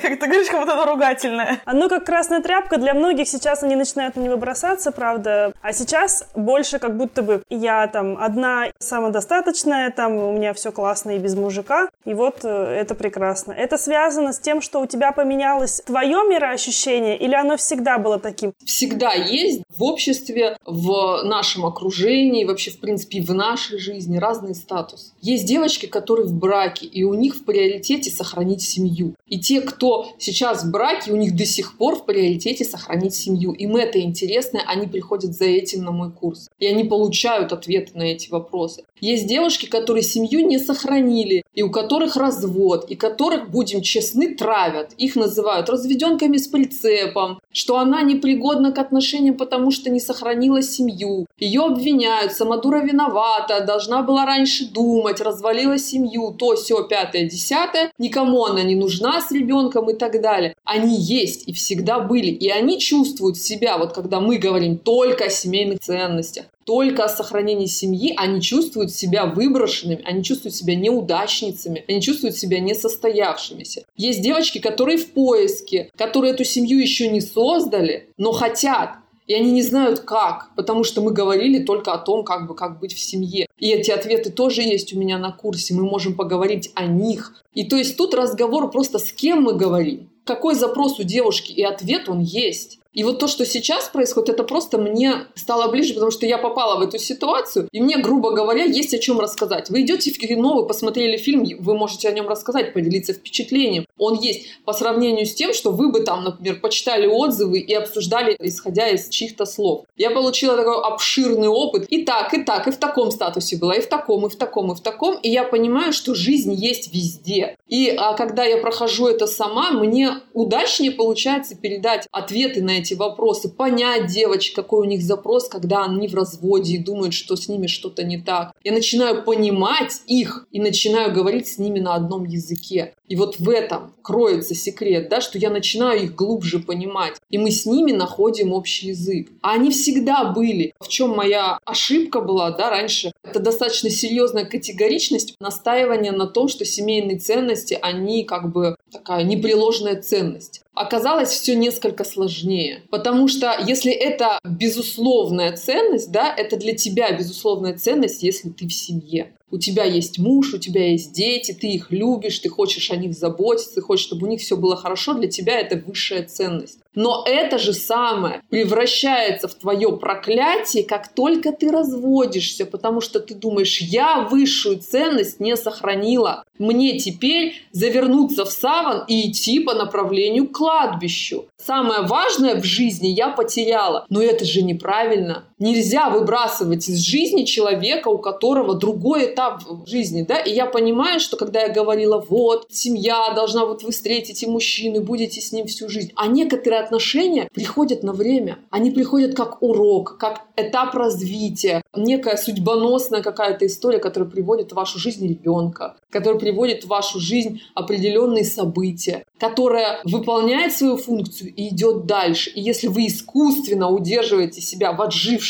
как 0.00 0.20
ты 0.20 0.26
говоришь, 0.26 0.48
как 0.48 0.60
будто 0.60 0.74
оно 0.74 0.84
ругательное. 0.84 1.60
Оно 1.64 1.88
как 1.88 2.06
красная 2.06 2.40
тряпка, 2.40 2.76
для 2.76 2.94
многих 2.94 3.26
сейчас 3.26 3.64
они 3.64 3.74
начинают 3.74 4.14
на 4.14 4.20
него 4.20 4.36
бросаться, 4.36 4.92
правда, 4.92 5.52
а 5.60 5.72
сейчас 5.72 6.24
больше 6.36 6.78
как 6.78 6.96
будто 6.96 7.22
бы 7.22 7.42
я 7.50 7.88
там 7.88 8.16
одна 8.22 8.66
самодостаточная, 8.78 9.90
там 9.90 10.14
у 10.16 10.32
меня 10.32 10.54
все 10.54 10.70
классно 10.70 11.16
и 11.16 11.18
без 11.18 11.34
мужика, 11.34 11.88
и 12.04 12.14
вот 12.14 12.44
э, 12.44 12.48
это 12.48 12.94
прекрасно. 12.94 13.52
Это 13.52 13.76
связано 13.76 14.32
с 14.32 14.38
тем, 14.38 14.60
что 14.60 14.80
у 14.80 14.86
тебя 14.86 15.10
поменялось 15.10 15.63
твое 15.84 16.18
мироощущение, 16.28 17.18
или 17.18 17.34
оно 17.34 17.56
всегда 17.56 17.98
было 17.98 18.18
таким? 18.18 18.52
Всегда 18.64 19.12
есть 19.12 19.62
в 19.76 19.82
обществе, 19.82 20.56
в 20.64 21.22
нашем 21.24 21.66
окружении, 21.66 22.44
вообще, 22.44 22.70
в 22.70 22.78
принципе, 22.78 23.20
в 23.20 23.34
нашей 23.34 23.78
жизни 23.78 24.16
разный 24.16 24.54
статус. 24.54 25.12
Есть 25.20 25.46
девочки, 25.46 25.86
которые 25.86 26.26
в 26.26 26.34
браке, 26.34 26.86
и 26.86 27.04
у 27.04 27.14
них 27.14 27.36
в 27.36 27.44
приоритете 27.44 28.10
сохранить 28.10 28.62
семью. 28.62 29.14
И 29.26 29.38
те, 29.38 29.60
кто 29.60 30.08
сейчас 30.18 30.64
в 30.64 30.70
браке, 30.70 31.12
у 31.12 31.16
них 31.16 31.34
до 31.36 31.44
сих 31.44 31.76
пор 31.76 31.96
в 31.96 32.04
приоритете 32.04 32.64
сохранить 32.64 33.14
семью. 33.14 33.52
Им 33.52 33.76
это 33.76 34.00
интересно, 34.00 34.62
они 34.66 34.86
приходят 34.86 35.34
за 35.34 35.44
этим 35.44 35.84
на 35.84 35.90
мой 35.90 36.10
курс. 36.12 36.48
И 36.58 36.66
они 36.66 36.84
получают 36.84 37.52
ответы 37.52 37.96
на 37.98 38.02
эти 38.02 38.30
вопросы. 38.30 38.84
Есть 39.00 39.26
девушки, 39.26 39.66
которые 39.66 40.02
семью 40.02 40.46
не 40.46 40.58
сохранили, 40.58 41.43
и 41.54 41.62
у 41.62 41.70
которых 41.70 42.16
развод, 42.16 42.86
и 42.88 42.96
которых, 42.96 43.50
будем 43.50 43.80
честны, 43.82 44.34
травят. 44.34 44.92
Их 44.98 45.16
называют 45.16 45.68
разведенками 45.68 46.36
с 46.36 46.48
прицепом, 46.48 47.40
что 47.52 47.78
она 47.78 48.02
непригодна 48.02 48.72
к 48.72 48.78
отношениям, 48.78 49.36
потому 49.36 49.70
что 49.70 49.90
не 49.90 50.00
сохранила 50.00 50.62
семью. 50.62 51.26
Ее 51.38 51.62
обвиняют, 51.62 52.32
Самодура 52.32 52.80
виновата, 52.80 53.64
должна 53.64 54.02
была 54.02 54.26
раньше 54.26 54.66
думать, 54.66 55.20
развалила 55.20 55.78
семью, 55.78 56.34
то, 56.38 56.56
все, 56.56 56.82
пятое, 56.84 57.28
десятое. 57.28 57.92
Никому 57.98 58.44
она 58.44 58.62
не 58.62 58.74
нужна 58.74 59.20
с 59.20 59.30
ребенком 59.30 59.90
и 59.90 59.94
так 59.94 60.20
далее. 60.20 60.54
Они 60.64 60.96
есть 60.96 61.48
и 61.48 61.52
всегда 61.52 62.00
были. 62.00 62.30
И 62.30 62.48
они 62.48 62.78
чувствуют 62.78 63.36
себя, 63.36 63.78
вот 63.78 63.92
когда 63.92 64.20
мы 64.20 64.38
говорим 64.38 64.78
только 64.78 65.24
о 65.24 65.30
семейных 65.30 65.80
ценностях, 65.80 66.46
только 66.64 67.04
о 67.04 67.08
сохранении 67.08 67.66
семьи, 67.66 68.14
они 68.16 68.40
чувствуют 68.40 68.90
себя 68.90 69.26
выброшенными, 69.26 70.02
они 70.04 70.22
чувствуют 70.22 70.54
себя 70.54 70.74
неудачницами, 70.74 71.84
они 71.88 72.00
чувствуют 72.00 72.36
себя 72.36 72.60
несостоявшимися. 72.60 73.84
Есть 73.96 74.22
девочки, 74.22 74.58
которые 74.58 74.98
в 74.98 75.10
поиске, 75.12 75.90
которые 75.96 76.34
эту 76.34 76.44
семью 76.44 76.78
еще 76.78 77.08
не 77.08 77.20
создали, 77.20 78.08
но 78.16 78.32
хотят. 78.32 78.96
И 79.26 79.32
они 79.32 79.52
не 79.52 79.62
знают 79.62 80.00
как, 80.00 80.50
потому 80.54 80.84
что 80.84 81.00
мы 81.00 81.10
говорили 81.10 81.64
только 81.64 81.92
о 81.92 81.98
том, 81.98 82.24
как 82.24 82.46
бы 82.46 82.54
как 82.54 82.78
быть 82.78 82.94
в 82.94 83.00
семье. 83.00 83.46
И 83.58 83.70
эти 83.70 83.90
ответы 83.90 84.30
тоже 84.30 84.62
есть 84.62 84.92
у 84.92 84.98
меня 84.98 85.18
на 85.18 85.32
курсе. 85.32 85.72
Мы 85.72 85.84
можем 85.84 86.14
поговорить 86.14 86.70
о 86.74 86.84
них. 86.84 87.42
И 87.54 87.64
то 87.64 87.76
есть 87.76 87.96
тут 87.96 88.14
разговор 88.14 88.70
просто 88.70 88.98
с 88.98 89.12
кем 89.12 89.42
мы 89.42 89.54
говорим. 89.54 90.10
Какой 90.24 90.54
запрос 90.54 90.98
у 90.98 91.04
девушки 91.04 91.52
и 91.52 91.62
ответ 91.62 92.08
он 92.08 92.20
есть. 92.20 92.80
И 92.94 93.02
вот 93.02 93.18
то, 93.18 93.26
что 93.26 93.44
сейчас 93.44 93.88
происходит, 93.88 94.30
это 94.30 94.44
просто 94.44 94.78
мне 94.78 95.26
стало 95.34 95.70
ближе, 95.70 95.94
потому 95.94 96.12
что 96.12 96.26
я 96.26 96.38
попала 96.38 96.78
в 96.78 96.82
эту 96.82 96.98
ситуацию, 96.98 97.68
и 97.72 97.80
мне, 97.80 97.98
грубо 97.98 98.30
говоря, 98.30 98.64
есть 98.64 98.94
о 98.94 98.98
чем 98.98 99.20
рассказать. 99.20 99.68
Вы 99.68 99.82
идете 99.82 100.12
в 100.12 100.18
кино, 100.18 100.54
вы 100.54 100.66
посмотрели 100.66 101.16
фильм, 101.16 101.44
вы 101.58 101.76
можете 101.76 102.08
о 102.08 102.12
нем 102.12 102.28
рассказать, 102.28 102.72
поделиться 102.72 103.12
впечатлением. 103.12 103.84
Он 103.98 104.18
есть 104.18 104.46
по 104.64 104.72
сравнению 104.72 105.26
с 105.26 105.34
тем, 105.34 105.54
что 105.54 105.70
вы 105.70 105.90
бы 105.90 106.00
там, 106.00 106.24
например, 106.24 106.60
почитали 106.60 107.06
отзывы 107.06 107.60
и 107.60 107.72
обсуждали, 107.74 108.36
исходя 108.40 108.88
из 108.88 109.08
чьих-то 109.08 109.46
слов. 109.46 109.84
Я 109.96 110.10
получила 110.10 110.56
такой 110.56 110.82
обширный 110.82 111.48
опыт 111.48 111.86
и 111.88 112.04
так, 112.04 112.34
и 112.34 112.42
так, 112.42 112.66
и 112.66 112.72
в 112.72 112.76
таком 112.76 113.10
статусе 113.10 113.56
была, 113.56 113.76
и 113.76 113.80
в 113.80 113.88
таком, 113.88 114.26
и 114.26 114.30
в 114.30 114.36
таком, 114.36 114.72
и 114.72 114.74
в 114.74 114.80
таком. 114.80 115.16
И 115.22 115.28
я 115.28 115.44
понимаю, 115.44 115.92
что 115.92 116.14
жизнь 116.14 116.52
есть 116.52 116.92
везде. 116.92 117.56
И 117.68 117.88
а 117.88 118.14
когда 118.14 118.44
я 118.44 118.58
прохожу 118.58 119.06
это 119.06 119.26
сама, 119.26 119.70
мне 119.70 120.10
удачнее 120.32 120.92
получается 120.92 121.56
передать 121.56 122.06
ответы 122.10 122.62
на 122.62 122.78
эти 122.78 122.94
вопросы, 122.94 123.48
понять 123.48 124.06
девочек, 124.06 124.56
какой 124.56 124.86
у 124.86 124.90
них 124.90 125.02
запрос, 125.02 125.48
когда 125.48 125.84
они 125.84 126.08
в 126.08 126.14
разводе 126.14 126.74
и 126.74 126.78
думают, 126.78 127.14
что 127.14 127.36
с 127.36 127.48
ними 127.48 127.66
что-то 127.66 128.02
не 128.02 128.18
так. 128.20 128.52
Я 128.64 128.72
начинаю 128.72 129.22
понимать 129.24 130.02
их 130.06 130.46
и 130.50 130.60
начинаю 130.60 131.12
говорить 131.12 131.48
с 131.48 131.58
ними 131.58 131.78
на 131.80 131.94
одном 131.94 132.24
языке. 132.24 132.94
И 133.08 133.16
вот 133.16 133.38
в 133.38 133.50
этом 133.50 133.92
кроется 134.02 134.54
секрет, 134.54 135.08
да, 135.08 135.20
что 135.20 135.38
я 135.38 135.50
начинаю 135.50 136.04
их 136.04 136.14
глубже 136.14 136.58
понимать, 136.58 137.16
и 137.30 137.38
мы 137.38 137.50
с 137.50 137.66
ними 137.66 137.92
находим 137.92 138.52
общий 138.52 138.88
язык. 138.88 139.28
А 139.42 139.52
они 139.52 139.70
всегда 139.70 140.24
были. 140.24 140.72
В 140.80 140.88
чем 140.88 141.10
моя 141.10 141.58
ошибка 141.64 142.20
была, 142.20 142.50
да, 142.50 142.70
раньше? 142.70 143.12
Это 143.22 143.40
достаточно 143.40 143.90
серьезная 143.90 144.46
категоричность, 144.46 145.36
настаивание 145.38 146.12
на 146.12 146.26
том, 146.26 146.48
что 146.48 146.64
семейные 146.64 147.18
ценности, 147.18 147.78
они 147.80 148.24
как 148.24 148.52
бы 148.52 148.76
такая 148.90 149.24
непреложная 149.24 150.00
ценность. 150.00 150.63
Оказалось 150.74 151.30
все 151.30 151.54
несколько 151.54 152.04
сложнее, 152.04 152.82
потому 152.90 153.28
что 153.28 153.56
если 153.64 153.92
это 153.92 154.38
безусловная 154.44 155.56
ценность, 155.56 156.10
да, 156.10 156.34
это 156.34 156.56
для 156.56 156.74
тебя 156.74 157.12
безусловная 157.16 157.76
ценность, 157.76 158.22
если 158.22 158.50
ты 158.50 158.66
в 158.66 158.72
семье 158.72 159.32
у 159.54 159.58
тебя 159.58 159.84
есть 159.84 160.18
муж, 160.18 160.52
у 160.52 160.58
тебя 160.58 160.90
есть 160.90 161.12
дети, 161.12 161.52
ты 161.52 161.68
их 161.68 161.92
любишь, 161.92 162.40
ты 162.40 162.48
хочешь 162.48 162.90
о 162.90 162.96
них 162.96 163.14
заботиться, 163.14 163.76
ты 163.76 163.82
хочешь, 163.82 164.04
чтобы 164.04 164.26
у 164.26 164.30
них 164.30 164.40
все 164.40 164.56
было 164.56 164.76
хорошо, 164.76 165.14
для 165.14 165.28
тебя 165.28 165.60
это 165.60 165.76
высшая 165.76 166.24
ценность. 166.24 166.80
Но 166.94 167.24
это 167.26 167.58
же 167.58 167.72
самое 167.72 168.42
превращается 168.50 169.48
в 169.48 169.54
твое 169.54 169.96
проклятие, 169.96 170.84
как 170.84 171.08
только 171.08 171.52
ты 171.52 171.70
разводишься, 171.70 172.66
потому 172.66 173.00
что 173.00 173.20
ты 173.20 173.34
думаешь, 173.34 173.80
я 173.80 174.20
высшую 174.20 174.78
ценность 174.78 175.40
не 175.40 175.56
сохранила. 175.56 176.44
Мне 176.58 176.98
теперь 176.98 177.54
завернуться 177.72 178.44
в 178.44 178.50
саван 178.50 179.04
и 179.08 179.28
идти 179.28 179.60
по 179.60 179.74
направлению 179.74 180.48
к 180.48 180.56
кладбищу. 180.56 181.46
Самое 181.56 182.02
важное 182.02 182.60
в 182.60 182.64
жизни 182.64 183.08
я 183.08 183.30
потеряла. 183.30 184.06
Но 184.08 184.22
это 184.22 184.44
же 184.44 184.62
неправильно. 184.62 185.44
Нельзя 185.64 186.10
выбрасывать 186.10 186.90
из 186.90 186.98
жизни 186.98 187.44
человека, 187.44 188.08
у 188.08 188.18
которого 188.18 188.74
другой 188.74 189.32
этап 189.32 189.62
в 189.66 189.86
жизни. 189.88 190.20
Да? 190.20 190.38
И 190.38 190.52
я 190.52 190.66
понимаю, 190.66 191.20
что 191.20 191.38
когда 191.38 191.62
я 191.62 191.70
говорила, 191.70 192.22
вот, 192.28 192.66
семья 192.70 193.32
должна, 193.34 193.64
вот 193.64 193.82
вы 193.82 193.90
встретите 193.92 194.46
мужчину, 194.46 195.00
будете 195.00 195.40
с 195.40 195.52
ним 195.52 195.66
всю 195.66 195.88
жизнь. 195.88 196.12
А 196.16 196.26
некоторые 196.26 196.82
отношения 196.82 197.48
приходят 197.54 198.02
на 198.02 198.12
время. 198.12 198.58
Они 198.68 198.90
приходят 198.90 199.34
как 199.34 199.62
урок, 199.62 200.18
как 200.18 200.42
этап 200.56 200.94
развития, 200.94 201.82
некая 201.96 202.36
судьбоносная 202.36 203.22
какая-то 203.22 203.66
история, 203.66 204.00
которая 204.00 204.28
приводит 204.28 204.72
в 204.72 204.74
вашу 204.74 204.98
жизнь 204.98 205.26
ребенка, 205.26 205.96
которая 206.10 206.38
приводит 206.38 206.84
в 206.84 206.88
вашу 206.88 207.18
жизнь 207.20 207.62
определенные 207.74 208.44
события, 208.44 209.24
которая 209.38 210.00
выполняет 210.04 210.72
свою 210.72 210.98
функцию 210.98 211.54
и 211.54 211.68
идет 211.68 212.04
дальше. 212.06 212.50
И 212.50 212.60
если 212.60 212.86
вы 212.86 213.06
искусственно 213.06 213.88
удерживаете 213.88 214.60
себя 214.60 214.92
в 214.92 215.00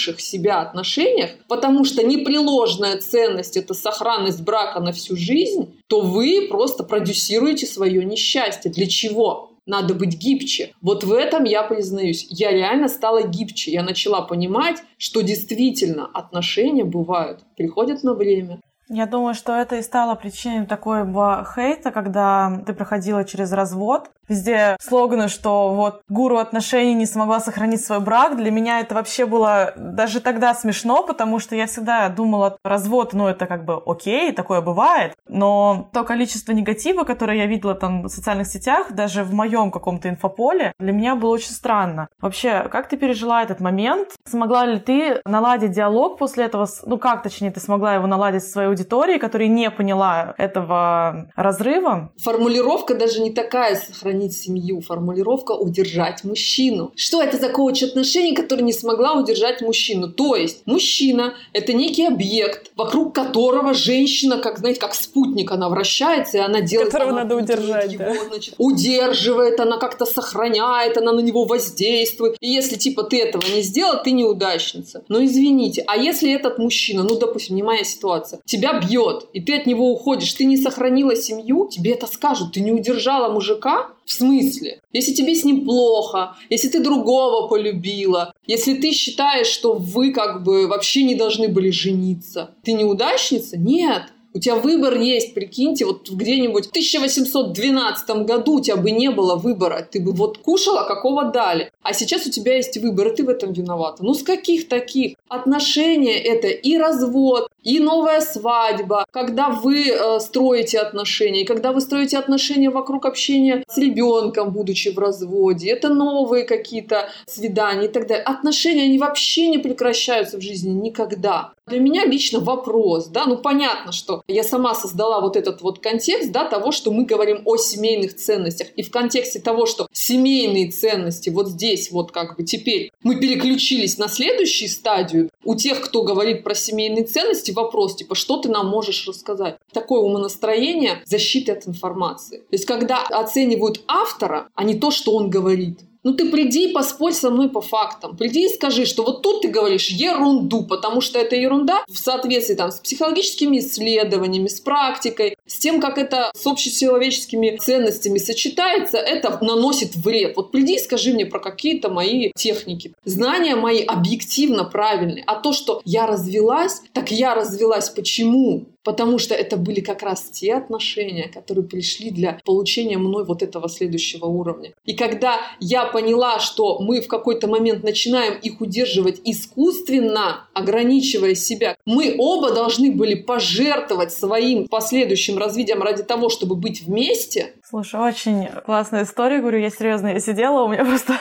отживших 0.05 0.21
себя 0.21 0.61
отношениях, 0.61 1.31
потому 1.49 1.85
что 1.85 2.03
непреложная 2.03 2.99
ценность— 2.99 3.57
это 3.57 3.75
сохранность 3.75 4.43
брака 4.43 4.81
на 4.81 4.93
всю 4.93 5.17
жизнь, 5.17 5.79
то 5.89 6.01
вы 6.01 6.49
просто 6.51 6.85
продюсируете 6.85 7.67
свое 7.67 8.05
несчастье. 8.05 8.71
Для 8.71 8.87
чего? 8.87 9.51
надо 9.67 9.95
быть 9.95 10.19
гибче. 10.19 10.75
Вот 10.83 11.05
в 11.05 11.13
этом 11.15 11.45
я 11.45 11.63
признаюсь. 11.63 12.27
Я 12.29 12.51
реально 12.51 12.87
стала 12.89 13.23
гибче. 13.23 13.71
Я 13.73 13.83
начала 13.83 14.21
понимать, 14.21 14.83
что 14.99 15.23
действительно 15.23 16.05
отношения 16.05 16.85
бывают, 16.85 17.41
приходят 17.57 18.05
на 18.05 18.13
время. 18.13 18.61
Я 18.91 19.07
думаю, 19.07 19.33
что 19.33 19.53
это 19.53 19.77
и 19.77 19.83
стало 19.83 20.15
причиной 20.17 20.67
такого 20.67 21.47
хейта, 21.55 21.91
когда 21.91 22.63
ты 22.67 22.75
проходила 22.75 23.25
через 23.25 23.53
развод, 23.53 24.11
Везде 24.29 24.77
слоганы, 24.81 25.29
что 25.29 25.75
вот 25.75 26.03
гуру 26.09 26.39
отношений 26.39 26.95
не 26.95 27.07
смогла 27.07 27.41
сохранить 27.41 27.85
свой 27.85 28.01
брак. 28.01 28.37
Для 28.37 28.51
меня 28.51 28.81
это 28.81 28.95
вообще 28.95 29.27
было 29.27 29.73
даже 29.77 30.21
тогда 30.21 30.55
смешно, 30.55 31.03
потому 31.03 31.39
что 31.39 31.55
я 31.55 31.67
всегда 31.67 32.09
думала, 32.09 32.57
развод, 32.65 33.13
ну 33.13 33.29
это 33.29 33.47
как 33.47 33.65
бы 33.65 33.81
окей, 33.85 34.33
такое 34.33 34.61
бывает. 34.61 35.15
Но 35.29 35.91
то 35.93 36.05
количество 36.05 36.53
негатива, 36.53 37.05
которое 37.05 37.39
я 37.39 37.47
видела 37.47 37.75
там 37.75 38.05
в 38.05 38.09
социальных 38.09 38.47
сетях, 38.47 38.93
даже 38.93 39.25
в 39.25 39.33
моем 39.33 39.71
каком-то 39.71 40.09
инфополе, 40.09 40.73
для 40.79 40.93
меня 40.93 41.17
было 41.17 41.31
очень 41.31 41.53
странно. 41.53 42.09
Вообще, 42.21 42.69
как 42.71 42.89
ты 42.89 42.97
пережила 42.97 43.43
этот 43.43 43.61
момент? 43.61 44.11
Смогла 44.27 44.65
ли 44.65 44.79
ты 44.79 45.21
наладить 45.27 45.73
диалог 45.73 46.19
после 46.19 46.45
этого? 46.45 46.67
Ну 46.85 46.99
как, 46.99 47.23
точнее, 47.23 47.51
ты 47.51 47.61
смогла 47.61 47.95
его 47.95 48.07
наладить 48.07 48.43
со 48.43 48.51
своей 48.51 48.69
аудиторией, 48.69 49.19
которая 49.19 49.49
не 49.49 49.71
поняла 49.71 50.35
этого 50.39 51.29
разрыва? 51.37 52.13
Формулировка 52.23 52.95
даже 52.95 53.21
не 53.21 53.33
такая 53.33 53.77
сохранить 53.77 54.14
сохранить 54.15 54.37
семью. 54.37 54.81
Формулировка 54.81 55.53
«удержать 55.53 56.25
мужчину». 56.25 56.93
Что 56.97 57.23
это 57.23 57.37
за 57.37 57.49
коуч 57.49 57.83
отношений, 57.83 58.35
который 58.35 58.63
не 58.63 58.73
смогла 58.73 59.15
удержать 59.15 59.61
мужчину? 59.61 60.09
То 60.09 60.37
есть 60.37 60.63
мужчина– 60.67 61.35
это 61.53 61.73
некий 61.73 62.07
объект, 62.07 62.71
вокруг 62.77 63.15
которого 63.15 63.75
женщина, 63.75 64.39
как, 64.39 64.59
знаете, 64.59 64.81
как 64.81 64.95
спутник, 64.95 65.53
она 65.53 65.69
вращается, 65.69 66.39
и 66.39 66.41
она 66.41 66.61
делает... 66.61 66.93
Которого 66.93 67.13
она 67.13 67.23
надо 67.25 67.37
удержать, 67.37 67.93
его, 67.93 68.05
да. 68.05 68.25
значит, 68.29 68.55
удерживает, 68.59 69.61
она 69.61 69.79
как-то 69.79 70.07
сохраняет, 70.07 70.97
она 70.97 71.13
на 71.13 71.21
него 71.21 71.45
воздействует. 71.45 72.37
И 72.41 72.49
если, 72.49 72.77
типа, 72.77 73.03
ты 73.03 73.21
этого 73.21 73.45
не 73.55 73.63
сделал, 73.63 74.03
ты 74.03 74.13
неудачница. 74.13 75.03
Но 75.09 75.25
извините, 75.25 75.85
а 75.87 75.97
если 75.97 76.33
этот 76.33 76.59
мужчина, 76.59 77.03
ну, 77.03 77.19
допустим, 77.19 77.57
не 77.57 77.63
моя 77.63 77.85
ситуация, 77.85 78.41
тебя 78.45 78.81
бьет, 78.81 79.27
и 79.33 79.41
ты 79.41 79.57
от 79.57 79.67
него 79.67 79.91
уходишь, 79.93 80.33
ты 80.35 80.45
не 80.45 80.57
сохранила 80.57 81.17
семью, 81.17 81.69
тебе 81.71 81.93
это 81.93 82.07
скажут, 82.07 82.53
ты 82.53 82.61
не 82.61 82.73
удержала 82.73 83.33
мужика, 83.33 83.89
в 84.05 84.13
смысле? 84.13 84.81
Если 84.93 85.13
тебе 85.13 85.35
с 85.35 85.45
ним 85.45 85.65
плохо, 85.65 86.37
если 86.51 86.69
ты 86.69 86.81
другого 86.81 87.49
полюбила, 87.49 88.35
если 88.47 88.75
ты 88.75 88.93
считаешь, 88.93 89.47
что 89.47 89.75
вы 89.75 90.13
как 90.13 90.43
бы 90.43 90.67
вообще 90.67 91.03
не 91.03 91.15
должны 91.15 91.49
были 91.49 91.71
жениться, 91.71 92.55
ты 92.63 92.73
неудачница? 92.73 93.57
Нет. 93.57 94.03
У 94.37 94.41
тебя 94.41 94.57
выбор 94.57 95.01
есть, 95.01 95.33
прикиньте, 95.33 95.85
вот 95.85 96.11
где-нибудь 96.11 96.67
в 96.67 96.71
1812 96.71 98.11
году 98.27 98.55
у 98.55 98.61
тебя 98.61 98.77
бы 98.77 98.91
не 98.91 99.13
было 99.13 99.37
выбора. 99.37 99.87
Ты 99.89 100.01
бы 100.01 100.11
вот 100.11 100.39
кушала, 100.39 100.83
какого 100.83 101.31
дали. 101.31 101.71
А 101.83 101.93
сейчас 101.93 102.27
у 102.27 102.31
тебя 102.31 102.57
есть 102.57 102.77
выбор, 102.79 103.09
и 103.09 103.15
ты 103.15 103.23
в 103.23 103.29
этом 103.29 103.53
виновата. 103.53 104.03
Ну, 104.03 104.13
с 104.13 104.25
каких 104.25 104.69
таких? 104.69 105.15
Отношения– 105.29 106.19
это 106.25 106.49
и 106.49 106.77
развод, 106.77 107.49
и 107.65 107.81
новая 107.81 108.21
свадьба, 108.21 109.07
когда 109.11 109.49
вы 109.49 109.89
э, 109.89 110.21
строите 110.21 110.79
отношения, 110.79 111.43
и 111.43 111.47
когда 111.47 111.73
вы 111.73 111.81
строите 111.81 112.19
отношения 112.19 112.71
вокруг 112.71 113.07
общения 113.07 113.65
с 113.67 113.79
ребенком, 113.79 114.53
будучи 114.53 114.91
в 114.91 114.99
разводе, 114.99 115.71
это 115.71 115.89
новые 115.89 116.45
какие-то 116.45 117.09
свидания 117.27 117.87
и 117.87 117.89
так 117.89 118.07
далее. 118.07 118.25
Отношения, 118.25 118.83
они 118.83 118.99
вообще 118.99 119.49
не 119.49 119.59
прекращаются 119.59 120.37
в 120.37 120.43
жизни 120.43 120.71
никогда. 120.71 121.53
Для 121.67 121.81
меня 121.81 122.05
лично 122.05 122.41
вопрос, 122.41 123.07
да, 123.07 123.25
ну 123.25 123.39
понятно, 123.39 123.91
что 123.91 124.23
я 124.29 124.45
сама 124.45 124.75
создала 124.75 125.23
вот 125.23 125.35
этот 125.35 125.63
вот 125.63 125.79
контекст, 125.79 126.31
да, 126.31 126.45
того, 126.45 126.73
что 126.73 126.93
мы 126.93 127.07
говорим 127.07 127.41
о 127.47 127.57
семейных 127.57 128.17
ценностях. 128.17 128.69
И 128.77 128.83
в 128.83 128.91
контексте 128.91 129.41
того, 129.41 129.65
что 129.65 129.89
семейные 129.91 130.71
ценности 130.71 131.31
вот 131.31 131.49
здесь 131.49 131.91
вот 131.91 132.13
как 132.13 132.37
бы 132.37 132.45
теперь 132.45 132.91
мы 133.03 133.19
переключились 133.19 133.97
на 133.97 134.09
следующую 134.09 134.69
стадию, 134.69 135.31
у 135.45 135.55
тех, 135.55 135.81
кто 135.81 136.03
говорит 136.03 136.45
про 136.45 136.55
семейные 136.55 137.05
ценности, 137.05 137.51
вопрос, 137.51 137.97
типа, 137.97 138.15
что 138.15 138.39
ты 138.39 138.49
нам 138.49 138.69
можешь 138.69 139.07
рассказать? 139.07 139.57
Такое 139.73 140.01
умонастроение 140.01 141.03
защиты 141.05 141.53
от 141.53 141.67
информации. 141.69 142.39
То 142.39 142.53
есть, 142.53 142.67
когда 142.67 143.03
оценивают 143.03 143.83
автора, 143.87 144.49
а 144.55 144.65
не 144.65 144.75
то, 144.75 144.91
что 144.91 145.15
он 145.15 145.31
говорит. 145.31 145.81
Ну 146.05 146.13
ты 146.13 146.31
приди 146.31 146.69
и 146.69 146.73
поспорь 146.73 147.15
со 147.15 147.31
мной 147.31 147.49
по 147.49 147.63
фактам. 147.63 148.15
Приди 148.15 148.45
и 148.45 148.55
скажи, 148.55 148.85
что 148.85 149.03
вот 149.03 149.23
тут 149.23 149.41
ты 149.41 149.49
говоришь 149.49 149.89
ерунду, 149.89 150.65
потому 150.65 151.01
что 151.01 151.19
это 151.19 151.35
ерунда 151.35 151.83
в 151.89 151.97
соответствии 151.97 152.55
там, 152.55 152.71
с 152.71 152.79
психологическими 152.79 153.59
исследованиями, 153.59 154.49
с 154.49 154.61
практикой, 154.61 155.37
с 155.47 155.59
тем, 155.59 155.81
как 155.81 155.97
это 155.97 156.31
с 156.37 156.47
общечеловеческими 156.47 157.57
ценностями 157.57 158.19
сочетается, 158.19 158.99
это 158.99 159.39
наносит 159.43 159.97
вред. 159.97 160.37
Вот 160.37 160.53
приди 160.53 160.75
и 160.77 160.79
скажи 160.79 161.15
мне 161.15 161.25
про 161.25 161.41
какие-то 161.41 161.89
мои 161.89 162.33
техники. 162.37 162.93
Знания 163.07 163.57
мои 163.57 163.83
объективно 163.83 164.65
правильные. 164.65 165.25
А 165.27 165.37
то, 165.37 165.53
что 165.55 165.81
я 165.87 166.07
развелась, 166.07 166.83
так 166.93 167.11
я 167.11 167.35
развелась 167.35 167.89
почему? 167.89 168.67
Потому 168.85 169.19
что 169.19 169.35
это 169.35 169.57
были 169.57 169.81
как 169.81 170.03
раз 170.03 170.31
те 170.31 170.55
отношения, 170.55 171.29
которые 171.29 171.65
пришли 171.65 172.11
для 172.11 172.41
получения 172.45 172.99
мной 172.99 173.25
вот 173.25 173.43
этого 173.43 173.69
следующего 173.69 174.27
уровня. 174.27 174.73
И 174.85 174.95
когда 174.95 175.41
я 175.61 175.87
поняла, 175.87 176.39
что 176.39 176.79
мы 176.81 177.01
в 177.01 177.09
какой-то 177.09 177.49
момент 177.49 177.83
начинаем 177.83 178.35
их 178.35 178.61
удерживать 178.61 179.21
искусственно, 179.25 180.49
ограничивая 180.53 181.35
себя, 181.35 181.77
мы 181.87 182.15
оба 182.19 182.53
должны 182.53 182.93
были 182.93 183.15
пожертвовать 183.15 184.13
своим 184.13 184.69
последующим 184.69 185.39
развитием 185.39 185.83
ради 185.83 186.03
того, 186.03 186.29
чтобы 186.29 186.55
быть 186.55 186.83
вместе. 186.83 187.55
Слушай, 187.75 188.01
очень 188.03 188.47
классная 188.65 189.03
история, 189.03 189.41
говорю, 189.41 189.59
я 189.59 189.69
серьезно, 189.69 190.07
я 190.07 190.21
сидела, 190.21 190.63
у 190.63 190.69
меня 190.69 190.85
просто 190.85 191.15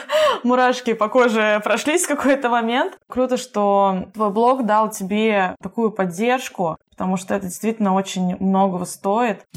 мурашки 0.44 0.94
по 0.94 1.10
коже 1.10 1.60
прошлись 1.64 2.04
в 2.04 2.08
какой-то 2.08 2.48
момент. 2.48 2.96
Круто, 3.08 3.38
что 3.38 4.08
твой 4.14 4.30
блог 4.30 4.64
дал 4.64 4.92
тебе 4.92 5.56
такую 5.64 5.90
поддержку, 5.90 6.78
потому 6.92 7.18
что 7.18 7.34
это 7.34 7.48
действительно 7.48 7.96
очень 7.96 8.38
многого 8.40 8.86
стоит. 8.86 9.48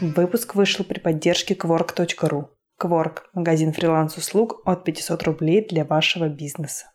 Выпуск 0.00 0.56
вышел 0.56 0.84
при 0.84 0.98
поддержке 0.98 1.54
Quark.ru. 1.54 2.46
Quark– 2.82 3.18
магазин 3.34 3.72
фриланс-услуг 3.72 4.62
от 4.64 4.82
500 4.82 5.22
рублей 5.22 5.64
для 5.64 5.84
вашего 5.84 6.28
бизнеса. 6.28 6.89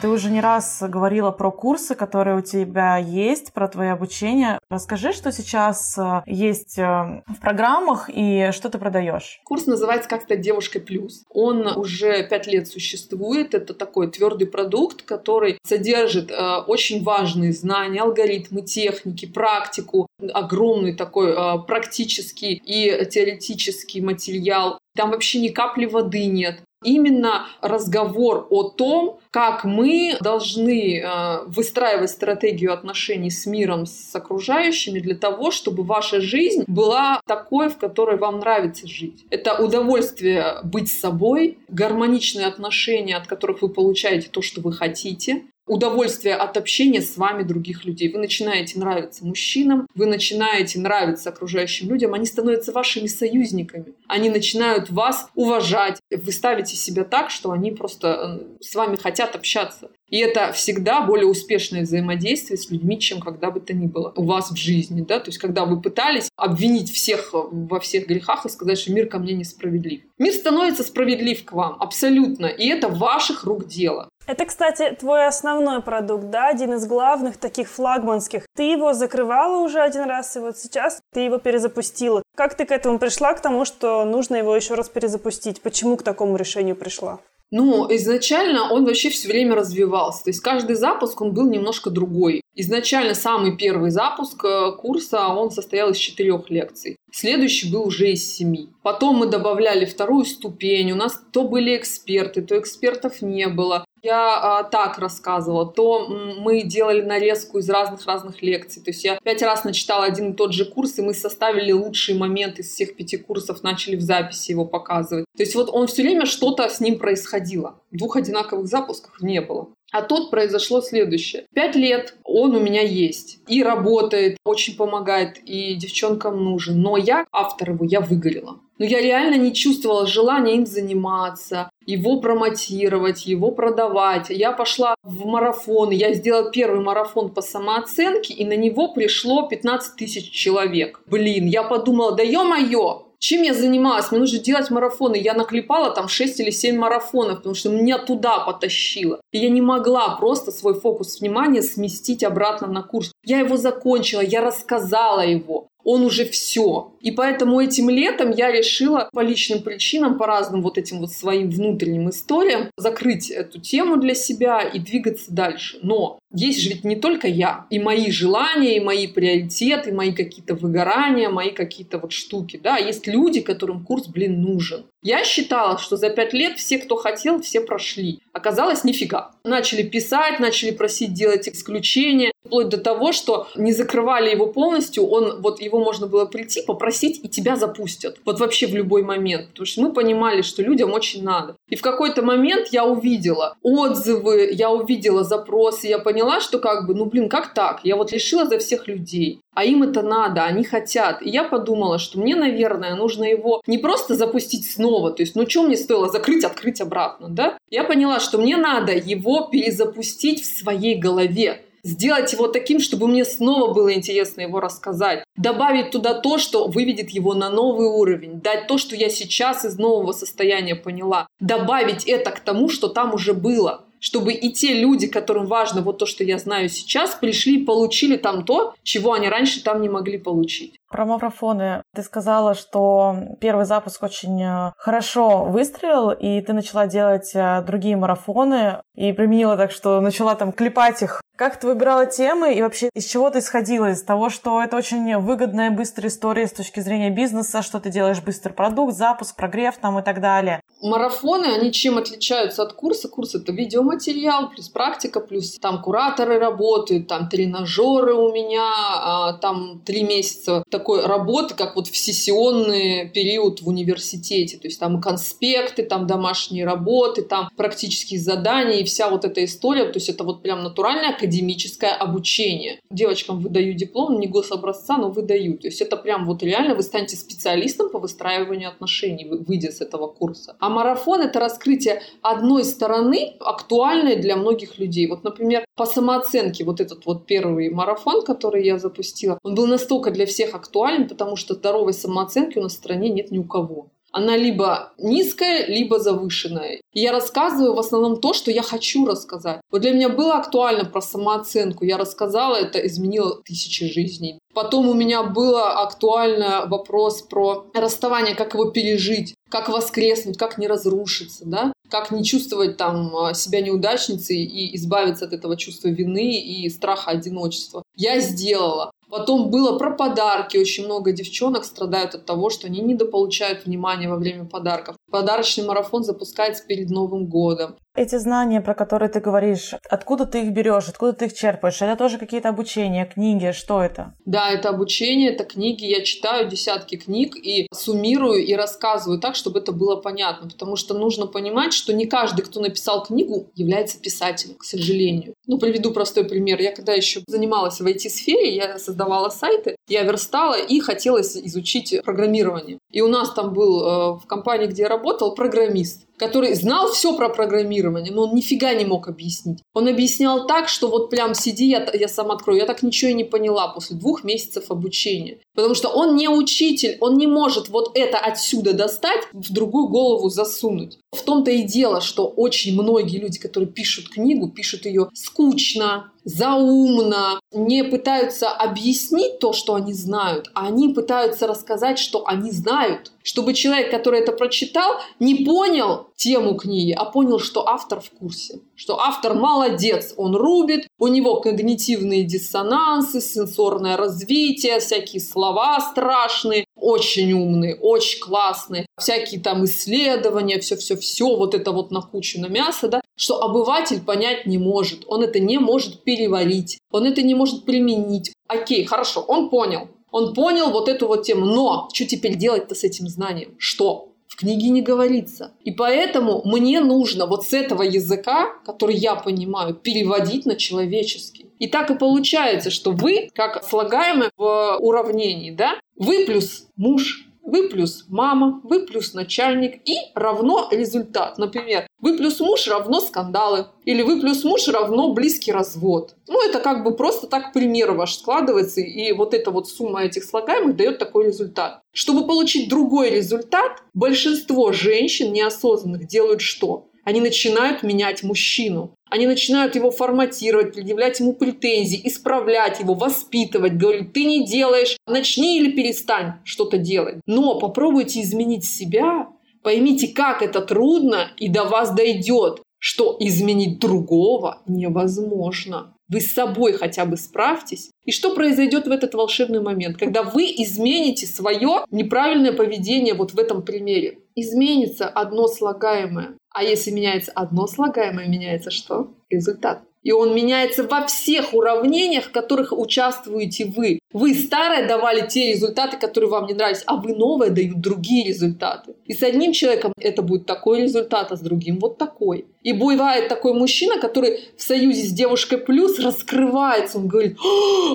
Ты 0.00 0.08
уже 0.08 0.30
не 0.30 0.40
раз 0.40 0.80
говорила 0.80 1.32
про 1.32 1.50
курсы, 1.50 1.96
которые 1.96 2.36
у 2.36 2.40
тебя 2.40 2.98
есть, 2.98 3.52
про 3.52 3.66
твое 3.66 3.90
обучение. 3.90 4.60
Расскажи, 4.70 5.12
что 5.12 5.32
сейчас 5.32 5.98
э, 5.98 6.22
есть 6.26 6.78
э, 6.78 6.82
в 7.26 7.40
программах 7.40 8.08
и 8.12 8.50
что 8.52 8.70
ты 8.70 8.78
продаешь. 8.78 9.40
Курс 9.44 9.66
называется 9.66 10.08
«Как 10.08 10.22
стать 10.22 10.40
девушкой 10.40 10.78
плюс». 10.78 11.24
Он 11.30 11.66
уже 11.66 12.28
пять 12.28 12.46
лет 12.46 12.68
существует. 12.68 13.54
Это 13.54 13.74
такой 13.74 14.08
твердый 14.08 14.46
продукт, 14.46 15.02
который 15.02 15.58
содержит 15.66 16.30
э, 16.30 16.58
очень 16.68 17.02
важные 17.02 17.52
знания, 17.52 18.02
алгоритмы, 18.02 18.62
техники, 18.62 19.26
практику, 19.26 20.06
огромный 20.32 20.94
такой 20.94 21.34
практический 21.66 22.54
и 22.64 23.04
теоретический 23.06 24.00
материал. 24.00 24.78
Там 24.94 25.10
вообще 25.10 25.40
ни 25.40 25.48
капли 25.48 25.86
воды 25.86 26.26
нет 26.26 26.60
именно 26.82 27.46
разговор 27.60 28.46
о 28.50 28.64
том, 28.64 29.18
как 29.30 29.64
мы 29.64 30.16
должны 30.20 31.00
э, 31.00 31.44
выстраивать 31.46 32.10
стратегию 32.10 32.72
отношений 32.72 33.30
с 33.30 33.46
миром, 33.46 33.86
с 33.86 34.14
окружающими 34.14 35.00
для 35.00 35.16
того, 35.16 35.50
чтобы 35.50 35.82
ваша 35.82 36.20
жизнь 36.20 36.64
была 36.66 37.20
такой, 37.26 37.68
в 37.68 37.78
которой 37.78 38.16
вам 38.16 38.40
нравится 38.40 38.86
жить. 38.86 39.24
Это 39.30 39.62
удовольствие 39.62 40.58
быть 40.64 40.90
собой, 40.90 41.58
гармоничные 41.68 42.46
отношения, 42.46 43.16
от 43.16 43.26
которых 43.26 43.62
вы 43.62 43.68
получаете 43.68 44.28
то, 44.30 44.42
что 44.42 44.60
вы 44.60 44.72
хотите, 44.72 45.42
удовольствие 45.68 46.34
от 46.34 46.56
общения 46.56 47.00
с 47.00 47.16
вами 47.16 47.42
других 47.42 47.84
людей. 47.84 48.12
Вы 48.12 48.18
начинаете 48.18 48.78
нравиться 48.78 49.26
мужчинам, 49.26 49.86
вы 49.94 50.06
начинаете 50.06 50.78
нравиться 50.78 51.30
окружающим 51.30 51.88
людям, 51.88 52.14
они 52.14 52.26
становятся 52.26 52.72
вашими 52.72 53.06
союзниками. 53.06 53.94
Они 54.08 54.30
начинают 54.30 54.90
вас 54.90 55.28
уважать. 55.34 55.98
Вы 56.10 56.32
ставите 56.32 56.76
себя 56.76 57.04
так, 57.04 57.30
что 57.30 57.52
они 57.52 57.70
просто 57.70 58.40
э, 58.40 58.64
с 58.64 58.74
вами 58.74 58.96
хотят 58.96 59.36
общаться. 59.36 59.90
И 60.08 60.18
это 60.18 60.52
всегда 60.52 61.02
более 61.02 61.26
успешное 61.26 61.82
взаимодействие 61.82 62.56
с 62.56 62.70
людьми, 62.70 62.98
чем 62.98 63.20
когда 63.20 63.50
бы 63.50 63.60
то 63.60 63.74
ни 63.74 63.86
было 63.86 64.12
у 64.16 64.24
вас 64.24 64.50
в 64.50 64.56
жизни. 64.56 65.04
Да? 65.06 65.20
То 65.20 65.28
есть, 65.28 65.38
когда 65.38 65.64
вы 65.66 65.80
пытались 65.80 66.30
обвинить 66.36 66.90
всех 66.90 67.30
во 67.32 67.78
всех 67.80 68.06
грехах 68.06 68.46
и 68.46 68.48
сказать, 68.48 68.78
что 68.78 68.92
мир 68.92 69.06
ко 69.06 69.18
мне 69.18 69.34
несправедлив. 69.34 70.00
Мир 70.18 70.32
становится 70.32 70.82
справедлив 70.82 71.44
к 71.44 71.52
вам, 71.52 71.76
абсолютно. 71.80 72.46
И 72.46 72.66
это 72.68 72.88
ваших 72.88 73.44
рук 73.44 73.66
дело. 73.66 74.08
Это, 74.28 74.44
кстати, 74.44 74.94
твой 75.00 75.26
основной 75.26 75.80
продукт, 75.80 76.28
да, 76.28 76.48
один 76.48 76.74
из 76.74 76.86
главных 76.86 77.38
таких 77.38 77.66
флагманских. 77.70 78.42
Ты 78.54 78.64
его 78.64 78.92
закрывала 78.92 79.64
уже 79.64 79.80
один 79.80 80.02
раз, 80.02 80.36
и 80.36 80.38
вот 80.38 80.58
сейчас 80.58 81.00
ты 81.14 81.20
его 81.20 81.38
перезапустила. 81.38 82.22
Как 82.36 82.54
ты 82.54 82.66
к 82.66 82.70
этому 82.70 82.98
пришла, 82.98 83.32
к 83.32 83.40
тому, 83.40 83.64
что 83.64 84.04
нужно 84.04 84.36
его 84.36 84.54
еще 84.54 84.74
раз 84.74 84.90
перезапустить? 84.90 85.62
Почему 85.62 85.96
к 85.96 86.02
такому 86.02 86.36
решению 86.36 86.76
пришла? 86.76 87.20
Ну, 87.50 87.86
изначально 87.94 88.70
он 88.70 88.84
вообще 88.84 89.08
все 89.08 89.28
время 89.28 89.54
развивался. 89.54 90.24
То 90.24 90.30
есть 90.30 90.40
каждый 90.40 90.76
запуск, 90.76 91.18
он 91.22 91.32
был 91.32 91.48
немножко 91.48 91.88
другой. 91.88 92.42
Изначально 92.54 93.14
самый 93.14 93.56
первый 93.56 93.90
запуск 93.90 94.44
э, 94.44 94.72
курса, 94.72 95.28
он 95.28 95.50
состоял 95.50 95.88
из 95.88 95.96
четырех 95.96 96.50
лекций. 96.50 96.97
Следующий 97.10 97.70
был 97.70 97.86
уже 97.86 98.12
из 98.12 98.34
семи. 98.34 98.68
Потом 98.82 99.16
мы 99.16 99.26
добавляли 99.26 99.84
вторую 99.84 100.24
ступень. 100.24 100.92
У 100.92 100.96
нас 100.96 101.20
то 101.32 101.44
были 101.44 101.76
эксперты, 101.76 102.42
то 102.42 102.58
экспертов 102.58 103.22
не 103.22 103.48
было 103.48 103.84
я 104.02 104.58
а, 104.58 104.64
так 104.64 104.98
рассказывала, 104.98 105.66
то 105.66 106.06
мы 106.08 106.62
делали 106.62 107.02
нарезку 107.02 107.58
из 107.58 107.68
разных-разных 107.68 108.42
лекций. 108.42 108.82
То 108.82 108.90
есть 108.90 109.04
я 109.04 109.18
пять 109.22 109.42
раз 109.42 109.64
начитала 109.64 110.04
один 110.04 110.32
и 110.32 110.36
тот 110.36 110.52
же 110.52 110.64
курс, 110.64 110.98
и 110.98 111.02
мы 111.02 111.14
составили 111.14 111.72
лучший 111.72 112.16
момент 112.16 112.58
из 112.58 112.68
всех 112.68 112.96
пяти 112.96 113.16
курсов, 113.16 113.62
начали 113.62 113.96
в 113.96 114.00
записи 114.00 114.52
его 114.52 114.64
показывать. 114.64 115.24
То 115.36 115.42
есть 115.42 115.54
вот 115.54 115.68
он 115.70 115.86
все 115.86 116.02
время 116.02 116.26
что-то 116.26 116.68
с 116.68 116.80
ним 116.80 116.98
происходило. 116.98 117.80
Двух 117.90 118.16
одинаковых 118.16 118.66
запусков 118.66 119.20
не 119.20 119.40
было. 119.40 119.68
А 119.90 120.02
тут 120.02 120.30
произошло 120.30 120.80
следующее. 120.80 121.46
Пять 121.54 121.74
лет 121.74 122.14
он 122.24 122.54
у 122.54 122.60
меня 122.60 122.82
есть. 122.82 123.38
И 123.48 123.62
работает, 123.62 124.36
очень 124.44 124.76
помогает, 124.76 125.38
и 125.44 125.74
девчонкам 125.74 126.44
нужен. 126.44 126.80
Но 126.80 126.96
я, 126.96 127.26
автор 127.32 127.70
его, 127.70 127.84
я 127.84 128.00
выгорела. 128.00 128.60
Но 128.78 128.84
я 128.84 129.00
реально 129.00 129.34
не 129.34 129.52
чувствовала 129.52 130.06
желания 130.06 130.54
им 130.54 130.66
заниматься, 130.66 131.70
его 131.84 132.20
промотировать, 132.20 133.26
его 133.26 133.50
продавать. 133.50 134.26
Я 134.30 134.52
пошла 134.52 134.94
в 135.02 135.26
марафон, 135.26 135.90
я 135.90 136.12
сделала 136.14 136.50
первый 136.52 136.80
марафон 136.80 137.30
по 137.30 137.42
самооценке, 137.42 138.34
и 138.34 138.44
на 138.44 138.56
него 138.56 138.92
пришло 138.92 139.48
15 139.48 139.96
тысяч 139.96 140.30
человек. 140.30 141.00
Блин, 141.06 141.46
я 141.46 141.64
подумала, 141.64 142.12
да 142.12 142.22
ё-моё, 142.22 143.07
чем 143.18 143.42
я 143.42 143.54
занималась? 143.54 144.10
Мне 144.10 144.20
нужно 144.20 144.38
делать 144.38 144.70
марафоны. 144.70 145.16
Я 145.16 145.34
наклепала 145.34 145.90
там 145.90 146.08
6 146.08 146.40
или 146.40 146.50
7 146.50 146.76
марафонов, 146.76 147.38
потому 147.38 147.54
что 147.54 147.68
меня 147.68 147.98
туда 147.98 148.38
потащило. 148.40 149.20
И 149.32 149.38
я 149.38 149.50
не 149.50 149.60
могла 149.60 150.16
просто 150.16 150.52
свой 150.52 150.78
фокус 150.78 151.20
внимания 151.20 151.62
сместить 151.62 152.22
обратно 152.22 152.66
на 152.68 152.82
курс. 152.82 153.12
Я 153.24 153.40
его 153.40 153.56
закончила, 153.56 154.20
я 154.20 154.40
рассказала 154.40 155.20
его 155.20 155.68
он 155.88 156.02
уже 156.02 156.26
все. 156.26 156.92
И 157.00 157.10
поэтому 157.10 157.60
этим 157.60 157.88
летом 157.88 158.30
я 158.30 158.52
решила 158.52 159.08
по 159.10 159.20
личным 159.20 159.62
причинам, 159.62 160.18
по 160.18 160.26
разным 160.26 160.60
вот 160.60 160.76
этим 160.76 161.00
вот 161.00 161.12
своим 161.12 161.48
внутренним 161.48 162.10
историям 162.10 162.70
закрыть 162.76 163.30
эту 163.30 163.58
тему 163.58 163.96
для 163.96 164.14
себя 164.14 164.60
и 164.60 164.78
двигаться 164.78 165.32
дальше. 165.32 165.78
Но 165.82 166.18
есть 166.32 166.60
же 166.60 166.68
ведь 166.70 166.84
не 166.84 166.96
только 166.96 167.26
я, 167.26 167.66
и 167.70 167.78
мои 167.78 168.10
желания, 168.10 168.76
и 168.76 168.80
мои 168.80 169.06
приоритеты, 169.06 169.90
и 169.90 169.94
мои 169.94 170.12
какие-то 170.12 170.54
выгорания, 170.54 171.30
мои 171.30 171.50
какие-то 171.50 171.98
вот 171.98 172.12
штуки, 172.12 172.60
да, 172.62 172.76
есть 172.76 173.06
люди, 173.06 173.40
которым 173.40 173.84
курс, 173.84 174.06
блин, 174.08 174.42
нужен. 174.42 174.84
Я 175.02 175.24
считала, 175.24 175.78
что 175.78 175.96
за 175.96 176.10
пять 176.10 176.32
лет 176.32 176.58
все, 176.58 176.78
кто 176.78 176.96
хотел, 176.96 177.40
все 177.40 177.60
прошли. 177.60 178.20
Оказалось, 178.32 178.82
нифига. 178.82 179.30
Начали 179.44 179.82
писать, 179.82 180.40
начали 180.40 180.72
просить 180.72 181.12
делать 181.12 181.48
исключения, 181.48 182.32
вплоть 182.44 182.68
до 182.68 182.78
того, 182.78 183.12
что 183.12 183.46
не 183.54 183.72
закрывали 183.72 184.30
его 184.30 184.46
полностью, 184.46 185.06
он, 185.06 185.40
вот 185.40 185.60
его 185.60 185.78
можно 185.78 186.06
было 186.06 186.24
прийти, 186.24 186.62
попросить, 186.62 187.20
и 187.22 187.28
тебя 187.28 187.56
запустят. 187.56 188.18
Вот 188.24 188.40
вообще 188.40 188.66
в 188.66 188.74
любой 188.74 189.02
момент. 189.02 189.50
Потому 189.50 189.66
что 189.66 189.82
мы 189.82 189.92
понимали, 189.92 190.42
что 190.42 190.62
людям 190.62 190.92
очень 190.92 191.22
надо. 191.22 191.56
И 191.68 191.76
в 191.76 191.82
какой-то 191.82 192.22
момент 192.22 192.68
я 192.72 192.84
увидела 192.84 193.56
отзывы, 193.62 194.50
я 194.52 194.70
увидела 194.70 195.22
запросы, 195.22 195.86
я 195.86 195.98
поняла, 196.18 196.40
что 196.40 196.58
как 196.58 196.86
бы, 196.86 196.94
ну 196.94 197.04
блин, 197.04 197.28
как 197.28 197.54
так? 197.54 197.80
Я 197.84 197.96
вот 197.96 198.12
решила 198.12 198.46
за 198.46 198.58
всех 198.58 198.88
людей 198.88 199.40
а 199.58 199.64
им 199.64 199.82
это 199.82 200.02
надо, 200.02 200.44
они 200.44 200.62
хотят. 200.62 201.20
И 201.20 201.30
я 201.30 201.42
подумала, 201.42 201.98
что 201.98 202.20
мне, 202.20 202.36
наверное, 202.36 202.94
нужно 202.94 203.24
его 203.24 203.60
не 203.66 203.76
просто 203.76 204.14
запустить 204.14 204.70
снова, 204.70 205.10
то 205.10 205.20
есть, 205.20 205.34
ну 205.34 205.50
что 205.50 205.64
мне 205.64 205.76
стоило 205.76 206.08
закрыть, 206.08 206.44
открыть 206.44 206.80
обратно, 206.80 207.26
да? 207.28 207.58
Я 207.68 207.82
поняла, 207.82 208.20
что 208.20 208.38
мне 208.38 208.56
надо 208.56 208.92
его 208.92 209.48
перезапустить 209.50 210.42
в 210.42 210.58
своей 210.60 210.94
голове 210.94 211.64
сделать 211.82 212.32
его 212.32 212.46
таким, 212.46 212.78
чтобы 212.78 213.08
мне 213.08 213.24
снова 213.24 213.72
было 213.72 213.92
интересно 213.92 214.42
его 214.42 214.60
рассказать, 214.60 215.24
добавить 215.36 215.90
туда 215.90 216.14
то, 216.14 216.38
что 216.38 216.68
выведет 216.68 217.10
его 217.10 217.34
на 217.34 217.50
новый 217.50 217.88
уровень, 217.88 218.40
дать 218.40 218.68
то, 218.68 218.78
что 218.78 218.94
я 218.94 219.08
сейчас 219.08 219.64
из 219.64 219.76
нового 219.76 220.12
состояния 220.12 220.76
поняла, 220.76 221.26
добавить 221.40 222.04
это 222.04 222.30
к 222.30 222.40
тому, 222.40 222.68
что 222.68 222.88
там 222.88 223.14
уже 223.14 223.32
было 223.32 223.84
чтобы 224.00 224.32
и 224.32 224.52
те 224.52 224.74
люди, 224.74 225.06
которым 225.06 225.46
важно 225.46 225.82
вот 225.82 225.98
то, 225.98 226.06
что 226.06 226.24
я 226.24 226.38
знаю 226.38 226.68
сейчас, 226.68 227.14
пришли 227.14 227.60
и 227.60 227.64
получили 227.64 228.16
там 228.16 228.44
то, 228.44 228.74
чего 228.82 229.12
они 229.12 229.28
раньше 229.28 229.62
там 229.62 229.80
не 229.82 229.88
могли 229.88 230.18
получить. 230.18 230.77
Про 230.90 231.04
марафоны. 231.04 231.82
Ты 231.94 232.02
сказала, 232.02 232.54
что 232.54 233.14
первый 233.40 233.66
запуск 233.66 234.02
очень 234.02 234.42
э, 234.42 234.72
хорошо 234.76 235.44
выстрелил, 235.44 236.12
и 236.12 236.40
ты 236.40 236.54
начала 236.54 236.86
делать 236.86 237.30
э, 237.34 237.62
другие 237.66 237.96
марафоны 237.96 238.80
и 238.94 239.12
применила 239.12 239.56
так, 239.56 239.70
что 239.70 240.00
начала 240.00 240.34
там 240.34 240.50
клепать 240.50 241.02
их. 241.02 241.20
Как 241.36 241.60
ты 241.60 241.68
выбирала 241.68 242.04
темы 242.04 242.54
и 242.54 242.62
вообще 242.62 242.90
из 242.94 243.04
чего 243.04 243.30
ты 243.30 243.38
исходила? 243.38 243.90
Из 243.90 244.02
того, 244.02 244.28
что 244.28 244.60
это 244.60 244.76
очень 244.76 245.18
выгодная, 245.18 245.70
быстрая 245.70 246.08
история 246.08 246.48
с 246.48 246.52
точки 246.52 246.80
зрения 246.80 247.10
бизнеса, 247.10 247.62
что 247.62 247.78
ты 247.78 247.90
делаешь 247.90 248.20
быстрый 248.20 248.52
продукт, 248.52 248.96
запуск, 248.96 249.36
прогрев 249.36 249.76
там 249.76 250.00
и 250.00 250.02
так 250.02 250.20
далее. 250.20 250.62
Марафоны, 250.82 251.46
они 251.46 251.70
чем 251.70 251.96
отличаются 251.98 252.64
от 252.64 252.72
курса? 252.72 253.08
Курс— 253.08 253.34
это 253.36 253.52
видеоматериал, 253.52 254.50
плюс 254.50 254.68
практика, 254.68 255.20
плюс 255.20 255.58
там 255.60 255.80
кураторы 255.80 256.40
работают, 256.40 257.06
там 257.06 257.28
тренажеры 257.28 258.14
у 258.14 258.32
меня, 258.32 258.68
а, 258.68 259.32
там 259.34 259.80
три 259.84 260.02
месяца 260.02 260.64
такой 260.78 261.04
работы, 261.04 261.54
как 261.54 261.74
вот 261.76 261.88
в 261.88 261.96
сессионный 261.96 263.08
период 263.08 263.62
в 263.62 263.68
университете. 263.68 264.56
То 264.56 264.68
есть 264.68 264.78
там 264.78 265.00
конспекты, 265.00 265.82
там 265.82 266.06
домашние 266.06 266.64
работы, 266.64 267.22
там 267.22 267.50
практические 267.56 268.20
задания 268.20 268.78
и 268.78 268.84
вся 268.84 269.10
вот 269.10 269.24
эта 269.24 269.44
история. 269.44 269.84
То 269.86 269.96
есть 269.96 270.08
это 270.08 270.24
вот 270.24 270.42
прям 270.42 270.62
натуральное 270.62 271.10
академическое 271.10 271.92
обучение. 271.92 272.78
Девочкам 272.90 273.40
выдаю 273.40 273.74
диплом, 273.74 274.20
не 274.20 274.28
гособразца, 274.28 274.96
но 274.96 275.10
выдаю. 275.10 275.58
То 275.58 275.66
есть 275.66 275.80
это 275.80 275.96
прям 275.96 276.26
вот 276.26 276.42
реально 276.42 276.74
вы 276.74 276.82
станете 276.82 277.16
специалистом 277.16 277.90
по 277.90 277.98
выстраиванию 277.98 278.68
отношений, 278.68 279.24
выйдя 279.24 279.72
с 279.72 279.80
этого 279.80 280.06
курса. 280.06 280.56
А 280.60 280.68
марафон— 280.68 281.20
это 281.22 281.40
раскрытие 281.40 282.02
одной 282.22 282.64
стороны, 282.64 283.34
актуальной 283.40 284.16
для 284.16 284.36
многих 284.36 284.78
людей. 284.78 285.08
Вот, 285.08 285.24
например, 285.24 285.64
по 285.78 285.86
самооценке 285.86 286.64
вот 286.64 286.80
этот 286.80 287.06
вот 287.06 287.26
первый 287.26 287.70
марафон, 287.70 288.22
который 288.24 288.64
я 288.64 288.78
запустила, 288.78 289.38
он 289.42 289.54
был 289.54 289.66
настолько 289.66 290.10
для 290.10 290.26
всех 290.26 290.54
актуален, 290.54 291.08
потому 291.08 291.36
что 291.36 291.54
здоровой 291.54 291.94
самооценки 291.94 292.58
у 292.58 292.62
нас 292.62 292.72
в 292.72 292.76
стране 292.76 293.08
нет 293.08 293.30
ни 293.30 293.38
у 293.38 293.44
кого. 293.44 293.88
Она 294.10 294.36
либо 294.36 294.92
низкая, 294.98 295.66
либо 295.66 295.98
завышенная. 295.98 296.80
И 296.92 297.00
я 297.00 297.12
рассказываю 297.12 297.74
в 297.74 297.78
основном 297.78 298.20
то, 298.20 298.32
что 298.32 298.50
я 298.50 298.62
хочу 298.62 299.06
рассказать. 299.06 299.60
Вот 299.70 299.82
для 299.82 299.92
меня 299.92 300.08
было 300.08 300.36
актуально 300.36 300.84
про 300.86 301.00
самооценку. 301.00 301.84
Я 301.84 301.98
рассказала, 301.98 302.56
это 302.56 302.84
изменило 302.86 303.42
тысячи 303.44 303.86
жизней. 303.86 304.40
Потом 304.60 304.88
у 304.88 304.94
меня 304.94 305.22
было 305.22 305.82
актуально 305.82 306.66
вопрос 306.66 307.22
про 307.22 307.66
расставание, 307.74 308.34
как 308.34 308.54
его 308.54 308.72
пережить, 308.72 309.36
как 309.48 309.68
воскреснуть, 309.68 310.36
как 310.36 310.58
не 310.58 310.66
разрушиться, 310.66 311.44
да, 311.46 311.72
как 311.88 312.10
не 312.10 312.24
чувствовать 312.24 312.76
там 312.76 313.16
а, 313.16 313.34
себя 313.34 313.60
неудачницей 313.60 314.38
и 314.38 314.74
избавиться 314.74 315.26
от 315.26 315.32
этого 315.32 315.56
чувства 315.56 315.90
вины 315.90 316.40
и 316.40 316.68
страха 316.70 317.12
одиночества. 317.12 317.84
Я 317.94 318.18
сделала. 318.18 318.90
Потом 319.08 319.50
было 319.50 319.78
про 319.78 319.92
подарки. 319.92 320.58
Очень 320.58 320.86
много 320.86 321.12
девчонок 321.12 321.64
страдают 321.64 322.16
от 322.16 322.26
того, 322.26 322.50
что 322.50 322.66
они 322.66 322.80
недополучают 322.80 323.64
внимания 323.64 324.08
во 324.08 324.16
время 324.16 324.44
подарков. 324.44 324.96
Подарочный 325.08 325.64
марафон 325.64 326.02
запускается 326.02 326.64
перед 326.66 326.90
Новым 326.90 327.26
годом. 327.26 327.76
Эти 327.98 328.16
знания, 328.16 328.60
про 328.60 328.74
которые 328.74 329.08
ты 329.08 329.18
говоришь, 329.18 329.74
откуда 329.90 330.24
ты 330.24 330.42
их 330.42 330.52
берешь, 330.52 330.88
откуда 330.88 331.14
ты 331.14 331.24
их 331.24 331.34
черпаешь? 331.34 331.82
Это 331.82 331.96
тоже 331.96 332.18
какие-то 332.18 332.48
обучения, 332.48 333.04
книги, 333.04 333.50
что 333.50 333.82
это? 333.82 334.14
Да, 334.24 334.50
это 334.50 334.68
обучение, 334.68 335.32
это 335.32 335.42
книги. 335.42 335.84
Я 335.84 336.04
читаю 336.04 336.48
десятки 336.48 336.96
книг 336.96 337.34
и 337.34 337.66
суммирую 337.74 338.46
и 338.46 338.54
рассказываю 338.54 339.18
так, 339.18 339.34
чтобы 339.34 339.58
это 339.58 339.72
было 339.72 339.96
понятно. 339.96 340.48
Потому 340.48 340.76
что 340.76 340.94
нужно 340.96 341.26
понимать, 341.26 341.72
что 341.72 341.92
не 341.92 342.06
каждый, 342.06 342.42
кто 342.42 342.60
написал 342.60 343.04
книгу, 343.04 343.50
является 343.56 343.98
писателем, 343.98 344.54
к 344.54 344.62
сожалению. 344.62 345.34
Ну, 345.48 345.58
приведу 345.58 345.90
простой 345.90 346.22
пример. 346.22 346.60
Я 346.60 346.70
когда 346.70 346.92
еще 346.92 347.22
занималась 347.26 347.80
в 347.80 347.84
IT-сфере, 347.84 348.54
я 348.54 348.78
создавала 348.78 349.28
сайты, 349.28 349.74
я 349.88 350.04
верстала 350.04 350.54
и 350.54 350.78
хотелось 350.78 351.36
изучить 351.36 352.00
программирование. 352.04 352.78
И 352.92 353.00
у 353.00 353.08
нас 353.08 353.32
там 353.32 353.52
был 353.52 353.82
э, 353.82 354.18
в 354.20 354.26
компании, 354.28 354.68
где 354.68 354.82
я 354.82 354.88
работал, 354.88 355.34
программист 355.34 356.07
который 356.18 356.54
знал 356.54 356.90
все 356.92 357.16
про 357.16 357.28
программирование, 357.28 358.12
но 358.12 358.24
он 358.24 358.34
нифига 358.34 358.74
не 358.74 358.84
мог 358.84 359.08
объяснить. 359.08 359.60
Он 359.74 359.88
объяснял 359.88 360.46
так, 360.46 360.68
что 360.68 360.88
вот 360.88 361.10
прям 361.10 361.34
сиди, 361.34 361.68
я, 361.68 361.88
я 361.94 362.08
сам 362.08 362.30
открою. 362.30 362.60
Я 362.60 362.66
так 362.66 362.82
ничего 362.82 363.10
и 363.10 363.14
не 363.14 363.24
поняла 363.24 363.68
после 363.68 363.96
двух 363.96 364.24
месяцев 364.24 364.70
обучения. 364.70 365.38
Потому 365.54 365.74
что 365.74 365.88
он 365.88 366.16
не 366.16 366.28
учитель, 366.28 366.98
он 367.00 367.16
не 367.16 367.26
может 367.26 367.68
вот 367.68 367.92
это 367.94 368.18
отсюда 368.18 368.72
достать, 368.72 369.20
в 369.32 369.52
другую 369.52 369.88
голову 369.88 370.28
засунуть. 370.28 370.98
В 371.10 371.22
том-то 371.22 371.50
и 371.50 371.62
дело, 371.62 372.02
что 372.02 372.26
очень 372.26 372.74
многие 372.74 373.18
люди, 373.18 373.38
которые 373.38 373.70
пишут 373.70 374.10
книгу, 374.10 374.50
пишут 374.50 374.84
ее 374.84 375.08
скучно, 375.14 376.12
заумно, 376.24 377.40
не 377.52 377.82
пытаются 377.82 378.50
объяснить 378.50 379.38
то, 379.38 379.54
что 379.54 379.74
они 379.74 379.94
знают, 379.94 380.50
а 380.54 380.66
они 380.66 380.92
пытаются 380.92 381.46
рассказать, 381.46 381.98
что 381.98 382.26
они 382.26 382.50
знают. 382.50 383.12
Чтобы 383.22 383.54
человек, 383.54 383.90
который 383.90 384.20
это 384.20 384.32
прочитал, 384.32 384.96
не 385.18 385.46
понял 385.46 386.08
тему 386.16 386.54
книги, 386.54 386.92
а 386.92 387.04
понял, 387.06 387.38
что 387.38 387.66
автор 387.66 388.00
в 388.00 388.10
курсе. 388.10 388.60
Что 388.74 389.00
автор 389.00 389.34
молодец, 389.34 390.14
он 390.16 390.36
рубит, 390.36 390.86
у 390.98 391.08
него 391.08 391.40
когнитивные 391.40 392.24
диссонансы, 392.24 393.20
сенсорное 393.20 393.96
развитие, 393.96 394.80
всякие 394.80 395.20
слова 395.20 395.80
страшные, 395.80 396.64
очень 396.88 397.32
умные, 397.32 397.76
очень 397.76 398.18
классные, 398.20 398.86
всякие 398.98 399.40
там 399.40 399.66
исследования, 399.66 400.58
все-все-все, 400.58 401.36
вот 401.36 401.54
это 401.54 401.72
вот 401.72 401.90
на 401.90 402.00
кучу 402.00 402.40
на 402.40 402.46
мясо, 402.46 402.88
да, 402.88 403.02
что 403.14 403.42
обыватель 403.42 404.00
понять 404.00 404.46
не 404.46 404.56
может, 404.56 405.04
он 405.06 405.22
это 405.22 405.38
не 405.38 405.58
может 405.58 406.02
переварить, 406.02 406.78
он 406.90 407.04
это 407.04 407.20
не 407.20 407.34
может 407.34 407.66
применить. 407.66 408.32
Окей, 408.46 408.86
хорошо, 408.86 409.20
он 409.20 409.50
понял, 409.50 409.88
он 410.10 410.32
понял 410.32 410.70
вот 410.70 410.88
эту 410.88 411.08
вот 411.08 411.24
тему, 411.24 411.44
но 411.44 411.88
что 411.92 412.06
теперь 412.06 412.36
делать-то 412.36 412.74
с 412.74 412.84
этим 412.84 413.06
знанием? 413.08 413.54
Что? 413.58 414.07
Книге 414.38 414.68
не 414.68 414.82
говорится. 414.82 415.52
И 415.64 415.72
поэтому 415.72 416.42
мне 416.44 416.78
нужно 416.78 417.26
вот 417.26 417.44
с 417.44 417.52
этого 417.52 417.82
языка, 417.82 418.52
который 418.64 418.94
я 418.94 419.16
понимаю, 419.16 419.74
переводить 419.74 420.46
на 420.46 420.54
человеческий. 420.54 421.46
И 421.58 421.66
так 421.66 421.90
и 421.90 421.96
получается, 421.96 422.70
что 422.70 422.92
вы, 422.92 423.30
как 423.34 423.64
слагаемое 423.64 424.30
в 424.36 424.78
уравнении, 424.78 425.50
да, 425.50 425.80
вы 425.96 426.24
плюс 426.24 426.68
муж, 426.76 427.27
вы 427.48 427.68
плюс 427.70 428.04
мама, 428.08 428.60
вы 428.62 428.84
плюс 428.84 429.14
начальник 429.14 429.80
и 429.88 429.96
равно 430.14 430.68
результат. 430.70 431.38
Например, 431.38 431.86
вы 432.00 432.16
плюс 432.16 432.40
муж 432.40 432.68
равно 432.68 433.00
скандалы. 433.00 433.68
Или 433.84 434.02
вы 434.02 434.20
плюс 434.20 434.44
муж 434.44 434.68
равно 434.68 435.14
близкий 435.14 435.50
развод. 435.50 436.14
Ну, 436.28 436.46
это 436.46 436.60
как 436.60 436.84
бы 436.84 436.94
просто 436.94 437.26
так 437.26 437.54
пример 437.54 437.92
ваш 437.92 438.16
складывается, 438.16 438.82
и 438.82 439.12
вот 439.12 439.32
эта 439.32 439.50
вот 439.50 439.68
сумма 439.68 440.04
этих 440.04 440.24
слагаемых 440.24 440.76
дает 440.76 440.98
такой 440.98 441.26
результат. 441.26 441.80
Чтобы 441.92 442.26
получить 442.26 442.68
другой 442.68 443.10
результат, 443.10 443.82
большинство 443.94 444.72
женщин 444.72 445.32
неосознанных 445.32 446.06
делают 446.06 446.42
что? 446.42 446.88
Они 447.08 447.22
начинают 447.22 447.82
менять 447.82 448.22
мужчину. 448.22 448.94
Они 449.10 449.26
начинают 449.26 449.74
его 449.74 449.90
форматировать, 449.90 450.74
предъявлять 450.74 451.20
ему 451.20 451.32
претензии, 451.34 452.00
исправлять 452.04 452.80
его, 452.80 452.94
воспитывать, 452.94 453.76
говорить, 453.76 454.12
ты 454.12 454.24
не 454.24 454.46
делаешь, 454.46 454.96
начни 455.06 455.58
или 455.58 455.72
перестань 455.72 456.34
что-то 456.44 456.78
делать. 456.78 457.16
Но 457.26 457.58
попробуйте 457.58 458.22
изменить 458.22 458.64
себя, 458.64 459.28
поймите, 459.62 460.08
как 460.08 460.42
это 460.42 460.60
трудно, 460.60 461.30
и 461.36 461.48
до 461.48 461.64
вас 461.64 461.94
дойдет, 461.94 462.62
что 462.78 463.16
изменить 463.18 463.80
другого 463.80 464.62
невозможно. 464.66 465.94
Вы 466.08 466.22
с 466.22 466.32
собой 466.32 466.72
хотя 466.72 467.04
бы 467.04 467.16
справьтесь. 467.16 467.90
И 468.04 468.12
что 468.12 468.34
произойдет 468.34 468.86
в 468.86 468.90
этот 468.90 469.14
волшебный 469.14 469.60
момент, 469.60 469.98
когда 469.98 470.22
вы 470.22 470.44
измените 470.44 471.26
свое 471.26 471.84
неправильное 471.90 472.52
поведение 472.52 473.12
вот 473.12 473.32
в 473.32 473.38
этом 473.38 473.62
примере? 473.62 474.20
Изменится 474.34 475.06
одно 475.06 475.48
слагаемое. 475.48 476.37
А 476.58 476.62
если 476.64 476.90
меняется 476.90 477.30
одно 477.36 477.68
слагаемое, 477.68 478.26
меняется 478.26 478.72
что? 478.72 479.14
Результат. 479.30 479.82
И 480.02 480.10
он 480.10 480.34
меняется 480.34 480.82
во 480.82 481.06
всех 481.06 481.54
уравнениях, 481.54 482.24
в 482.24 482.30
которых 482.32 482.72
участвуете 482.72 483.66
вы. 483.66 484.00
Вы 484.12 484.34
старое 484.34 484.88
давали 484.88 485.28
те 485.28 485.52
результаты, 485.52 485.98
которые 485.98 486.30
вам 486.30 486.46
не 486.46 486.54
нравились, 486.54 486.82
а 486.86 486.96
вы 486.96 487.14
новое 487.14 487.50
дают 487.50 487.80
другие 487.80 488.26
результаты. 488.26 488.94
И 489.04 489.12
с 489.12 489.22
одним 489.22 489.52
человеком 489.52 489.92
это 490.00 490.22
будет 490.22 490.46
такой 490.46 490.82
результат, 490.82 491.30
а 491.30 491.36
с 491.36 491.40
другим 491.40 491.78
вот 491.78 491.98
такой. 491.98 492.46
И 492.62 492.72
бывает 492.72 493.28
такой 493.28 493.52
мужчина, 493.52 494.00
который 494.00 494.40
в 494.56 494.62
союзе 494.62 495.02
с 495.02 495.12
девушкой 495.12 495.58
плюс 495.58 495.98
раскрывается. 495.98 496.98
Он 496.98 497.06
говорит, 497.06 497.36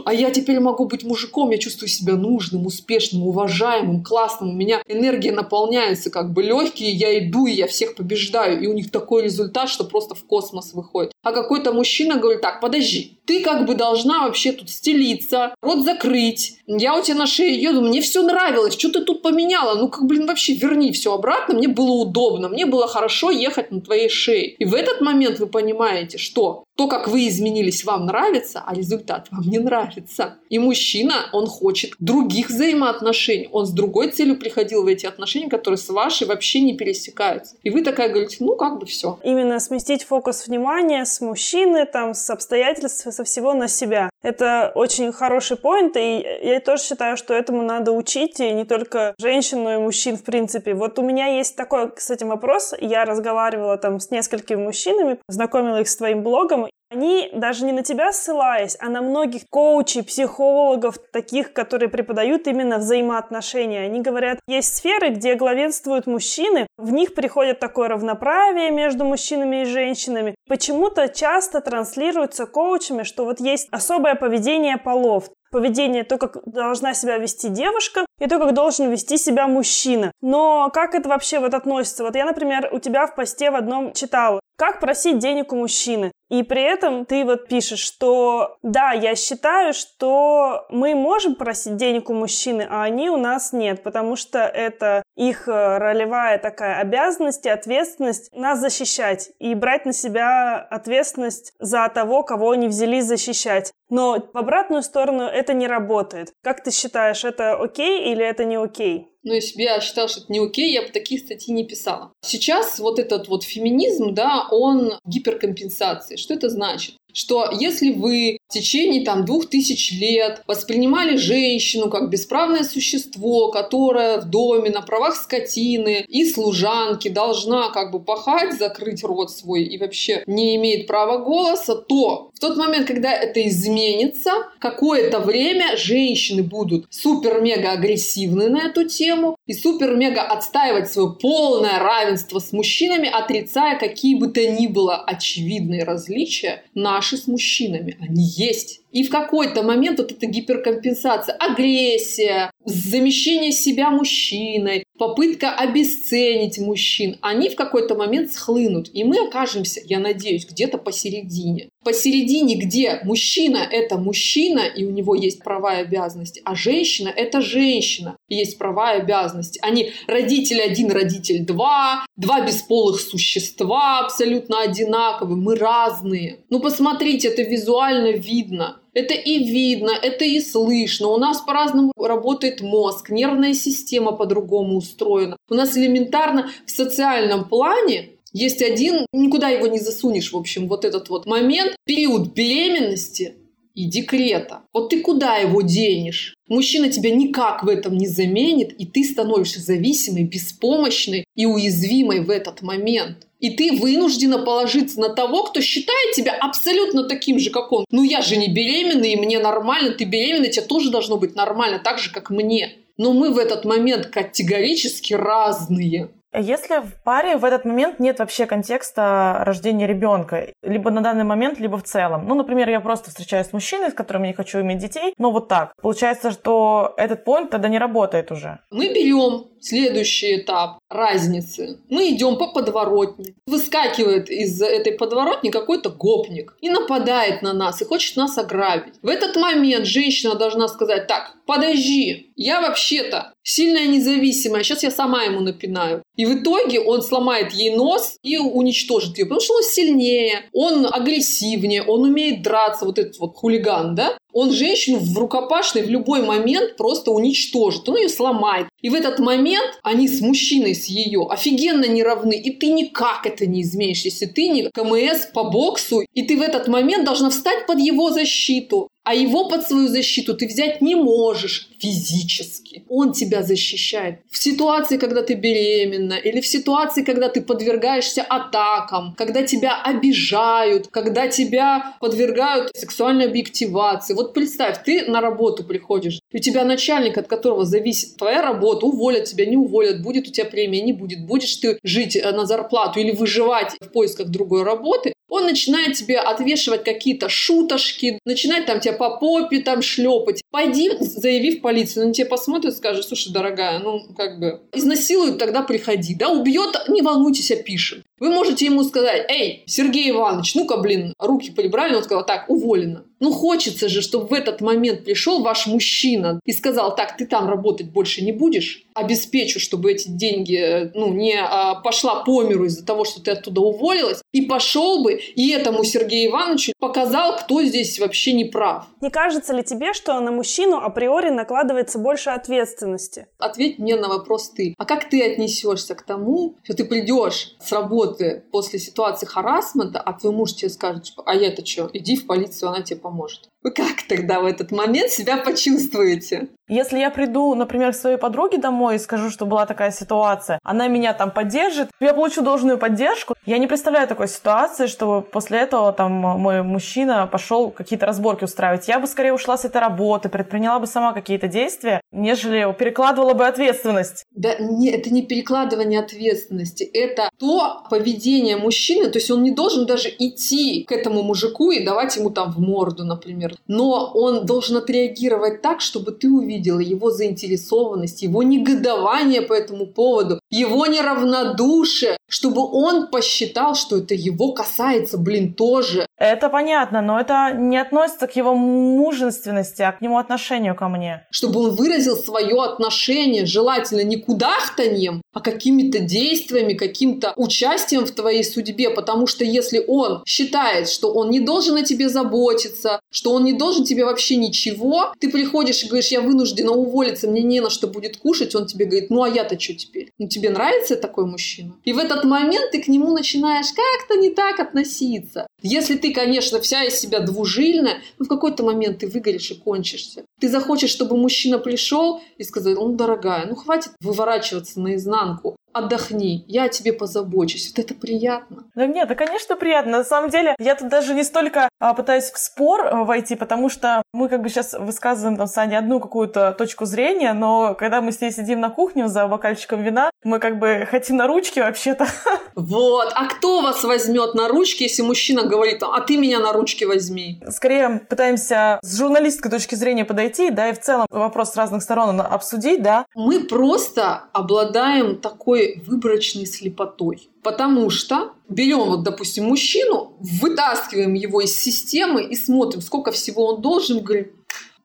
а 0.05 0.13
я 0.13 0.29
теперь 0.29 0.59
могу 0.59 0.85
быть 0.85 1.03
мужиком, 1.03 1.49
я 1.49 1.57
чувствую 1.57 1.89
себя 1.89 2.13
нужным, 2.13 2.67
успешным, 2.67 3.23
уважаемым, 3.27 4.03
классным. 4.03 4.51
У 4.51 4.53
меня 4.53 4.83
энергия 4.87 5.31
наполняется 5.31 6.11
как 6.11 6.31
бы 6.31 6.43
легкие, 6.43 6.91
я 6.91 7.17
иду, 7.19 7.47
и 7.47 7.51
я 7.51 7.67
всех 7.67 7.95
побеждаю. 7.95 8.61
И 8.61 8.67
у 8.67 8.73
них 8.73 8.91
такой 8.91 9.23
результат, 9.23 9.69
что 9.69 9.83
просто 9.83 10.13
в 10.13 10.23
космос 10.25 10.73
выходит. 10.73 11.11
А 11.23 11.31
какой-то 11.31 11.73
мужчина 11.73 12.17
говорит, 12.17 12.41
так, 12.41 12.61
подожди, 12.61 13.17
ты 13.25 13.41
как 13.41 13.65
бы 13.65 13.75
должна 13.75 14.25
вообще 14.25 14.51
тут 14.51 14.69
стелиться, 14.69 15.55
рот 15.61 15.83
закрыть. 15.83 16.57
Я 16.67 16.95
у 16.95 17.01
тебя 17.01 17.15
на 17.15 17.27
шее 17.27 17.61
еду, 17.61 17.81
мне 17.81 18.01
все 18.01 18.21
нравилось, 18.21 18.77
что 18.77 18.91
ты 18.91 19.01
тут 19.01 19.21
поменяла? 19.21 19.75
Ну, 19.75 19.89
как, 19.89 20.05
блин, 20.05 20.25
вообще 20.27 20.53
верни 20.53 20.91
все 20.91 21.13
обратно, 21.13 21.55
мне 21.55 21.67
было 21.67 21.91
удобно, 21.91 22.49
мне 22.49 22.65
было 22.65 22.87
хорошо 22.87 23.31
ехать 23.31 23.71
на 23.71 23.81
твоей 23.81 24.09
шее. 24.09 24.53
И 24.55 24.65
в 24.65 24.73
этот 24.73 25.01
момент 25.01 25.39
вы 25.39 25.47
понимаете, 25.47 26.17
что 26.17 26.63
то, 26.75 26.87
как 26.87 27.07
вы 27.07 27.27
изменились, 27.27 27.83
вам 27.83 28.07
нравится, 28.07 28.63
а 28.65 28.73
результат 28.73 29.27
вам 29.31 29.41
не 29.41 29.59
нравится. 29.59 30.37
И 30.49 30.57
мужчина, 30.57 31.29
он 31.31 31.45
хочет 31.45 31.91
других 31.99 32.49
взаимоотношений. 32.49 33.49
Он 33.51 33.65
с 33.65 33.71
другой 33.71 34.11
целью 34.11 34.39
приходил 34.39 34.83
в 34.83 34.87
эти 34.87 35.05
отношения, 35.05 35.49
которые 35.49 35.77
с 35.77 35.89
вашей 35.89 36.25
вообще 36.25 36.61
не 36.61 36.75
пересекаются. 36.75 37.55
И 37.63 37.69
вы 37.69 37.83
такая 37.83 38.09
говорите, 38.09 38.37
ну 38.39 38.55
как 38.55 38.79
бы 38.79 38.85
все. 38.85 39.19
Именно 39.23 39.59
сместить 39.59 40.03
фокус 40.03 40.47
внимания 40.47 41.05
с 41.05 41.21
мужчины, 41.21 41.85
там, 41.85 42.13
с 42.13 42.29
обстоятельств, 42.29 43.07
со 43.11 43.23
всего 43.23 43.53
на 43.53 43.67
себя. 43.67 44.09
Это 44.23 44.71
очень 44.73 45.11
хороший 45.11 45.57
поинт, 45.57 45.97
и 45.97 46.25
я 46.41 46.61
тоже 46.61 46.83
считаю, 46.83 47.17
что 47.17 47.33
этому 47.33 47.61
надо 47.61 47.91
учить, 47.91 48.39
и 48.39 48.51
не 48.51 48.63
только 48.63 49.13
женщин, 49.19 49.63
но 49.63 49.73
и 49.73 49.77
мужчин 49.77 50.15
в 50.15 50.23
принципе. 50.23 50.73
Вот 50.73 50.97
у 50.97 51.01
меня 51.01 51.27
есть 51.27 51.57
такой, 51.57 51.91
с 51.97 52.09
этим 52.09 52.29
вопрос. 52.29 52.73
Я 52.79 53.03
разговаривала 53.03 53.77
там 53.77 53.99
с 53.99 54.11
несколькими 54.11 54.63
мужчинами, 54.63 55.19
знакомила 55.27 55.81
их 55.81 55.89
с 55.89 55.97
твоим 55.97 56.23
блогом, 56.23 56.67
они 56.93 57.29
даже 57.33 57.65
не 57.65 57.71
на 57.71 57.83
тебя 57.83 58.11
ссылаясь, 58.11 58.77
а 58.79 58.89
на 58.89 59.01
многих 59.01 59.43
коучей, 59.49 60.03
психологов, 60.03 60.97
таких, 61.11 61.53
которые 61.53 61.89
преподают 61.89 62.47
именно 62.47 62.77
взаимоотношения. 62.77 63.85
Они 63.85 64.01
говорят, 64.01 64.39
есть 64.47 64.75
сферы, 64.75 65.09
где 65.09 65.35
главенствуют 65.35 66.07
мужчины, 66.07 66.67
в 66.77 66.91
них 66.91 67.13
приходит 67.13 67.59
такое 67.59 67.89
равноправие 67.89 68.71
между 68.71 69.05
мужчинами 69.05 69.63
и 69.63 69.65
женщинами. 69.65 70.35
Почему-то 70.47 71.07
часто 71.07 71.61
транслируется 71.61 72.45
коучами, 72.45 73.03
что 73.03 73.25
вот 73.25 73.39
есть 73.39 73.67
особое 73.71 74.15
поведение 74.15 74.77
полов 74.77 75.29
поведение, 75.53 76.03
то, 76.03 76.17
как 76.17 76.39
должна 76.45 76.93
себя 76.93 77.17
вести 77.17 77.47
девушка, 77.47 78.05
и 78.19 78.27
то, 78.27 78.39
как 78.39 78.53
должен 78.53 78.89
вести 78.89 79.17
себя 79.17 79.47
мужчина. 79.47 80.11
Но 80.21 80.69
как 80.73 80.95
это 80.95 81.07
вообще 81.07 81.39
вот 81.39 81.53
относится? 81.53 82.03
Вот 82.03 82.15
я, 82.15 82.25
например, 82.25 82.69
у 82.73 82.79
тебя 82.79 83.05
в 83.05 83.15
посте 83.15 83.51
в 83.51 83.55
одном 83.55 83.93
читала, 83.93 84.39
как 84.57 84.79
просить 84.79 85.19
денег 85.19 85.53
у 85.53 85.55
мужчины. 85.55 86.11
И 86.33 86.41
при 86.41 86.63
этом 86.63 87.05
ты 87.05 87.25
вот 87.25 87.47
пишешь, 87.47 87.77
что 87.77 88.57
да, 88.63 88.91
я 88.91 89.13
считаю, 89.15 89.71
что 89.71 90.65
мы 90.71 90.95
можем 90.95 91.35
просить 91.35 91.75
денег 91.75 92.09
у 92.09 92.15
мужчины, 92.15 92.65
а 92.67 92.81
они 92.81 93.11
у 93.11 93.17
нас 93.17 93.53
нет, 93.53 93.83
потому 93.83 94.15
что 94.15 94.39
это 94.39 95.03
их 95.15 95.47
э, 95.47 95.77
ролевая 95.77 96.39
такая 96.39 96.79
обязанность 96.79 97.45
и 97.45 97.49
ответственность 97.49 98.35
нас 98.35 98.59
защищать 98.59 99.29
и 99.37 99.53
брать 99.53 99.85
на 99.85 99.93
себя 99.93 100.57
ответственность 100.57 101.53
за 101.59 101.87
того, 101.89 102.23
кого 102.23 102.49
они 102.49 102.67
взялись 102.67 103.05
защищать. 103.05 103.71
Но 103.93 104.27
в 104.33 104.35
обратную 104.35 104.81
сторону 104.81 105.21
это 105.21 105.53
не 105.53 105.67
работает. 105.67 106.33
Как 106.41 106.63
ты 106.63 106.71
считаешь, 106.71 107.23
это 107.23 107.53
окей 107.53 108.11
или 108.11 108.25
это 108.25 108.43
не 108.43 108.55
окей? 108.55 109.07
Ну, 109.21 109.33
если 109.33 109.55
бы 109.55 109.61
я 109.61 109.79
считала, 109.81 110.07
что 110.07 110.21
это 110.21 110.33
не 110.33 110.39
окей, 110.39 110.73
я 110.73 110.81
бы 110.81 110.87
таких 110.87 111.19
статей 111.19 111.53
не 111.53 111.63
писала. 111.63 112.11
Сейчас 112.25 112.79
вот 112.79 112.97
этот 112.97 113.27
вот 113.27 113.43
феминизм, 113.43 114.15
да, 114.15 114.47
он 114.49 114.93
гиперкомпенсации. 115.05 116.15
Что 116.15 116.33
это 116.33 116.49
значит? 116.49 116.95
что 117.13 117.49
если 117.51 117.91
вы 117.91 118.37
в 118.47 118.53
течение 118.53 119.03
там 119.03 119.25
двух 119.25 119.49
тысяч 119.49 119.91
лет 119.91 120.43
воспринимали 120.47 121.17
женщину 121.17 121.89
как 121.89 122.09
бесправное 122.09 122.63
существо, 122.63 123.49
которое 123.49 124.21
в 124.21 124.29
доме 124.29 124.69
на 124.69 124.81
правах 124.81 125.15
скотины 125.15 126.05
и 126.07 126.25
служанки 126.25 127.07
должна 127.07 127.71
как 127.71 127.91
бы 127.91 127.99
пахать, 127.99 128.57
закрыть 128.57 129.03
рот 129.03 129.31
свой 129.31 129.63
и 129.63 129.77
вообще 129.77 130.23
не 130.27 130.55
имеет 130.57 130.87
права 130.87 131.17
голоса, 131.17 131.75
то 131.75 132.29
в 132.33 132.39
тот 132.39 132.57
момент, 132.57 132.87
когда 132.87 133.11
это 133.11 133.47
изменится, 133.47 134.31
какое-то 134.59 135.19
время 135.19 135.77
женщины 135.77 136.43
будут 136.43 136.85
супер-мега 136.89 137.71
агрессивны 137.71 138.49
на 138.49 138.67
эту 138.67 138.87
тему 138.87 139.37
и 139.47 139.53
супер-мега 139.53 140.21
отстаивать 140.21 140.91
свое 140.91 141.15
полное 141.19 141.79
равенство 141.79 142.39
с 142.39 142.51
мужчинами, 142.51 143.09
отрицая 143.09 143.79
какие 143.79 144.15
бы 144.15 144.27
то 144.27 144.45
ни 144.45 144.67
было 144.67 144.97
очевидные 144.97 145.83
различия 145.83 146.63
наши 146.73 147.17
с 147.17 147.27
мужчинами. 147.27 147.97
Они 148.01 148.23
есть. 148.37 148.81
И 148.91 149.03
в 149.03 149.09
какой-то 149.09 149.63
момент 149.63 149.99
вот 149.99 150.11
эта 150.11 150.25
гиперкомпенсация, 150.25 151.35
агрессия, 151.35 152.51
замещение 152.65 153.51
себя 153.51 153.89
мужчиной, 153.89 154.85
попытка 155.07 155.53
обесценить 155.53 156.57
мужчин, 156.59 157.17
они 157.21 157.49
в 157.49 157.57
какой-то 157.57 157.93
момент 157.93 158.31
схлынут. 158.31 158.89
И 158.93 159.03
мы 159.03 159.27
окажемся, 159.27 159.81
я 159.83 159.99
надеюсь, 159.99 160.45
где-то 160.45 160.77
посередине. 160.77 161.67
Посередине, 161.83 162.55
где 162.55 163.01
мужчина– 163.03 163.67
это 163.71 163.97
мужчина, 163.97 164.61
и 164.61 164.85
у 164.85 164.91
него 164.91 165.13
есть 165.13 165.43
права 165.43 165.79
и 165.79 165.81
обязанности, 165.81 166.41
а 166.45 166.55
женщина– 166.55 167.09
это 167.15 167.41
женщина, 167.41 168.15
и 168.29 168.35
есть 168.35 168.57
права 168.57 168.95
и 168.95 169.01
обязанности. 169.01 169.59
Они 169.61 169.91
родитель 170.07 170.61
один, 170.61 170.89
родитель 170.89 171.43
два, 171.43 172.05
два 172.15 172.39
бесполых 172.39 173.01
существа 173.01 173.99
абсолютно 173.99 174.61
одинаковые, 174.61 175.35
мы 175.35 175.55
разные. 175.55 176.45
Ну, 176.49 176.61
посмотрите, 176.61 177.27
это 177.27 177.41
визуально 177.41 178.13
видно. 178.13 178.79
Это 178.93 179.13
и 179.13 179.43
видно, 179.43 179.91
это 180.01 180.23
и 180.23 180.39
слышно. 180.39 181.07
У 181.07 181.17
нас 181.17 181.41
по-разному 181.41 181.91
работает 181.97 182.61
мозг, 182.61 183.09
нервная 183.09 183.53
система 183.53 184.11
по-другому 184.11 184.77
устроена. 184.77 185.35
У 185.49 185.55
нас 185.55 185.75
элементарно 185.75 186.51
в 186.65 186.71
социальном 186.71 187.49
плане 187.49 188.11
есть 188.33 188.61
один, 188.61 189.05
никуда 189.13 189.49
его 189.49 189.67
не 189.67 189.79
засунешь, 189.79 190.31
в 190.31 190.37
общем, 190.37 190.67
вот 190.67 190.85
этот 190.85 191.09
вот 191.09 191.25
момент, 191.25 191.75
период 191.85 192.33
беременности 192.33 193.35
и 193.75 193.85
декрета. 193.85 194.61
Вот 194.73 194.89
ты 194.89 195.01
куда 195.01 195.37
его 195.37 195.61
денешь? 195.61 196.35
Мужчина 196.47 196.89
тебя 196.89 197.13
никак 197.13 197.63
в 197.63 197.67
этом 197.67 197.97
не 197.97 198.07
заменит, 198.07 198.73
и 198.73 198.85
ты 198.85 199.03
становишься 199.03 199.59
зависимой, 199.59 200.23
беспомощной 200.23 201.25
и 201.35 201.45
уязвимой 201.45 202.21
в 202.21 202.29
этот 202.29 202.61
момент. 202.61 203.27
И 203.43 203.49
ты 203.49 203.77
вынуждена 203.77 204.39
положиться 204.39 205.01
на 205.01 205.09
того, 205.09 205.43
кто 205.43 205.59
считает 205.59 206.13
тебя 206.15 206.33
абсолютно 206.39 207.09
таким 207.09 207.39
же, 207.39 207.49
как 207.49 207.73
он. 207.73 207.83
Ну 207.91 208.01
я 208.03 208.21
же 208.21 208.37
не 208.37 208.47
беременна, 208.47 209.03
и 209.03 209.17
мне 209.17 209.37
нормально, 209.37 209.91
ты 209.91 210.05
беременна, 210.05 210.47
тебе 210.47 210.65
тоже 210.65 210.89
должно 210.89 211.17
быть 211.17 211.35
нормально, 211.35 211.81
так 211.83 211.99
же, 211.99 212.09
как 212.09 212.29
мне. 212.29 212.77
Но 212.95 213.11
мы 213.11 213.33
в 213.33 213.37
этот 213.37 213.65
момент 213.65 214.05
категорически 214.05 215.13
разные. 215.13 216.09
Если 216.33 216.79
в 216.79 217.03
паре 217.03 217.35
в 217.35 217.43
этот 217.43 217.65
момент 217.65 217.99
нет 217.99 218.19
вообще 218.19 218.45
контекста 218.45 219.43
рождения 219.45 219.87
ребенка, 219.87 220.47
либо 220.63 220.89
на 220.89 221.01
данный 221.01 221.25
момент, 221.25 221.59
либо 221.59 221.77
в 221.77 221.83
целом. 221.83 222.25
Ну, 222.25 222.35
например, 222.35 222.69
я 222.69 222.79
просто 222.79 223.09
встречаюсь 223.09 223.47
с 223.47 223.53
мужчиной, 223.53 223.91
с 223.91 223.93
которым 223.93 224.23
я 224.23 224.29
не 224.29 224.33
хочу 224.33 224.61
иметь 224.61 224.79
детей, 224.79 225.13
но 225.17 225.31
вот 225.31 225.49
так. 225.49 225.73
Получается, 225.81 226.31
что 226.31 226.93
этот 226.97 227.27
point 227.27 227.49
тогда 227.49 227.67
не 227.67 227.77
работает 227.77 228.31
уже. 228.31 228.59
Мы 228.71 228.87
берем 228.87 229.47
следующий 229.63 230.37
этап 230.37 230.79
разницы. 230.89 231.79
Мы 231.89 232.09
идем 232.09 232.37
по 232.37 232.47
подворотне. 232.47 233.33
Выскакивает 233.47 234.29
из 234.29 234.61
этой 234.61 234.93
подворотни 234.93 235.49
какой-то 235.49 235.89
гопник 235.89 236.55
и 236.61 236.69
нападает 236.69 237.41
на 237.41 237.53
нас 237.53 237.81
и 237.81 237.85
хочет 237.85 238.17
нас 238.17 238.37
ограбить. 238.37 238.95
В 239.01 239.07
этот 239.07 239.35
момент 239.35 239.85
женщина 239.85 240.35
должна 240.35 240.67
сказать, 240.67 241.07
так, 241.07 241.35
подожди, 241.45 242.31
я 242.35 242.61
вообще-то 242.61 243.33
сильная 243.43 243.87
независимая, 243.87 244.63
сейчас 244.63 244.83
я 244.83 244.91
сама 244.91 245.23
ему 245.23 245.41
напинаю. 245.41 246.03
И 246.15 246.25
в 246.25 246.41
итоге 246.41 246.79
он 246.79 247.01
сломает 247.01 247.51
ей 247.53 247.75
нос 247.75 248.17
и 248.23 248.37
уничтожит 248.37 249.17
ее, 249.17 249.25
потому 249.25 249.41
что 249.41 249.55
он 249.55 249.63
сильнее, 249.63 250.45
он 250.53 250.87
агрессивнее, 250.91 251.83
он 251.83 252.03
умеет 252.03 252.41
драться, 252.41 252.85
вот 252.85 252.99
этот 252.99 253.19
вот 253.19 253.35
хулиган, 253.35 253.95
да? 253.95 254.17
Он 254.31 254.51
женщину 254.51 254.97
в 254.99 255.17
рукопашной 255.17 255.83
в 255.83 255.89
любой 255.89 256.23
момент 256.23 256.75
просто 256.75 257.11
уничтожит, 257.11 257.87
он 257.87 257.97
ее 257.97 258.09
сломает. 258.09 258.67
И 258.83 258.89
в 258.89 258.95
этот 258.95 259.19
момент 259.19 259.79
они 259.81 260.09
с 260.09 260.19
мужчиной, 260.19 260.75
с 260.75 260.85
ее, 260.85 261.25
офигенно 261.29 261.85
не 261.85 262.03
равны. 262.03 262.33
И 262.33 262.51
ты 262.51 262.67
никак 262.67 263.25
это 263.25 263.45
не 263.45 263.61
изменишь, 263.61 264.03
если 264.03 264.25
ты 264.25 264.49
не 264.49 264.69
КМС 264.69 265.27
по 265.33 265.45
боксу. 265.45 266.01
И 266.13 266.23
ты 266.23 266.37
в 266.37 266.41
этот 266.41 266.67
момент 266.67 267.05
должна 267.05 267.29
встать 267.29 267.65
под 267.65 267.79
его 267.79 268.11
защиту. 268.11 268.89
А 269.05 269.13
его 269.13 269.49
под 269.49 269.67
свою 269.67 269.89
защиту 269.89 270.33
ты 270.33 270.47
взять 270.47 270.81
не 270.81 270.95
можешь 270.95 271.69
физически. 271.77 272.85
Он 272.87 273.11
тебя 273.11 273.43
защищает. 273.43 274.21
В 274.31 274.37
ситуации, 274.37 274.97
когда 274.97 275.23
ты 275.23 275.33
беременна, 275.33 276.13
или 276.13 276.39
в 276.39 276.47
ситуации, 276.47 277.03
когда 277.03 277.27
ты 277.27 277.41
подвергаешься 277.41 278.21
атакам, 278.21 279.13
когда 279.17 279.43
тебя 279.43 279.81
обижают, 279.81 280.87
когда 280.87 281.27
тебя 281.27 281.97
подвергают 281.99 282.71
сексуальной 282.73 283.25
объективации. 283.25 284.13
Вот 284.13 284.33
представь, 284.33 284.81
ты 284.85 285.05
на 285.11 285.19
работу 285.19 285.65
приходишь, 285.65 286.19
у 286.33 286.39
тебя 286.39 286.65
начальник, 286.65 287.17
от 287.17 287.27
которого 287.27 287.65
зависит 287.65 288.17
твоя 288.17 288.41
работа, 288.41 288.85
уволят 288.85 289.25
тебя, 289.25 289.45
не 289.45 289.57
уволят, 289.57 290.01
будет 290.01 290.27
у 290.27 290.31
тебя 290.31 290.45
премия, 290.45 290.81
не 290.81 290.93
будет, 290.93 291.25
будешь 291.25 291.55
ты 291.57 291.79
жить 291.83 292.15
э, 292.15 292.31
на 292.31 292.45
зарплату 292.45 292.99
или 292.99 293.11
выживать 293.11 293.73
в 293.79 293.89
поисках 293.89 294.27
другой 294.27 294.63
работы, 294.63 295.13
он 295.33 295.45
начинает 295.45 295.95
тебе 295.95 296.19
отвешивать 296.19 296.83
какие-то 296.83 297.27
шуточки, 297.27 298.19
начинает 298.23 298.67
там 298.67 298.79
тебя 298.79 298.93
по 298.93 299.17
попе 299.17 299.61
там 299.61 299.81
шлепать. 299.81 300.43
Пойди, 300.51 300.91
заяви 300.99 301.57
в 301.57 301.61
полицию, 301.61 302.05
он 302.05 302.13
тебе 302.13 302.27
посмотрит, 302.27 302.75
скажет, 302.75 303.03
слушай, 303.03 303.33
дорогая, 303.33 303.79
ну, 303.79 304.13
как 304.15 304.39
бы, 304.39 304.61
изнасилуют, 304.73 305.39
тогда 305.39 305.63
приходи, 305.63 306.13
да, 306.13 306.29
убьет, 306.29 306.85
не 306.87 307.01
волнуйтесь, 307.01 307.49
опишем. 307.49 308.03
Вы 308.19 308.29
можете 308.29 308.65
ему 308.65 308.83
сказать, 308.83 309.25
эй, 309.27 309.63
Сергей 309.65 310.11
Иванович, 310.11 310.53
ну-ка, 310.53 310.77
блин, 310.77 311.13
руки 311.17 311.49
прибрали, 311.51 311.95
он 311.95 312.03
сказал, 312.03 312.25
так, 312.25 312.47
уволено. 312.47 313.03
Ну, 313.23 313.31
хочется 313.31 313.87
же, 313.87 314.01
чтобы 314.01 314.27
в 314.27 314.33
этот 314.33 314.59
момент 314.59 315.05
пришел 315.05 315.43
ваш 315.43 315.65
мужчина 315.65 316.41
и 316.43 316.51
сказал, 316.51 316.93
так, 316.93 317.15
ты 317.15 317.25
там 317.25 317.47
работать 317.47 317.89
больше 317.89 318.21
не 318.21 318.33
будешь, 318.33 318.83
обеспечу, 318.93 319.59
чтобы 319.59 319.91
эти 319.91 320.09
деньги, 320.09 320.57
э, 320.57 320.91
ну, 320.93 321.13
не 321.13 321.35
а, 321.35 321.75
пошла 321.75 322.23
по 322.23 322.43
миру 322.43 322.65
из-за 322.65 322.85
того, 322.85 323.05
что 323.05 323.21
ты 323.21 323.31
оттуда 323.31 323.61
уволилась, 323.61 324.21
и 324.31 324.41
пошел 324.41 325.03
бы, 325.03 325.13
и 325.13 325.51
этому 325.51 325.83
Сергею 325.83 326.31
Ивановичу 326.31 326.73
показал, 326.79 327.37
кто 327.37 327.63
здесь 327.63 327.99
вообще 327.99 328.33
не 328.33 328.45
прав. 328.45 328.85
Не 329.01 329.09
кажется 329.09 329.53
ли 329.53 329.63
тебе, 329.63 329.93
что 329.93 330.19
на 330.19 330.31
мужчину 330.31 330.77
априори 330.77 331.29
накладывается 331.29 331.99
больше 331.99 332.29
ответственности? 332.29 333.27
Ответь 333.39 333.79
мне 333.79 333.95
на 333.95 334.07
вопрос 334.07 334.49
ты. 334.49 334.73
А 334.77 334.85
как 334.85 335.09
ты 335.09 335.23
отнесешься 335.23 335.95
к 335.95 336.03
тому, 336.03 336.55
что 336.63 336.75
ты 336.75 336.85
придешь 336.85 337.55
с 337.61 337.71
работы 337.71 338.43
после 338.51 338.79
ситуации 338.79 339.25
харасмента, 339.25 339.99
а 339.99 340.13
твой 340.13 340.33
муж 340.33 340.53
тебе 340.53 340.69
скажет, 340.69 341.03
типа, 341.03 341.23
а 341.25 341.35
я-то 341.35 341.65
что, 341.65 341.89
иди 341.93 342.15
в 342.15 342.27
полицию, 342.27 342.69
она 342.69 342.81
тебе 342.81 342.99
поможет. 342.99 343.49
Вы 343.63 343.71
как 343.71 344.03
тогда 344.07 344.41
в 344.41 344.45
этот 344.45 344.71
момент 344.71 345.09
себя 345.11 345.37
почувствуете? 345.37 346.49
Если 346.69 346.97
я 346.97 347.09
приду, 347.09 347.53
например, 347.55 347.91
к 347.91 347.95
своей 347.95 348.17
подруге 348.17 348.57
домой 348.57 348.95
и 348.95 348.99
скажу, 348.99 349.29
что 349.29 349.45
была 349.45 349.65
такая 349.65 349.91
ситуация, 349.91 350.59
она 350.63 350.87
меня 350.87 351.13
там 351.13 351.31
поддержит, 351.31 351.89
я 351.99 352.13
получу 352.13 352.41
должную 352.41 352.77
поддержку. 352.77 353.35
Я 353.45 353.57
не 353.57 353.67
представляю 353.67 354.07
такой 354.07 354.29
ситуации, 354.29 354.87
чтобы 354.87 355.21
после 355.23 355.59
этого 355.59 355.91
там 355.91 356.11
мой 356.13 356.63
мужчина 356.63 357.27
пошел 357.27 357.69
какие-то 357.69 358.05
разборки 358.05 358.45
устраивать. 358.45 358.87
Я 358.87 358.99
бы 358.99 359.07
скорее 359.07 359.33
ушла 359.33 359.57
с 359.57 359.65
этой 359.65 359.81
работы, 359.81 360.29
предприняла 360.29 360.79
бы 360.79 360.87
сама 360.87 361.11
какие-то 361.11 361.47
действия, 361.47 361.99
нежели 362.13 362.73
перекладывала 362.79 363.33
бы 363.33 363.45
ответственность. 363.45 364.23
Да 364.31 364.55
не, 364.57 364.89
это 364.89 365.09
не 365.13 365.23
перекладывание 365.23 365.99
ответственности, 365.99 366.83
это 366.83 367.29
то 367.39 367.83
поведение 367.89 368.55
мужчины, 368.55 369.09
то 369.09 369.17
есть 369.17 369.29
он 369.29 369.43
не 369.43 369.51
должен 369.51 369.85
даже 369.85 370.07
идти 370.09 370.85
к 370.87 370.93
этому 370.93 371.23
мужику 371.23 371.71
и 371.71 371.83
давать 371.83 372.15
ему 372.15 372.29
там 372.29 372.53
в 372.53 372.59
морду, 372.59 373.03
например. 373.03 373.55
Но 373.67 374.11
он 374.13 374.45
должен 374.45 374.77
отреагировать 374.77 375.61
так, 375.61 375.81
чтобы 375.81 376.13
ты 376.13 376.29
увидела 376.53 376.79
его 376.79 377.11
заинтересованность, 377.11 378.21
его 378.21 378.43
негодование 378.43 379.41
по 379.41 379.53
этому 379.53 379.87
поводу, 379.87 380.39
его 380.49 380.85
неравнодушие, 380.85 382.17
чтобы 382.29 382.61
он 382.63 383.07
посчитал, 383.07 383.75
что 383.75 383.97
это 383.97 384.13
его 384.13 384.53
касается, 384.53 385.17
блин, 385.17 385.53
тоже. 385.53 386.05
Это 386.17 386.49
понятно, 386.49 387.01
но 387.01 387.19
это 387.19 387.51
не 387.53 387.77
относится 387.77 388.27
к 388.27 388.35
его 388.35 388.55
мужественности, 388.55 389.81
а 389.81 389.91
к 389.91 390.01
нему 390.01 390.17
отношению 390.17 390.75
ко 390.75 390.87
мне. 390.87 391.25
Чтобы 391.31 391.59
он 391.59 391.71
выразил 391.75 392.15
свое 392.15 392.61
отношение, 392.61 393.45
желательно 393.45 394.03
не 394.03 394.17
кудахтаньем, 394.17 395.21
а 395.33 395.41
какими-то 395.41 395.99
действиями, 395.99 396.73
каким-то 396.73 397.33
участием 397.35 398.05
в 398.05 398.11
твоей 398.11 398.43
судьбе. 398.43 398.89
Потому 398.89 399.27
что 399.27 399.43
если 399.43 399.83
он 399.87 400.23
считает, 400.25 400.89
что 400.89 401.11
он 401.13 401.29
не 401.29 401.39
должен 401.39 401.75
о 401.75 401.83
тебе 401.83 402.09
заботиться, 402.09 402.99
что 403.11 403.31
он 403.33 403.43
не 403.43 403.53
должен 403.53 403.83
тебе 403.83 404.05
вообще 404.05 404.35
ничего, 404.35 405.13
ты 405.19 405.29
приходишь 405.29 405.83
и 405.83 405.87
говоришь, 405.87 406.09
я 406.09 406.21
вынуждена 406.43 406.71
уволиться, 406.71 407.27
мне 407.27 407.41
не 407.41 407.61
на 407.61 407.69
что 407.69 407.87
будет 407.87 408.17
кушать, 408.17 408.55
он 408.55 408.65
тебе 408.65 408.85
говорит, 408.85 409.09
ну 409.09 409.23
а 409.23 409.29
я-то 409.29 409.59
что 409.59 409.73
теперь? 409.73 410.11
Ну 410.19 410.27
тебе 410.27 410.49
нравится 410.49 410.95
такой 410.95 411.25
мужчина? 411.25 411.75
И 411.85 411.93
в 411.93 411.97
этот 411.97 412.23
момент 412.25 412.71
ты 412.71 412.81
к 412.81 412.87
нему 412.87 413.11
начинаешь 413.13 413.67
как-то 413.67 414.19
не 414.19 414.29
так 414.29 414.59
относиться. 414.59 415.47
Если 415.61 415.95
ты, 415.95 416.13
конечно, 416.13 416.59
вся 416.59 416.83
из 416.83 416.95
себя 416.95 417.19
двужильная, 417.19 418.01
ну 418.19 418.25
в 418.25 418.27
какой-то 418.27 418.63
момент 418.63 418.99
ты 418.99 419.07
выгоришь 419.07 419.51
и 419.51 419.55
кончишься. 419.55 420.25
Ты 420.39 420.49
захочешь, 420.49 420.89
чтобы 420.89 421.17
мужчина 421.17 421.57
пришел 421.57 422.21
и 422.37 422.43
сказал, 422.43 422.73
ну, 422.73 422.95
дорогая, 422.95 423.45
ну 423.45 423.55
хватит 423.55 423.93
выворачиваться 424.01 424.81
наизнанку 424.81 425.55
отдохни, 425.73 426.45
я 426.47 426.63
о 426.63 426.69
тебе 426.69 426.93
позабочусь. 426.93 427.71
Вот 427.75 427.83
это 427.83 427.93
приятно. 427.93 428.63
Да 428.75 428.85
нет, 428.85 429.07
да, 429.07 429.15
конечно, 429.15 429.55
приятно. 429.55 429.99
На 429.99 430.03
самом 430.03 430.29
деле, 430.29 430.55
я 430.59 430.75
тут 430.75 430.89
даже 430.89 431.13
не 431.13 431.23
столько 431.23 431.69
а, 431.79 431.93
пытаюсь 431.93 432.31
в 432.31 432.37
спор 432.37 432.81
а, 432.85 433.03
войти, 433.03 433.35
потому 433.35 433.69
что 433.69 434.03
мы 434.13 434.29
как 434.29 434.41
бы 434.41 434.49
сейчас 434.49 434.73
высказываем 434.73 435.37
там 435.37 435.47
с 435.47 435.57
Аней 435.57 435.77
одну 435.77 435.99
какую-то 435.99 436.53
точку 436.53 436.85
зрения, 436.85 437.33
но 437.33 437.75
когда 437.75 438.01
мы 438.01 438.11
с 438.11 438.21
ней 438.21 438.31
сидим 438.31 438.59
на 438.59 438.69
кухне 438.69 439.07
за 439.07 439.27
бокальчиком 439.27 439.81
вина, 439.81 440.11
мы 440.23 440.39
как 440.39 440.59
бы 440.59 440.87
хотим 440.89 441.17
на 441.17 441.27
ручки 441.27 441.59
вообще-то. 441.59 442.07
Вот. 442.55 443.11
А 443.15 443.25
кто 443.27 443.61
вас 443.61 443.83
возьмет 443.83 444.35
на 444.35 444.47
ручки, 444.47 444.83
если 444.83 445.01
мужчина 445.01 445.43
говорит, 445.43 445.81
а 445.81 445.99
ты 446.01 446.17
меня 446.17 446.37
на 446.37 446.53
ручки 446.53 446.83
возьми? 446.83 447.41
Скорее 447.49 448.05
пытаемся 448.07 448.79
с 448.83 448.97
журналистской 448.97 449.49
точки 449.49 449.73
зрения 449.73 450.05
подойти, 450.05 450.51
да, 450.51 450.69
и 450.69 450.73
в 450.73 450.79
целом 450.79 451.07
вопрос 451.09 451.53
с 451.53 451.55
разных 451.55 451.81
сторон 451.81 452.21
обсудить, 452.21 452.83
да. 452.83 453.05
Мы 453.15 453.39
просто 453.45 454.25
обладаем 454.33 455.17
такой 455.19 455.62
выборочной 455.85 456.45
слепотой. 456.45 457.29
Потому 457.43 457.89
что 457.89 458.33
берем, 458.49 458.85
вот, 458.85 459.03
допустим, 459.03 459.45
мужчину, 459.45 460.13
вытаскиваем 460.19 461.13
его 461.13 461.41
из 461.41 461.55
системы 461.55 462.23
и 462.23 462.35
смотрим, 462.35 462.81
сколько 462.81 463.11
всего 463.11 463.47
он 463.47 463.61
должен, 463.61 463.99
говорим, 463.99 464.31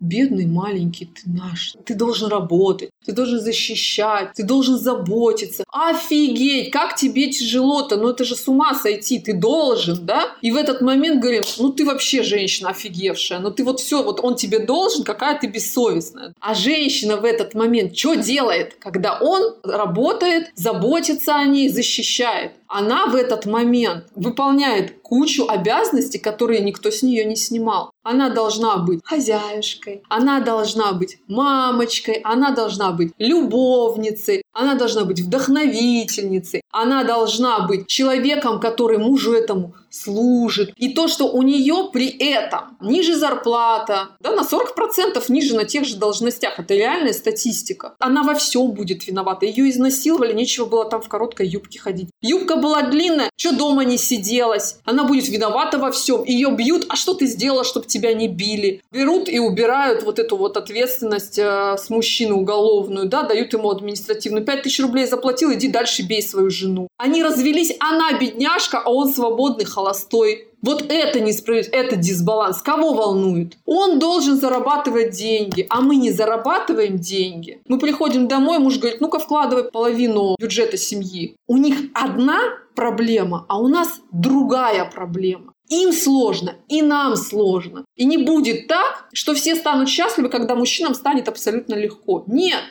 бедный 0.00 0.46
маленький 0.46 1.06
ты 1.06 1.28
наш, 1.28 1.74
ты 1.84 1.94
должен 1.94 2.28
работать, 2.28 2.90
ты 3.09 3.14
должен 3.14 3.40
защищать, 3.40 4.34
ты 4.34 4.42
должен 4.42 4.76
заботиться. 4.76 5.64
Офигеть, 5.72 6.70
как 6.70 6.94
тебе 6.94 7.30
тяжело-то, 7.30 7.96
ну 7.96 8.11
это 8.11 8.22
же 8.24 8.36
с 8.36 8.46
ума 8.48 8.74
сойти, 8.74 9.18
ты 9.18 9.32
должен, 9.32 10.04
да? 10.04 10.26
И 10.42 10.50
в 10.50 10.56
этот 10.56 10.82
момент 10.82 11.22
говорим, 11.22 11.42
ну 11.59 11.70
ты 11.70 11.86
вообще 11.86 12.22
женщина 12.22 12.68
офигевшая, 12.68 13.38
ну 13.38 13.50
ты 13.50 13.64
вот 13.64 13.80
все, 13.80 14.02
вот 14.02 14.20
он 14.22 14.34
тебе 14.34 14.59
должен, 14.59 15.04
какая 15.04 15.38
ты 15.40 15.46
бессовестная. 15.46 16.34
А 16.38 16.52
женщина 16.52 17.16
в 17.16 17.24
этот 17.24 17.54
момент 17.54 17.96
что 17.96 18.14
делает, 18.14 18.76
когда 18.78 19.18
он 19.18 19.54
работает, 19.64 20.50
заботится 20.54 21.34
о 21.34 21.44
ней, 21.44 21.70
защищает? 21.70 22.52
Она 22.68 23.06
в 23.06 23.14
этот 23.14 23.46
момент 23.46 24.04
выполняет 24.14 25.00
кучу 25.00 25.48
обязанностей, 25.48 26.18
которые 26.18 26.61
никто 26.61 26.90
с 26.90 27.02
нее 27.02 27.24
не 27.24 27.34
снимал. 27.34 27.90
Она 28.02 28.28
должна 28.28 28.76
быть 28.76 29.00
хозяюшкой, 29.02 30.02
она 30.11 30.40
должна 30.40 30.92
быть 30.92 31.18
мамочкой, 31.28 32.20
она 32.24 32.50
должна 32.50 32.92
быть 32.99 33.12
любовницей, 33.18 34.42
она 34.53 34.74
должна 34.74 35.05
быть 35.05 35.20
вдохновительницей, 35.20 36.62
она 36.70 37.05
должна 37.05 37.61
быть 37.61 37.86
человеком, 37.86 38.61
который 38.61 38.99
мужу 38.99 39.32
этому 39.32 39.74
служит. 39.91 40.72
И 40.76 40.91
то, 40.91 41.09
что 41.09 41.28
у 41.28 41.43
нее 41.43 41.91
при 41.93 42.09
этом 42.09 42.76
ниже 42.80 43.16
зарплата, 43.16 44.11
да, 44.20 44.32
на 44.32 44.43
40% 44.43 45.22
ниже 45.28 45.55
на 45.55 45.64
тех 45.64 45.84
же 45.84 45.97
должностях, 45.97 46.59
это 46.59 46.74
реальная 46.74 47.12
статистика. 47.12 47.95
Она 47.99 48.22
во 48.22 48.34
всем 48.34 48.72
будет 48.72 49.07
виновата. 49.07 49.47
Ее 49.47 49.70
изнасиловали, 49.70 50.32
нечего 50.32 50.66
было 50.66 50.84
там 50.84 51.01
в 51.01 51.09
короткой 51.09 51.49
юбке 51.49 51.78
ходить. 51.78 52.11
Юбка 52.20 52.57
была 52.57 52.82
длинная, 52.82 53.30
что 53.36 53.57
дома 53.57 53.84
не 53.84 53.99
сиделась. 53.99 54.78
Она 54.84 55.05
будет 55.05 55.28
виновата 55.28 55.78
во 55.78 55.91
всем. 55.91 56.24
Ее 56.24 56.51
бьют, 56.51 56.86
а 56.89 56.97
что 56.97 57.14
ты 57.14 57.26
сделала, 57.26 57.64
чтобы 57.64 57.86
тебя 57.86 58.14
не 58.14 58.28
били? 58.28 58.82
Берут 58.93 59.28
и 59.28 59.39
убирают 59.39 60.03
вот 60.03 60.18
эту 60.18 60.36
вот 60.36 60.57
ответственность 60.57 61.39
э, 61.39 61.76
с 61.78 61.91
мужчины 61.91 62.34
уголовную, 62.34 63.09
да, 63.09 63.22
дают 63.22 63.53
ему 63.53 63.70
административную. 63.70 64.45
5 64.45 64.62
тысяч 64.62 64.80
рублей 64.80 65.07
заплатил, 65.07 65.53
иди 65.53 65.68
дальше 65.68 66.03
бей 66.03 66.22
свою 66.22 66.51
жену. 66.51 66.89
Они 66.97 67.22
развелись, 67.22 67.74
она 67.80 68.12
бедняжка, 68.18 68.78
а 68.84 68.91
он 68.91 69.12
свободный, 69.12 69.64
холостой. 69.89 70.49
Вот 70.61 70.86
это 70.89 71.20
несправедливость, 71.20 71.70
это 71.72 71.97
дисбаланс. 71.97 72.62
Кого 72.62 72.93
волнует? 72.93 73.57
Он 73.64 73.99
должен 73.99 74.36
зарабатывать 74.36 75.11
деньги, 75.11 75.66
а 75.70 75.80
мы 75.80 75.97
не 75.97 76.11
зарабатываем 76.11 76.99
деньги. 76.99 77.61
Мы 77.68 77.78
приходим 77.78 78.26
домой, 78.26 78.59
муж 78.59 78.78
говорит, 78.78 79.01
ну-ка 79.01 79.18
вкладывай 79.18 79.70
половину 79.70 80.34
бюджета 80.39 80.76
семьи. 80.76 81.36
У 81.47 81.57
них 81.57 81.76
одна 81.95 82.41
проблема, 82.74 83.47
а 83.49 83.61
у 83.61 83.68
нас 83.68 84.01
другая 84.11 84.84
проблема. 84.84 85.53
Им 85.68 85.93
сложно, 85.93 86.55
и 86.68 86.80
нам 86.82 87.14
сложно. 87.14 87.84
И 87.95 88.07
не 88.07 88.16
будет 88.16 88.68
так, 88.68 89.09
что 89.12 89.34
все 89.34 89.55
станут 89.55 89.89
счастливы, 89.89 90.30
когда 90.30 90.55
мужчинам 90.55 90.95
станет 90.95 91.28
абсолютно 91.28 91.74
легко. 91.74 92.24
Нет, 92.26 92.62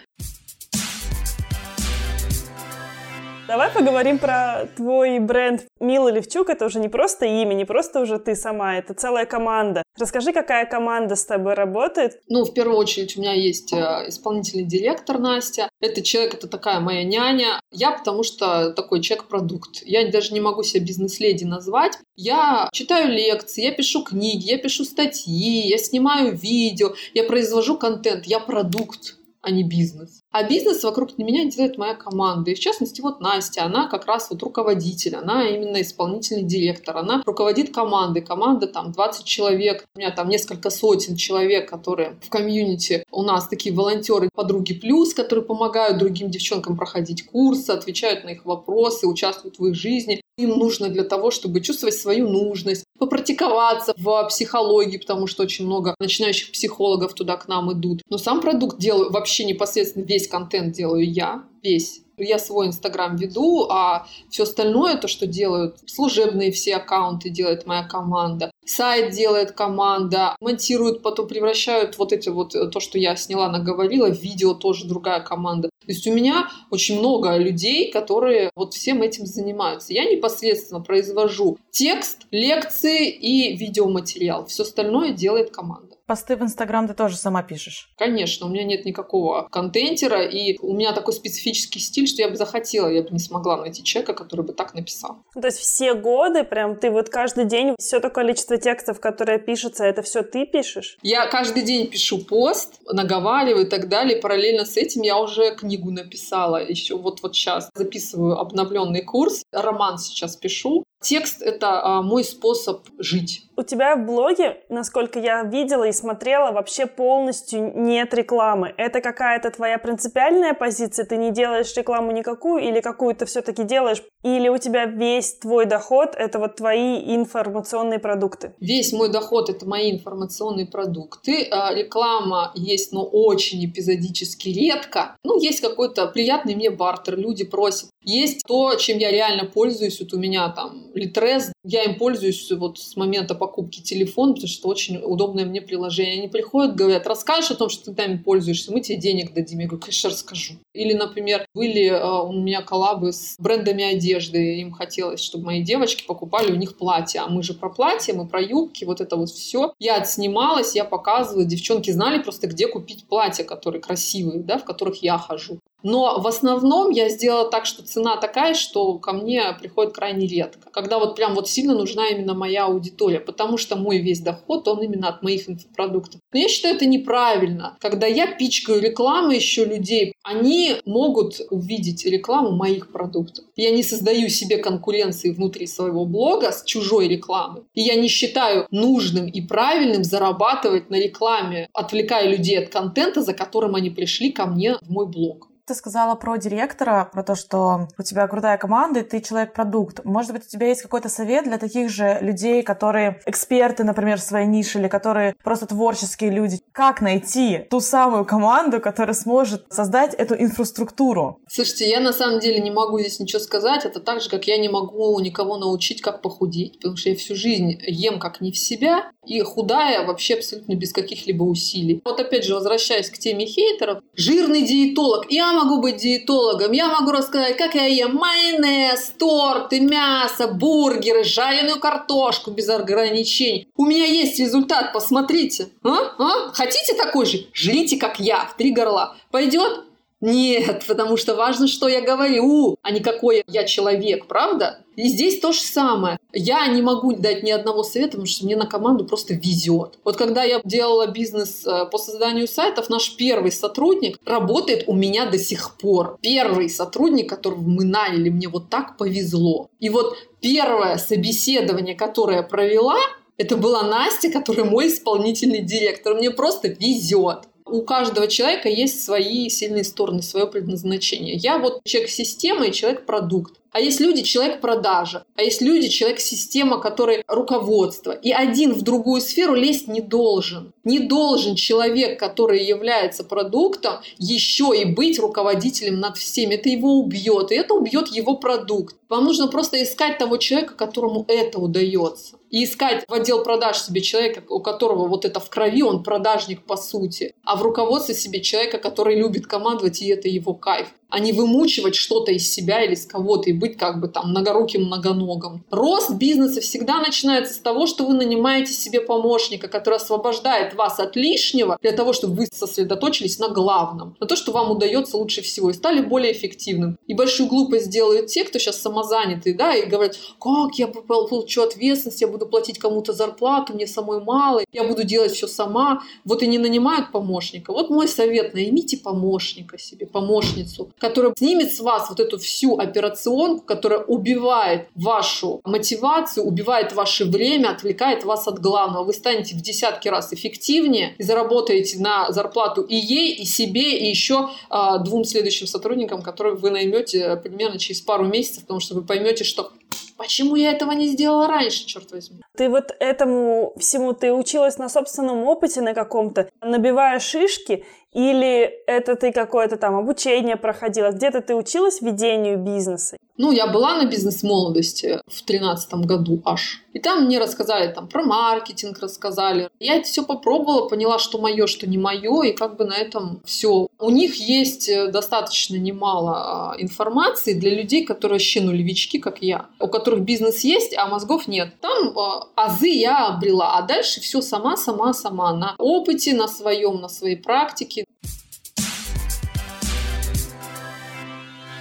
Давай 3.47 3.71
поговорим 3.71 4.19
про 4.19 4.67
твой 4.75 5.19
бренд 5.19 5.65
Мила 5.79 6.09
Левчук. 6.09 6.49
Это 6.49 6.65
уже 6.65 6.79
не 6.79 6.89
просто 6.89 7.25
имя, 7.25 7.53
не 7.53 7.63
просто 7.63 8.01
уже 8.01 8.19
ты 8.19 8.35
сама, 8.35 8.77
это 8.77 8.93
целая 8.93 9.25
команда. 9.25 9.83
Расскажи, 9.97 10.33
какая 10.33 10.65
команда 10.65 11.15
с 11.15 11.25
тобой 11.25 11.53
работает? 11.53 12.19
Ну, 12.27 12.43
в 12.43 12.53
первую 12.53 12.77
очередь, 12.77 13.15
у 13.15 13.21
меня 13.21 13.33
есть 13.33 13.71
э, 13.71 14.05
исполнительный 14.07 14.65
директор 14.65 15.17
Настя. 15.17 15.69
Это 15.79 16.01
человек, 16.01 16.33
это 16.33 16.47
такая 16.49 16.81
моя 16.81 17.05
няня. 17.05 17.61
Я 17.71 17.91
потому 17.91 18.23
что 18.23 18.71
такой 18.73 19.01
человек-продукт. 19.01 19.81
Я 19.85 20.11
даже 20.11 20.33
не 20.33 20.41
могу 20.41 20.63
себя 20.63 20.83
бизнес-леди 20.83 21.45
назвать. 21.45 21.97
Я 22.17 22.67
читаю 22.73 23.09
лекции, 23.09 23.63
я 23.63 23.71
пишу 23.71 24.03
книги, 24.03 24.49
я 24.49 24.57
пишу 24.57 24.83
статьи, 24.83 25.67
я 25.67 25.77
снимаю 25.77 26.35
видео, 26.35 26.93
я 27.13 27.23
произвожу 27.23 27.77
контент, 27.77 28.25
я 28.25 28.39
продукт 28.39 29.16
а 29.47 29.49
не 29.49 29.63
бизнес. 29.63 30.23
А 30.31 30.43
бизнес 30.43 30.83
вокруг 30.83 31.17
меня 31.17 31.45
делает 31.45 31.77
моя 31.77 31.95
команда. 31.95 32.51
И 32.51 32.55
в 32.55 32.59
частности, 32.59 32.99
вот 32.99 33.21
Настя, 33.21 33.63
она 33.63 33.87
как 33.87 34.05
раз 34.05 34.27
вот 34.29 34.43
руководитель, 34.43 35.15
она 35.15 35.47
именно 35.47 35.81
исполнительный 35.81 36.43
директор, 36.43 36.97
она 36.97 37.23
руководит 37.25 37.73
командой. 37.73 38.21
Команда 38.21 38.67
там 38.67 38.91
20 38.91 39.23
человек, 39.23 39.85
у 39.95 39.99
меня 39.99 40.11
там 40.11 40.27
несколько 40.27 40.69
сотен 40.69 41.15
человек, 41.15 41.69
которые 41.69 42.17
в 42.21 42.29
комьюнити. 42.29 43.05
У 43.09 43.23
нас 43.23 43.47
такие 43.47 43.73
волонтеры, 43.73 44.29
подруги 44.35 44.73
плюс, 44.73 45.13
которые 45.13 45.45
помогают 45.45 45.97
другим 45.97 46.29
девчонкам 46.29 46.75
проходить 46.75 47.25
курсы, 47.25 47.71
отвечают 47.71 48.25
на 48.25 48.29
их 48.31 48.45
вопросы, 48.45 49.07
участвуют 49.07 49.59
в 49.59 49.65
их 49.65 49.75
жизни. 49.75 50.21
Им 50.37 50.51
нужно 50.59 50.89
для 50.89 51.03
того, 51.03 51.31
чтобы 51.31 51.61
чувствовать 51.61 51.95
свою 51.95 52.29
нужность, 52.29 52.83
попрактиковаться 52.99 53.93
в 53.97 54.27
психологии, 54.29 54.97
потому 54.97 55.25
что 55.25 55.43
очень 55.43 55.65
много 55.65 55.95
начинающих 55.99 56.51
психологов 56.51 57.13
туда 57.13 57.37
к 57.37 57.47
нам 57.47 57.73
идут. 57.73 58.01
Но 58.09 58.19
сам 58.19 58.41
продукт 58.41 58.77
делаю 58.77 59.11
вообще 59.11 59.36
непосредственно 59.45 60.03
весь 60.03 60.27
контент 60.27 60.73
делаю 60.73 61.09
я, 61.09 61.43
весь. 61.63 62.01
Я 62.19 62.39
свой 62.39 62.65
Инстаграм 62.65 63.15
веду, 63.15 63.67
а 63.69 64.07
все 64.31 64.43
остальное, 64.43 64.97
то, 64.97 65.07
что 65.07 65.27
делают 65.27 65.77
служебные 65.85 66.51
все 66.51 66.77
аккаунты, 66.77 67.29
делает 67.29 67.67
моя 67.67 67.83
команда. 67.83 68.49
Сайт 68.65 69.13
делает 69.13 69.51
команда, 69.51 70.35
монтируют, 70.41 71.03
потом 71.03 71.27
превращают 71.27 71.97
вот 71.99 72.11
эти 72.13 72.29
вот, 72.29 72.53
то, 72.53 72.79
что 72.79 72.97
я 72.97 73.15
сняла, 73.15 73.49
наговорила, 73.49 74.09
видео 74.09 74.55
тоже 74.55 74.87
другая 74.87 75.19
команда. 75.19 75.69
То 75.87 75.93
есть 75.93 76.07
у 76.07 76.13
меня 76.13 76.49
очень 76.71 76.97
много 76.97 77.37
людей, 77.37 77.91
которые 77.91 78.49
вот 78.55 78.73
всем 78.73 79.03
этим 79.03 79.25
занимаются. 79.25 79.93
Я 79.93 80.03
непосредственно 80.03 80.81
произвожу 80.81 81.57
текст, 81.69 82.23
лекции 82.31 83.09
и 83.09 83.55
видеоматериал. 83.55 84.47
Все 84.47 84.63
остальное 84.63 85.11
делает 85.11 85.51
команда. 85.51 85.86
Посты 86.07 86.37
в 86.37 86.41
Инстаграм 86.41 86.87
ты 86.87 86.93
тоже 86.93 87.17
сама 87.17 87.43
пишешь? 87.43 87.89
Конечно, 87.97 88.47
у 88.47 88.49
меня 88.49 88.63
нет 88.63 88.85
никакого 88.85 89.47
контентера, 89.51 90.23
и 90.23 90.57
у 90.61 90.73
меня 90.73 90.93
такой 90.93 91.13
специфический 91.13 91.79
стиль, 91.79 92.07
что 92.07 92.21
я 92.21 92.29
бы 92.29 92.37
захотела, 92.37 92.87
я 92.87 93.01
бы 93.01 93.09
не 93.11 93.19
смогла 93.19 93.57
найти 93.57 93.83
человека, 93.83 94.13
который 94.13 94.45
бы 94.45 94.53
так 94.53 94.73
написал. 94.73 95.17
То 95.33 95.45
есть 95.47 95.57
все 95.59 95.93
годы 95.93 96.45
прям 96.45 96.77
ты 96.77 96.91
вот 96.91 97.09
каждый 97.09 97.45
день 97.45 97.75
все 97.77 97.99
такое 97.99 98.27
количество 98.27 98.57
текстов, 98.57 98.99
которые 98.99 99.37
пишутся, 99.37 99.83
это 99.83 100.01
все 100.01 100.23
ты 100.23 100.45
пишешь? 100.45 100.97
Я 101.01 101.27
каждый 101.27 101.63
день 101.63 101.87
пишу 101.87 102.17
пост, 102.17 102.81
наговариваю 102.91 103.65
и 103.65 103.69
так 103.69 103.89
далее. 103.89 104.19
Параллельно 104.19 104.65
с 104.65 104.75
этим 104.75 105.01
я 105.03 105.19
уже 105.19 105.55
книгу 105.55 105.91
написала. 105.91 106.63
Еще 106.63 106.97
вот 106.97 107.21
вот 107.21 107.35
сейчас 107.35 107.69
записываю 107.75 108.39
обновленный 108.39 109.03
курс. 109.03 109.43
Роман 109.51 109.97
сейчас 109.97 110.35
пишу. 110.35 110.83
Текст— 111.01 111.41
это 111.43 111.83
а, 111.83 112.01
мой 112.01 112.23
способ 112.23 112.87
жить. 112.97 113.43
У 113.55 113.63
тебя 113.63 113.95
в 113.95 114.05
блоге, 114.05 114.63
насколько 114.69 115.19
я 115.19 115.43
видела 115.43 115.85
и 115.85 115.91
смотрела, 115.91 116.51
вообще 116.51 116.85
полностью 116.85 117.71
нет 117.75 118.13
рекламы. 118.13 118.73
Это 118.77 119.01
какая-то 119.01 119.51
твоя 119.51 119.77
принципиальная 119.77 120.53
позиция? 120.53 121.05
Ты 121.05 121.17
не 121.17 121.31
делаешь 121.31 121.75
рекламу 121.75 122.11
никакую 122.11 122.63
или 122.63 122.81
какую-то 122.81 123.25
все-таки 123.25 123.63
делаешь? 123.63 124.03
Или 124.23 124.49
у 124.49 124.57
тебя 124.57 124.85
весь 124.85 125.35
твой 125.35 125.65
доход— 125.65 126.15
это 126.17 126.39
вот 126.39 126.55
твои 126.55 127.15
информационные 127.15 127.99
продукты? 127.99 128.53
Весь 128.59 128.91
мой 128.91 129.09
доход— 129.09 129.49
это 129.51 129.67
мои 129.67 129.91
информационные 129.91 130.65
продукты. 130.65 131.47
А, 131.51 131.73
реклама 131.73 132.51
есть, 132.55 132.91
но 132.91 133.05
очень 133.05 133.63
эпизодически 133.65 134.49
редко. 134.49 135.15
Ну, 135.23 135.39
есть 135.39 135.61
какой-то 135.61 136.07
приятный 136.07 136.55
мне 136.55 136.69
бартер. 136.69 137.17
Люди 137.17 137.43
просят 137.43 137.89
есть 138.07 138.43
то, 138.47 138.73
чем 138.75 138.99
я 138.99 139.11
реально 139.11 139.45
пользуюсь. 139.45 139.99
Вот 139.99 140.13
у 140.13 140.17
меня 140.17 140.47
там 140.49 140.86
Litres, 140.95 141.51
я 141.63 141.83
им 141.83 141.95
пользуюсь 141.95 142.51
вот 142.51 142.79
с 142.79 142.95
момента 142.95 143.35
покупки 143.35 143.81
телефона, 143.81 144.33
потому 144.33 144.47
что 144.47 144.69
очень 144.69 144.97
удобное 144.97 145.45
мне 145.45 145.61
приложение. 145.61 146.19
Они 146.19 146.27
приходят, 146.27 146.75
говорят, 146.75 147.07
расскажешь 147.07 147.51
о 147.51 147.55
том, 147.55 147.69
что 147.69 147.91
ты 147.91 148.01
нами 148.01 148.17
пользуешься, 148.17 148.71
мы 148.71 148.81
тебе 148.81 148.97
денег 148.97 149.33
дадим. 149.33 149.59
Я 149.59 149.67
говорю, 149.67 149.81
конечно, 149.81 150.09
расскажу. 150.09 150.53
Или, 150.73 150.93
например, 150.93 151.45
были 151.53 151.87
э, 151.87 152.21
у 152.21 152.31
меня 152.31 152.61
коллабы 152.61 153.11
с 153.11 153.35
брендами 153.39 153.83
одежды. 153.83 154.59
Им 154.59 154.71
хотелось, 154.71 155.21
чтобы 155.21 155.45
мои 155.45 155.63
девочки 155.63 156.05
покупали 156.05 156.51
у 156.51 156.55
них 156.55 156.77
платья. 156.77 157.23
А 157.23 157.29
мы 157.29 157.43
же 157.43 157.53
про 157.53 157.69
платья, 157.69 158.13
мы 158.13 158.27
про 158.27 158.41
юбки, 158.41 158.85
вот 158.85 159.01
это 159.01 159.15
вот 159.15 159.29
все. 159.29 159.73
Я 159.79 159.97
отснималась, 159.97 160.75
я 160.75 160.85
показывала. 160.85 161.45
Девчонки 161.45 161.91
знали 161.91 162.21
просто, 162.21 162.47
где 162.47 162.67
купить 162.67 163.05
платья, 163.07 163.43
которые 163.43 163.81
красивые, 163.81 164.41
да, 164.41 164.57
в 164.57 164.65
которых 164.65 165.03
я 165.03 165.17
хожу. 165.17 165.59
Но 165.83 166.19
в 166.19 166.27
основном 166.27 166.89
я 166.89 167.09
сделала 167.09 167.49
так, 167.49 167.65
что 167.65 167.83
цена 167.83 168.17
такая, 168.17 168.55
что 168.55 168.97
ко 168.97 169.13
мне 169.13 169.43
приходит 169.59 169.93
крайне 169.93 170.25
редко. 170.25 170.69
Когда 170.71 170.97
вот 170.97 171.15
прям 171.15 171.35
вот 171.35 171.47
сильно 171.47 171.75
нужна 171.75 172.09
именно 172.09 172.33
моя 172.33 172.65
аудитория, 172.65 173.19
потому 173.19 173.57
что 173.57 173.75
мой 173.75 173.99
весь 173.99 174.21
доход, 174.21 174.67
он 174.67 174.81
именно 174.81 175.09
от 175.09 175.21
моих 175.21 175.47
инфопродуктов. 175.47 176.19
Но 176.33 176.39
я 176.39 176.47
считаю 176.47 176.75
это 176.75 176.85
неправильно. 176.85 177.77
Когда 177.79 178.07
я 178.07 178.27
пичкаю 178.27 178.81
рекламу 178.81 179.31
еще 179.31 179.65
людей, 179.65 180.13
они 180.23 180.75
могут 180.85 181.41
увидеть 181.51 182.05
рекламу 182.05 182.51
моих 182.51 182.91
продуктов. 182.91 183.45
Я 183.55 183.71
не 183.71 183.83
создаю 183.83 184.29
себе 184.29 184.57
конкуренции 184.57 185.31
внутри 185.31 185.67
своего 185.67 186.05
блога 186.05 186.51
с 186.51 186.63
чужой 186.63 187.07
рекламой. 187.07 187.63
И 187.73 187.81
я 187.81 187.95
не 187.95 188.07
считаю 188.07 188.67
нужным 188.71 189.27
и 189.27 189.41
правильным 189.41 190.03
зарабатывать 190.03 190.89
на 190.89 190.95
рекламе, 190.95 191.69
отвлекая 191.73 192.27
людей 192.27 192.59
от 192.59 192.69
контента, 192.69 193.21
за 193.21 193.33
которым 193.33 193.75
они 193.75 193.89
пришли 193.89 194.31
ко 194.31 194.47
мне 194.47 194.77
в 194.81 194.89
мой 194.89 195.07
блог. 195.07 195.49
Ты 195.67 195.75
сказала 195.75 196.15
про 196.15 196.37
директора, 196.37 197.09
про 197.11 197.23
то, 197.23 197.35
что 197.35 197.89
у 197.97 198.01
тебя 198.01 198.25
крутая 198.29 198.57
команда, 198.57 199.01
и 199.01 199.03
ты 199.03 199.19
человек-продукт. 199.19 200.05
Может 200.05 200.31
быть, 200.31 200.45
у 200.45 200.47
тебя 200.47 200.67
есть 200.67 200.81
какой-то 200.81 201.09
совет 201.09 201.43
для 201.43 201.57
таких 201.57 201.89
же 201.89 202.19
людей, 202.21 202.63
которые 202.63 203.19
эксперты, 203.25 203.83
например, 203.83 204.17
в 204.17 204.23
своей 204.23 204.47
нише, 204.47 204.79
или 204.79 204.87
которые 204.87 205.35
просто 205.43 205.65
творческие 205.65 206.29
люди? 206.29 206.61
Как 206.71 207.01
найти 207.01 207.67
ту 207.69 207.81
самую 207.81 208.23
команду, 208.23 208.79
которая 208.79 209.13
сможет 209.13 209.65
создать 209.69 210.13
эту 210.13 210.35
инфраструктуру? 210.35 211.41
Слушайте, 211.49 211.89
я 211.89 211.99
на 211.99 212.13
самом 212.13 212.39
деле 212.39 212.61
не 212.61 212.71
могу 212.71 212.97
здесь 213.01 213.19
ничего 213.19 213.41
сказать. 213.41 213.83
Это 213.83 213.99
так 213.99 214.21
же, 214.21 214.29
как 214.29 214.47
я 214.47 214.57
не 214.57 214.69
могу 214.69 215.19
никого 215.19 215.57
научить, 215.57 216.01
как 216.01 216.21
похудеть, 216.21 216.77
потому 216.77 216.95
что 216.95 217.09
я 217.09 217.15
всю 217.17 217.35
жизнь 217.35 217.77
ем 217.85 218.19
как 218.19 218.39
не 218.39 218.53
в 218.53 218.57
себя, 218.57 219.11
и 219.25 219.41
худая 219.41 220.07
вообще 220.07 220.35
абсолютно 220.35 220.75
без 220.75 220.93
каких-либо 220.93 221.43
усилий. 221.43 222.01
Вот 222.05 222.21
опять 222.21 222.45
же, 222.45 222.53
возвращаясь 222.55 223.09
к 223.09 223.17
теме 223.17 223.45
хейтеров, 223.45 223.99
жирный 224.15 224.65
диетолог. 224.65 225.29
Я 225.29 225.56
могу 225.57 225.81
быть 225.81 225.97
диетологом, 225.97 226.71
я 226.71 226.87
могу 226.87 227.11
рассказать, 227.11 227.57
как 227.57 227.75
я 227.75 227.85
ем 227.85 228.15
майонез, 228.15 229.13
торты, 229.17 229.79
мясо, 229.79 230.47
бургеры, 230.47 231.23
жареную 231.23 231.79
картошку 231.79 232.51
без 232.51 232.69
ограничений. 232.69 233.67
У 233.75 233.85
меня 233.85 234.05
есть 234.05 234.39
результат, 234.39 234.93
посмотрите. 234.93 235.69
А? 235.83 236.13
А? 236.17 236.53
Хотите 236.53 236.93
такой 236.93 237.25
же? 237.25 237.47
Жрите, 237.53 237.97
как 237.97 238.19
я, 238.19 238.45
в 238.45 238.55
три 238.55 238.71
горла. 238.71 239.15
Пойдет? 239.31 239.86
Нет, 240.19 240.83
потому 240.87 241.15
что 241.15 241.35
важно, 241.35 241.67
что 241.67 241.87
я 241.87 242.01
говорю, 242.01 242.77
а 242.81 242.91
не 242.91 243.01
какой 243.01 243.43
я 243.47 243.65
человек, 243.65 244.27
правда? 244.27 244.83
И 244.95 245.09
здесь 245.09 245.39
то 245.39 245.51
же 245.51 245.59
самое. 245.59 246.17
Я 246.33 246.65
не 246.67 246.81
могу 246.81 247.13
дать 247.15 247.43
ни 247.43 247.51
одного 247.51 247.83
совета, 247.83 248.11
потому 248.11 248.25
что 248.25 248.45
мне 248.45 248.55
на 248.55 248.65
команду 248.65 249.05
просто 249.05 249.35
везет. 249.35 249.99
Вот 250.03 250.17
когда 250.17 250.43
я 250.43 250.59
делала 250.63 251.05
бизнес 251.05 251.65
э, 251.67 251.85
по 251.91 251.99
созданию 251.99 252.47
сайтов, 252.47 252.89
наш 252.89 253.15
первый 253.15 253.51
сотрудник 253.51 254.19
работает 254.25 254.85
у 254.87 254.95
меня 254.95 255.27
до 255.27 255.37
сих 255.37 255.77
пор. 255.77 256.17
Первый 256.21 256.67
сотрудник, 256.67 257.29
которого 257.29 257.61
мы 257.61 257.85
наняли, 257.85 258.29
мне 258.29 258.47
вот 258.47 258.69
так 258.69 258.97
повезло. 258.97 259.69
И 259.79 259.89
вот 259.89 260.17
первое 260.41 260.97
собеседование, 260.97 261.93
которое 261.93 262.37
я 262.37 262.43
провела, 262.43 262.97
это 263.37 263.55
была 263.55 263.83
Настя, 263.83 264.31
которая 264.31 264.65
мой 264.65 264.87
исполнительный 264.87 265.61
директор. 265.61 266.15
Мне 266.15 266.31
просто 266.31 266.69
везет. 266.69 267.43
У 267.69 267.81
каждого 267.81 268.27
человека 268.27 268.69
есть 268.69 269.03
свои 269.03 269.49
сильные 269.49 269.83
стороны, 269.83 270.21
свое 270.21 270.47
предназначение. 270.47 271.35
Я 271.35 271.57
вот 271.57 271.81
человек-система 271.83 272.67
и 272.67 272.71
человек-продукт. 272.71 273.53
А 273.71 273.79
есть 273.79 273.99
люди, 273.99 274.23
человек 274.23 274.59
продажа. 274.59 275.23
А 275.35 275.43
есть 275.43 275.61
люди, 275.61 275.89
человек 275.89 276.19
система, 276.19 276.79
который 276.79 277.23
руководство. 277.27 278.11
И 278.11 278.31
один 278.31 278.73
в 278.73 278.81
другую 278.81 279.21
сферу 279.21 279.53
лезть 279.53 279.87
не 279.87 280.01
должен. 280.01 280.73
Не 280.83 280.97
должен 280.97 281.55
человек, 281.55 282.19
который 282.19 282.65
является 282.65 283.23
продуктом, 283.23 283.99
еще 284.17 284.71
и 284.75 284.85
быть 284.85 285.19
руководителем 285.19 285.99
над 285.99 286.17
всеми. 286.17 286.55
Это 286.55 286.69
его 286.69 286.93
убьет. 286.93 287.51
И 287.51 287.55
это 287.55 287.75
убьет 287.75 288.07
его 288.07 288.37
продукт. 288.37 288.95
Вам 289.09 289.25
нужно 289.25 289.47
просто 289.47 289.83
искать 289.83 290.17
того 290.17 290.37
человека, 290.37 290.73
которому 290.73 291.25
это 291.27 291.59
удается. 291.59 292.36
И 292.49 292.63
искать 292.63 293.03
в 293.07 293.13
отдел 293.13 293.43
продаж 293.43 293.77
себе 293.77 294.01
человека, 294.01 294.43
у 294.49 294.61
которого 294.61 295.07
вот 295.07 295.25
это 295.25 295.39
в 295.39 295.49
крови, 295.49 295.83
он 295.83 296.03
продажник 296.03 296.63
по 296.63 296.77
сути. 296.77 297.33
А 297.43 297.55
в 297.55 297.61
руководстве 297.61 298.15
себе 298.15 298.41
человека, 298.41 298.77
который 298.77 299.15
любит 299.15 299.47
командовать, 299.47 300.01
и 300.01 300.07
это 300.07 300.27
его 300.29 300.53
кайф 300.53 300.87
а 301.09 301.19
не 301.19 301.33
вымучивать 301.33 301.95
что-то 301.95 302.31
из 302.31 302.51
себя 302.51 302.83
или 302.83 302.93
из 302.93 303.05
кого-то 303.05 303.49
и 303.49 303.53
быть 303.53 303.77
как 303.77 303.99
бы 303.99 304.07
там 304.07 304.29
многоруким 304.29 304.85
многоногом. 304.85 305.63
Рост 305.71 306.11
бизнеса 306.11 306.61
всегда 306.61 306.99
начинается 306.99 307.53
с 307.53 307.59
того, 307.59 307.85
что 307.85 308.05
вы 308.05 308.13
нанимаете 308.13 308.73
себе 308.73 309.01
помощника, 309.01 309.67
который 309.67 309.95
освобождает 309.95 310.73
вас 310.75 310.99
от 310.99 311.15
лишнего 311.15 311.77
для 311.81 311.91
того, 311.91 312.13
чтобы 312.13 312.35
вы 312.35 312.47
сосредоточились 312.51 313.39
на 313.39 313.49
главном, 313.49 314.15
на 314.19 314.27
то, 314.27 314.35
что 314.35 314.51
вам 314.51 314.71
удается 314.71 315.17
лучше 315.17 315.41
всего 315.41 315.69
и 315.69 315.73
стали 315.73 316.01
более 316.01 316.33
эффективным. 316.33 316.97
И 317.07 317.13
большую 317.13 317.47
глупость 317.47 317.89
делают 317.89 318.27
те, 318.27 318.43
кто 318.43 318.59
сейчас 318.59 318.81
самозанятый, 318.81 319.53
да, 319.53 319.75
и 319.75 319.85
говорят, 319.85 320.17
как 320.39 320.75
я 320.75 320.87
получу 320.87 321.61
ответственность, 321.61 322.21
я 322.21 322.27
буду 322.27 322.45
платить 322.45 322.79
кому-то 322.79 323.13
зарплату, 323.13 323.73
мне 323.73 323.87
самой 323.87 324.21
мало, 324.21 324.63
я 324.71 324.83
буду 324.83 325.03
делать 325.03 325.31
все 325.31 325.47
сама. 325.47 326.01
Вот 326.25 326.43
и 326.43 326.47
не 326.47 326.57
нанимают 326.57 327.11
помощника. 327.11 327.71
Вот 327.71 327.89
мой 327.89 328.07
совет, 328.07 328.53
наймите 328.53 328.97
помощника 328.97 329.77
себе, 329.77 330.05
помощницу, 330.05 330.91
которая 330.99 331.33
снимет 331.37 331.73
с 331.73 331.79
вас 331.79 332.09
вот 332.09 332.19
эту 332.19 332.37
всю 332.37 332.77
операционку, 332.77 333.65
которая 333.65 333.99
убивает 333.99 334.87
вашу 334.95 335.61
мотивацию, 335.63 336.45
убивает 336.45 336.93
ваше 336.93 337.25
время, 337.25 337.69
отвлекает 337.69 338.23
вас 338.23 338.47
от 338.47 338.59
главного. 338.59 339.03
Вы 339.03 339.13
станете 339.13 339.55
в 339.55 339.61
десятки 339.61 340.07
раз 340.07 340.33
эффективнее 340.33 341.15
и 341.17 341.23
заработаете 341.23 341.99
на 341.99 342.31
зарплату 342.31 342.81
и 342.81 342.95
ей, 342.95 343.33
и 343.33 343.45
себе, 343.45 343.97
и 343.97 344.09
еще 344.09 344.49
а, 344.69 344.97
двум 344.97 345.23
следующим 345.23 345.67
сотрудникам, 345.67 346.21
которые 346.21 346.55
вы 346.55 346.71
наймете 346.71 347.35
примерно 347.37 347.79
через 347.79 348.01
пару 348.01 348.25
месяцев, 348.25 348.61
потому 348.61 348.79
что 348.79 348.95
вы 348.95 349.03
поймете, 349.03 349.43
что 349.43 349.71
Почему 350.17 350.55
я 350.55 350.71
этого 350.71 350.93
не 350.93 351.07
сделала 351.07 351.47
раньше, 351.47 351.85
черт 351.85 352.11
возьми? 352.11 352.41
Ты 352.57 352.69
вот 352.69 352.91
этому 352.99 353.73
всему, 353.77 354.13
ты 354.13 354.33
училась 354.33 354.79
на 354.79 354.89
собственном 354.89 355.43
опыте 355.43 355.81
на 355.81 355.93
каком-то, 355.93 356.49
набивая 356.59 357.19
шишки, 357.19 357.85
или 358.17 358.73
это 358.87 359.15
ты 359.15 359.31
какое-то 359.31 359.77
там 359.77 359.95
обучение 359.95 360.55
проходила? 360.55 361.11
Где-то 361.11 361.41
ты 361.41 361.53
училась 361.53 362.01
ведению 362.01 362.57
бизнеса? 362.57 363.15
Ну, 363.37 363.51
я 363.51 363.67
была 363.67 363.95
на 363.97 364.05
бизнес-молодости 364.07 365.19
в 365.27 365.43
тринадцатом 365.43 366.01
году 366.01 366.41
аж. 366.43 366.81
И 366.93 366.99
там 366.99 367.25
мне 367.25 367.37
рассказали 367.37 367.93
там 367.93 368.07
про 368.07 368.23
маркетинг, 368.23 368.97
рассказали. 368.99 369.69
Я 369.79 369.97
это 369.97 370.07
все 370.07 370.23
попробовала, 370.23 370.89
поняла, 370.89 371.19
что 371.19 371.37
мое, 371.37 371.67
что 371.67 371.87
не 371.87 371.99
мое, 371.99 372.41
и 372.41 372.53
как 372.53 372.77
бы 372.77 372.85
на 372.85 372.95
этом 372.95 373.41
все. 373.45 373.87
У 373.99 374.09
них 374.09 374.33
есть 374.35 374.89
э, 374.89 375.11
достаточно 375.11 375.75
немало 375.75 376.71
а, 376.71 376.75
информации 376.81 377.53
для 377.53 377.75
людей, 377.75 378.03
которые 378.03 378.37
вообще 378.37 378.61
нулевички, 378.61 379.19
как 379.19 379.43
я, 379.43 379.67
у 379.79 379.87
которых 379.87 380.21
бизнес 380.21 380.61
есть, 380.61 380.97
а 380.97 381.05
мозгов 381.05 381.47
нет. 381.47 381.79
Там 381.81 382.17
а, 382.17 382.47
азы 382.55 382.89
я 382.89 383.27
обрела, 383.27 383.77
а 383.77 383.83
дальше 383.83 384.19
все 384.19 384.41
сама, 384.41 384.75
сама, 384.75 385.13
сама 385.13 385.53
на 385.53 385.75
опыте, 385.77 386.33
на 386.33 386.47
своем, 386.47 386.99
на 387.01 387.09
своей 387.09 387.35
практике. 387.35 388.06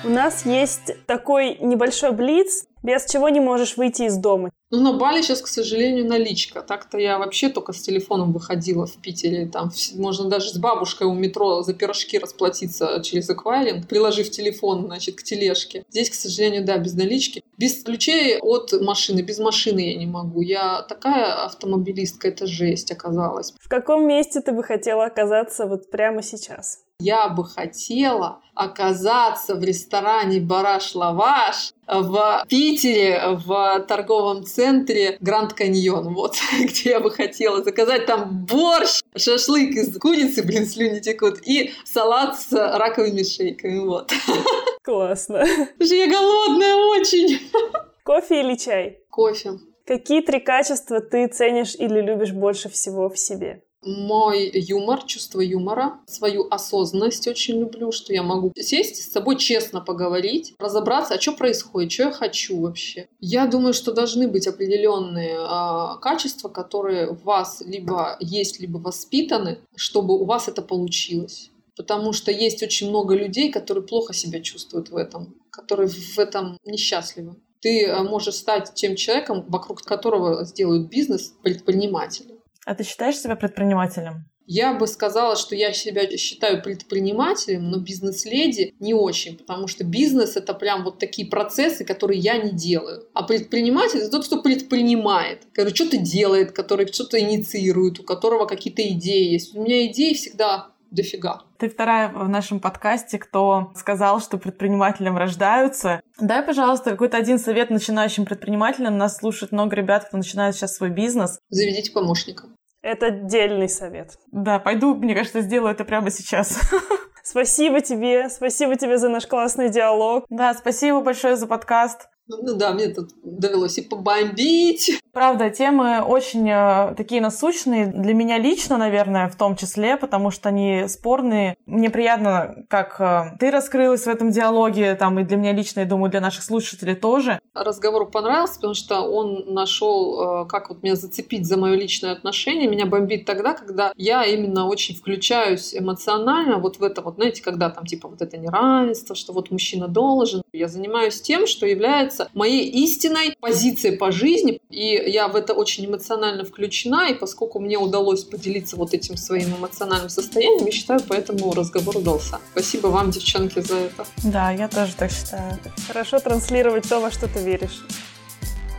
У 0.07 0.09
нас 0.09 0.47
есть 0.47 1.05
такой 1.07 1.57
небольшой 1.59 2.13
блиц, 2.13 2.67
без 2.87 3.05
чего 3.05 3.29
не 3.29 3.41
можешь 3.41 3.77
выйти 3.77 4.03
из 4.03 4.17
дома. 4.17 4.51
Ну, 4.71 4.81
на 4.81 4.93
Бали 4.93 5.23
сейчас, 5.23 5.43
к 5.43 5.49
сожалению, 5.49 6.07
наличка. 6.07 6.63
Так-то 6.63 6.99
я 6.99 7.19
вообще 7.19 7.49
только 7.49 7.73
с 7.73 7.81
телефоном 7.81 8.33
выходила 8.33 8.87
в 8.87 8.97
Питере. 8.97 9.47
Там 9.47 9.71
можно 9.95 10.29
даже 10.29 10.51
с 10.51 10.57
бабушкой 10.57 11.07
у 11.07 11.15
метро 11.15 11.63
за 11.63 11.75
пирожки 11.75 12.19
расплатиться 12.19 13.01
через 13.05 13.29
эквайринг, 13.29 13.89
приложив 13.89 14.31
телефон, 14.31 14.87
значит, 14.87 15.17
к 15.17 15.23
тележке. 15.23 15.85
Здесь, 15.91 16.11
к 16.11 16.15
сожалению, 16.15 16.65
да, 16.65 16.79
без 16.79 16.95
налички. 16.95 17.43
Без 17.59 17.83
ключей 17.83 18.39
от 18.39 18.73
машины, 18.81 19.21
без 19.21 19.39
машины 19.39 19.81
я 19.81 19.97
не 19.97 20.07
могу. 20.07 20.41
Я 20.41 20.83
такая 20.83 21.45
автомобилистка, 21.45 22.29
это 22.29 22.47
жесть 22.47 22.93
оказалась. 22.93 23.53
В 23.61 23.69
каком 23.69 24.07
месте 24.07 24.41
ты 24.41 24.53
бы 24.53 24.63
хотела 24.63 25.07
оказаться 25.07 25.67
вот 25.67 25.91
прямо 25.91 26.23
сейчас? 26.23 26.81
Я 26.99 27.29
бы 27.29 27.45
хотела 27.45 28.41
оказаться 28.55 29.55
в 29.55 29.63
ресторане 29.63 30.41
«Бараш 30.41 30.95
Лаваш» 30.95 31.73
в 31.87 32.45
Питере, 32.49 33.39
в 33.45 33.81
торговом 33.89 34.45
центре 34.45 35.17
Гранд 35.21 35.53
Каньон, 35.53 36.15
вот, 36.15 36.37
где 36.61 36.91
я 36.91 37.01
бы 37.01 37.11
хотела 37.11 37.63
заказать 37.63 38.07
там 38.07 38.47
борщ, 38.47 39.01
шашлык 39.17 39.71
из 39.71 39.99
курицы, 39.99 40.43
блин, 40.43 40.67
слюни 40.67 41.01
текут, 41.01 41.39
и 41.45 41.73
салат 41.85 42.41
с 42.41 42.53
раковыми 42.53 43.23
шейками, 43.23 43.79
вот. 43.79 44.13
Классно. 44.83 45.45
Же 45.81 45.95
я 45.95 46.09
голодная 46.09 46.77
очень. 46.77 47.41
Кофе 48.05 48.41
или 48.41 48.57
чай? 48.57 49.01
Кофе. 49.11 49.59
Какие 49.85 50.21
три 50.21 50.41
качества 50.41 51.01
ты 51.01 51.27
ценишь 51.29 51.75
или 51.75 52.01
любишь 52.01 52.33
больше 52.33 52.69
всего 52.69 53.09
в 53.09 53.19
себе? 53.19 53.63
Мой 53.87 54.51
юмор, 54.53 55.05
чувство 55.05 55.41
юмора, 55.41 55.99
свою 56.07 56.47
осознанность 56.51 57.27
очень 57.29 57.59
люблю, 57.59 57.93
что 57.93 58.13
я 58.13 58.23
могу 58.23 58.53
сесть 58.57 58.97
с 58.97 59.13
собой 59.13 59.37
честно 59.37 59.81
поговорить, 59.81 60.55
разобраться, 60.59 61.15
а 61.15 61.21
что 61.21 61.33
происходит, 61.33 61.93
что 61.93 62.05
я 62.05 62.13
хочу 62.13 62.61
вообще. 62.61 63.09
Я 63.21 63.47
думаю, 63.47 63.73
что 63.73 63.93
должны 63.93 64.29
быть 64.29 64.47
определенные 64.47 65.37
э, 65.37 66.01
качества, 66.01 66.49
которые 66.49 67.13
в 67.13 67.23
вас 67.23 67.63
либо 67.65 68.17
есть, 68.21 68.61
либо 68.61 68.79
воспитаны, 68.79 69.61
чтобы 69.77 70.19
у 70.19 70.25
вас 70.25 70.49
это 70.49 70.63
получилось. 70.63 71.51
Потому 71.77 72.13
что 72.13 72.33
есть 72.33 72.63
очень 72.63 72.89
много 72.89 73.15
людей, 73.15 73.53
которые 73.53 73.85
плохо 73.85 74.15
себя 74.15 74.41
чувствуют 74.41 74.89
в 74.89 74.97
этом, 74.97 75.35
которые 75.51 75.89
в 75.89 76.19
этом 76.19 76.59
несчастливы. 76.65 77.37
Ты 77.61 77.87
э, 77.87 78.03
можешь 78.03 78.37
стать 78.37 78.75
тем 78.75 78.97
человеком, 78.97 79.45
вокруг 79.49 79.83
которого 79.83 80.45
сделают 80.45 80.89
бизнес 80.89 81.35
предприниматели. 81.43 82.36
А 82.67 82.75
ты 82.75 82.83
считаешь 82.83 83.17
себя 83.17 83.37
предпринимателем? 83.37 84.27
Я 84.49 84.75
бы 84.75 84.87
сказала, 84.87 85.37
что 85.37 85.55
я 85.57 85.73
себя 85.73 86.17
считаю 86.17 86.63
предпринимателем, 86.63 87.71
но 87.71 87.79
бизнес-леди 87.79 88.75
не 88.79 88.93
очень, 88.93 89.37
потому 89.37 89.67
что 89.67 89.85
бизнес— 89.85 90.37
это 90.37 90.53
прям 90.53 90.85
вот 90.85 90.99
такие 90.99 91.29
процессы, 91.29 91.85
которые 91.85 92.21
я 92.21 92.39
не 92.39 92.51
делаю. 92.51 93.09
А 93.13 93.23
предприниматель— 93.23 93.99
это 94.01 94.11
тот, 94.11 94.27
кто 94.27 94.43
предпринимает, 94.43 95.47
который 95.53 95.75
что-то 95.75 95.97
делает, 95.97 96.53
который 96.53 96.93
что-то 96.93 97.19
инициирует, 97.21 98.01
у 98.01 98.03
которого 98.03 98.47
какие-то 98.47 98.83
идеи 98.83 99.33
есть. 99.33 99.55
У 99.57 99.63
меня 99.63 99.87
идеи 99.87 100.15
всегда 100.15 100.73
дофига. 100.97 101.43
Ты 101.59 101.69
вторая 101.69 102.09
в 102.09 102.29
нашем 102.29 102.59
подкасте, 102.59 103.19
кто 103.19 103.73
сказал, 103.77 104.21
что 104.21 104.39
предпринимателям 104.39 105.17
рождаются. 105.17 106.01
Дай, 106.21 106.43
пожалуйста, 106.43 106.91
какой-то 106.91 107.17
один 107.17 107.39
совет 107.39 107.71
начинающим 107.71 108.25
предпринимателям. 108.25 108.99
Нас 108.99 109.19
слушает 109.19 109.53
много 109.53 109.77
ребят, 109.77 110.07
кто 110.07 110.17
начинает 110.17 110.57
сейчас 110.57 110.75
свой 110.75 110.91
бизнес. 110.91 111.39
Заведите 111.51 111.93
помощника. 111.93 112.49
Это 112.83 113.07
отдельный 113.07 113.69
совет. 113.69 114.17
Да, 114.33 114.59
пойду, 114.59 114.95
мне 114.95 115.15
кажется, 115.15 115.41
сделаю 115.41 115.73
это 115.73 115.85
прямо 115.85 116.11
сейчас. 116.11 116.59
Спасибо 117.25 117.81
тебе, 117.81 118.29
спасибо 118.31 118.77
тебе 118.77 118.99
за 118.99 119.09
наш 119.09 119.27
классный 119.27 119.69
диалог. 119.69 120.25
Да, 120.31 120.55
спасибо 120.55 121.01
большое 121.01 121.35
за 121.35 121.49
подкаст. 121.49 122.09
Ну, 122.29 122.37
ну 122.43 122.55
да, 122.57 122.73
мне 122.73 122.89
тут 122.89 123.11
довелось 123.25 123.79
и 123.79 123.83
побомбить. 123.83 125.01
Правда, 125.17 125.49
темы 125.49 126.03
очень 126.03 126.47
э, 126.47 126.95
такие 126.95 127.23
насущные. 127.23 127.87
Для 127.87 128.13
меня 128.13 128.37
лично, 128.37 128.77
наверное, 128.77 129.31
в 129.31 129.37
том 129.37 129.57
числе, 129.57 129.97
потому 129.97 130.31
что 130.31 130.51
они 130.51 130.89
спорные. 130.89 131.57
Мне 131.65 131.89
приятно, 131.89 132.67
как 132.69 133.01
э, 133.01 133.35
ты 133.41 133.51
раскрылась 133.51 134.03
в 134.03 134.09
этом 134.09 134.31
диалоге, 134.31 134.95
там 134.95 135.19
и 135.19 135.25
для 135.25 135.39
меня 135.39 135.55
лично, 135.55 135.81
я 135.81 135.87
думаю, 135.87 136.11
для 136.11 136.21
наших 136.21 136.43
слушателей 136.43 136.95
тоже. 136.95 137.41
Разговор 137.55 138.11
понравился, 138.11 138.57
потому 138.57 138.75
что 138.75 139.01
он 139.01 139.55
нашел, 139.55 140.43
э, 140.43 140.49
как 140.49 140.69
вот 140.69 140.83
меня 140.83 140.97
зацепить 140.97 141.47
за 141.47 141.57
мое 141.57 141.77
личное 141.77 142.13
отношение. 142.13 142.69
Меня 142.69 142.85
бомбит 142.85 143.25
тогда, 143.25 143.55
когда 143.55 143.95
я 143.97 144.23
именно 144.23 144.69
очень 144.69 144.95
включаюсь 144.95 145.75
эмоционально 145.75 146.59
вот 146.59 146.77
в 146.77 146.83
это 146.83 147.01
вот, 147.01 147.15
знаете, 147.15 147.43
когда 147.43 147.71
там 147.71 147.87
типа 147.87 148.09
вот 148.09 148.21
это 148.21 148.37
неравенство, 148.37 149.17
что 149.17 149.33
вот 149.33 149.51
мужчина 149.51 149.89
должен. 149.89 150.43
Я 150.53 150.69
занимаюсь 150.69 151.23
тем, 151.23 151.47
что 151.47 151.65
является 151.65 152.29
моей 152.35 152.69
истинной 152.69 153.35
позицией 153.41 153.97
по 153.97 154.13
жизни. 154.13 154.61
И 154.69 155.06
я 155.07 155.29
в 155.29 155.37
это 155.37 155.55
очень 155.55 155.87
эмоционально 155.87 156.45
включена. 156.45 157.11
И 157.11 157.15
поскольку 157.15 157.61
мне 157.61 157.79
удалось 157.79 158.25
поделиться 158.25 158.77
вот 158.77 158.95
этим 158.95 159.17
своим 159.17 159.57
эмоциональным 159.57 160.09
состоянием, 160.09 160.67
я 160.67 160.73
считаю, 160.73 161.01
поэтому 161.09 161.53
разговор 161.55 161.97
удался. 161.97 162.41
Спасибо 162.53 162.89
вам, 162.89 163.11
девчонки, 163.11 163.61
за 163.61 163.77
это. 163.77 164.07
Да, 164.25 164.51
я 164.51 164.69
тоже 164.69 164.95
так 164.95 165.11
считаю. 165.11 165.59
Хорошо 165.87 166.19
транслировать 166.19 166.89
то, 166.89 167.01
во 167.01 167.11
что 167.11 167.29
ты 167.29 167.41
веришь. 167.41 167.83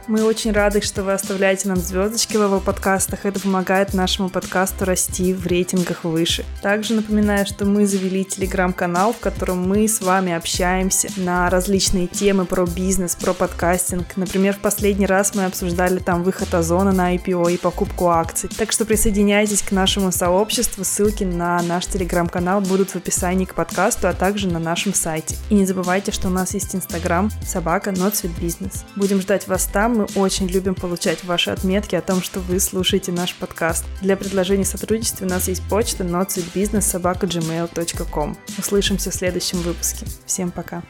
Мы 0.08 0.24
очень 0.24 0.53
рады, 0.53 0.80
что 0.80 1.03
вы 1.03 1.12
оставляете 1.12 1.68
нам 1.68 1.76
звездочки 1.76 2.38
в 2.38 2.41
его 2.41 2.62
подкастах. 2.62 3.26
Это 3.26 3.41
помогает 3.41 3.93
нашему 3.93 4.30
подкасту 4.30 4.86
расти 4.86 5.34
в 5.34 5.45
рейтингах 5.45 6.05
выше. 6.05 6.45
Также 6.62 6.93
напоминаю, 6.93 7.45
что 7.45 7.66
мы 7.66 7.86
завели 7.86 8.24
телеграм-канал, 8.24 9.12
в 9.12 9.20
котором 9.20 9.68
мы 9.68 9.86
с 9.86 9.99
вами 9.99 10.32
общаемся 10.32 11.10
на 11.18 11.49
различные 11.49 12.08
темы 12.08 12.45
про 12.45 12.66
бизнес, 12.66 13.18
про 13.18 13.34
подкастинг. 13.34 14.16
Например, 14.16 14.53
в 14.53 14.60
последний 14.60 15.05
раз 15.05 15.36
мы 15.36 15.43
обсуждали 15.43 15.99
там 15.99 16.24
выход 16.24 16.53
Озона 16.53 16.93
на 16.93 17.14
IPO 17.14 17.55
и 17.55 17.58
покупку 17.58 18.08
акций. 18.08 18.49
Так 18.58 18.72
что 18.72 18.86
присоединяйтесь 18.86 19.62
к 19.62 19.74
нашему 19.74 20.14
сообществу. 20.14 20.86
Ссылки 20.86 21.26
на 21.26 21.62
наш 21.64 21.86
телеграм-канал 21.86 22.62
будут 22.62 22.91
в 22.91 22.95
описании 22.95 23.43
к 23.43 23.55
подкасту, 23.55 24.08
а 24.08 24.14
также 24.14 24.47
на 24.47 24.60
нашем 24.60 24.93
сайте. 24.93 25.36
И 25.49 25.55
не 25.55 25.66
забывайте, 25.66 26.14
что 26.14 26.30
у 26.30 26.32
нас 26.32 26.53
есть 26.53 26.74
инстаграм 26.74 27.30
собака 27.45 27.89
not 27.89 28.14
sweet 28.14 28.39
business. 28.39 28.86
Будем 28.95 29.20
ждать 29.20 29.49
вас 29.49 29.66
там 29.66 29.96
мы 29.97 30.05
очень 30.15 30.47
любим 30.47 30.73
получать 30.75 31.23
ваши 31.23 31.49
отметки 31.51 31.95
о 31.95 32.01
том, 32.01 32.21
что 32.21 32.39
вы 32.39 32.59
слушаете 32.59 33.11
наш 33.11 33.33
подкаст. 33.35 33.85
Для 34.01 34.15
предложений 34.15 34.65
сотрудничества 34.65 35.25
у 35.25 35.29
нас 35.29 35.47
есть 35.47 35.67
почта 35.67 36.03
notsuitbusiness.gmail.com. 36.03 38.37
Услышимся 38.57 39.09
в 39.11 39.15
следующем 39.15 39.59
выпуске. 39.59 40.05
Всем 40.25 40.51
пока! 40.51 40.83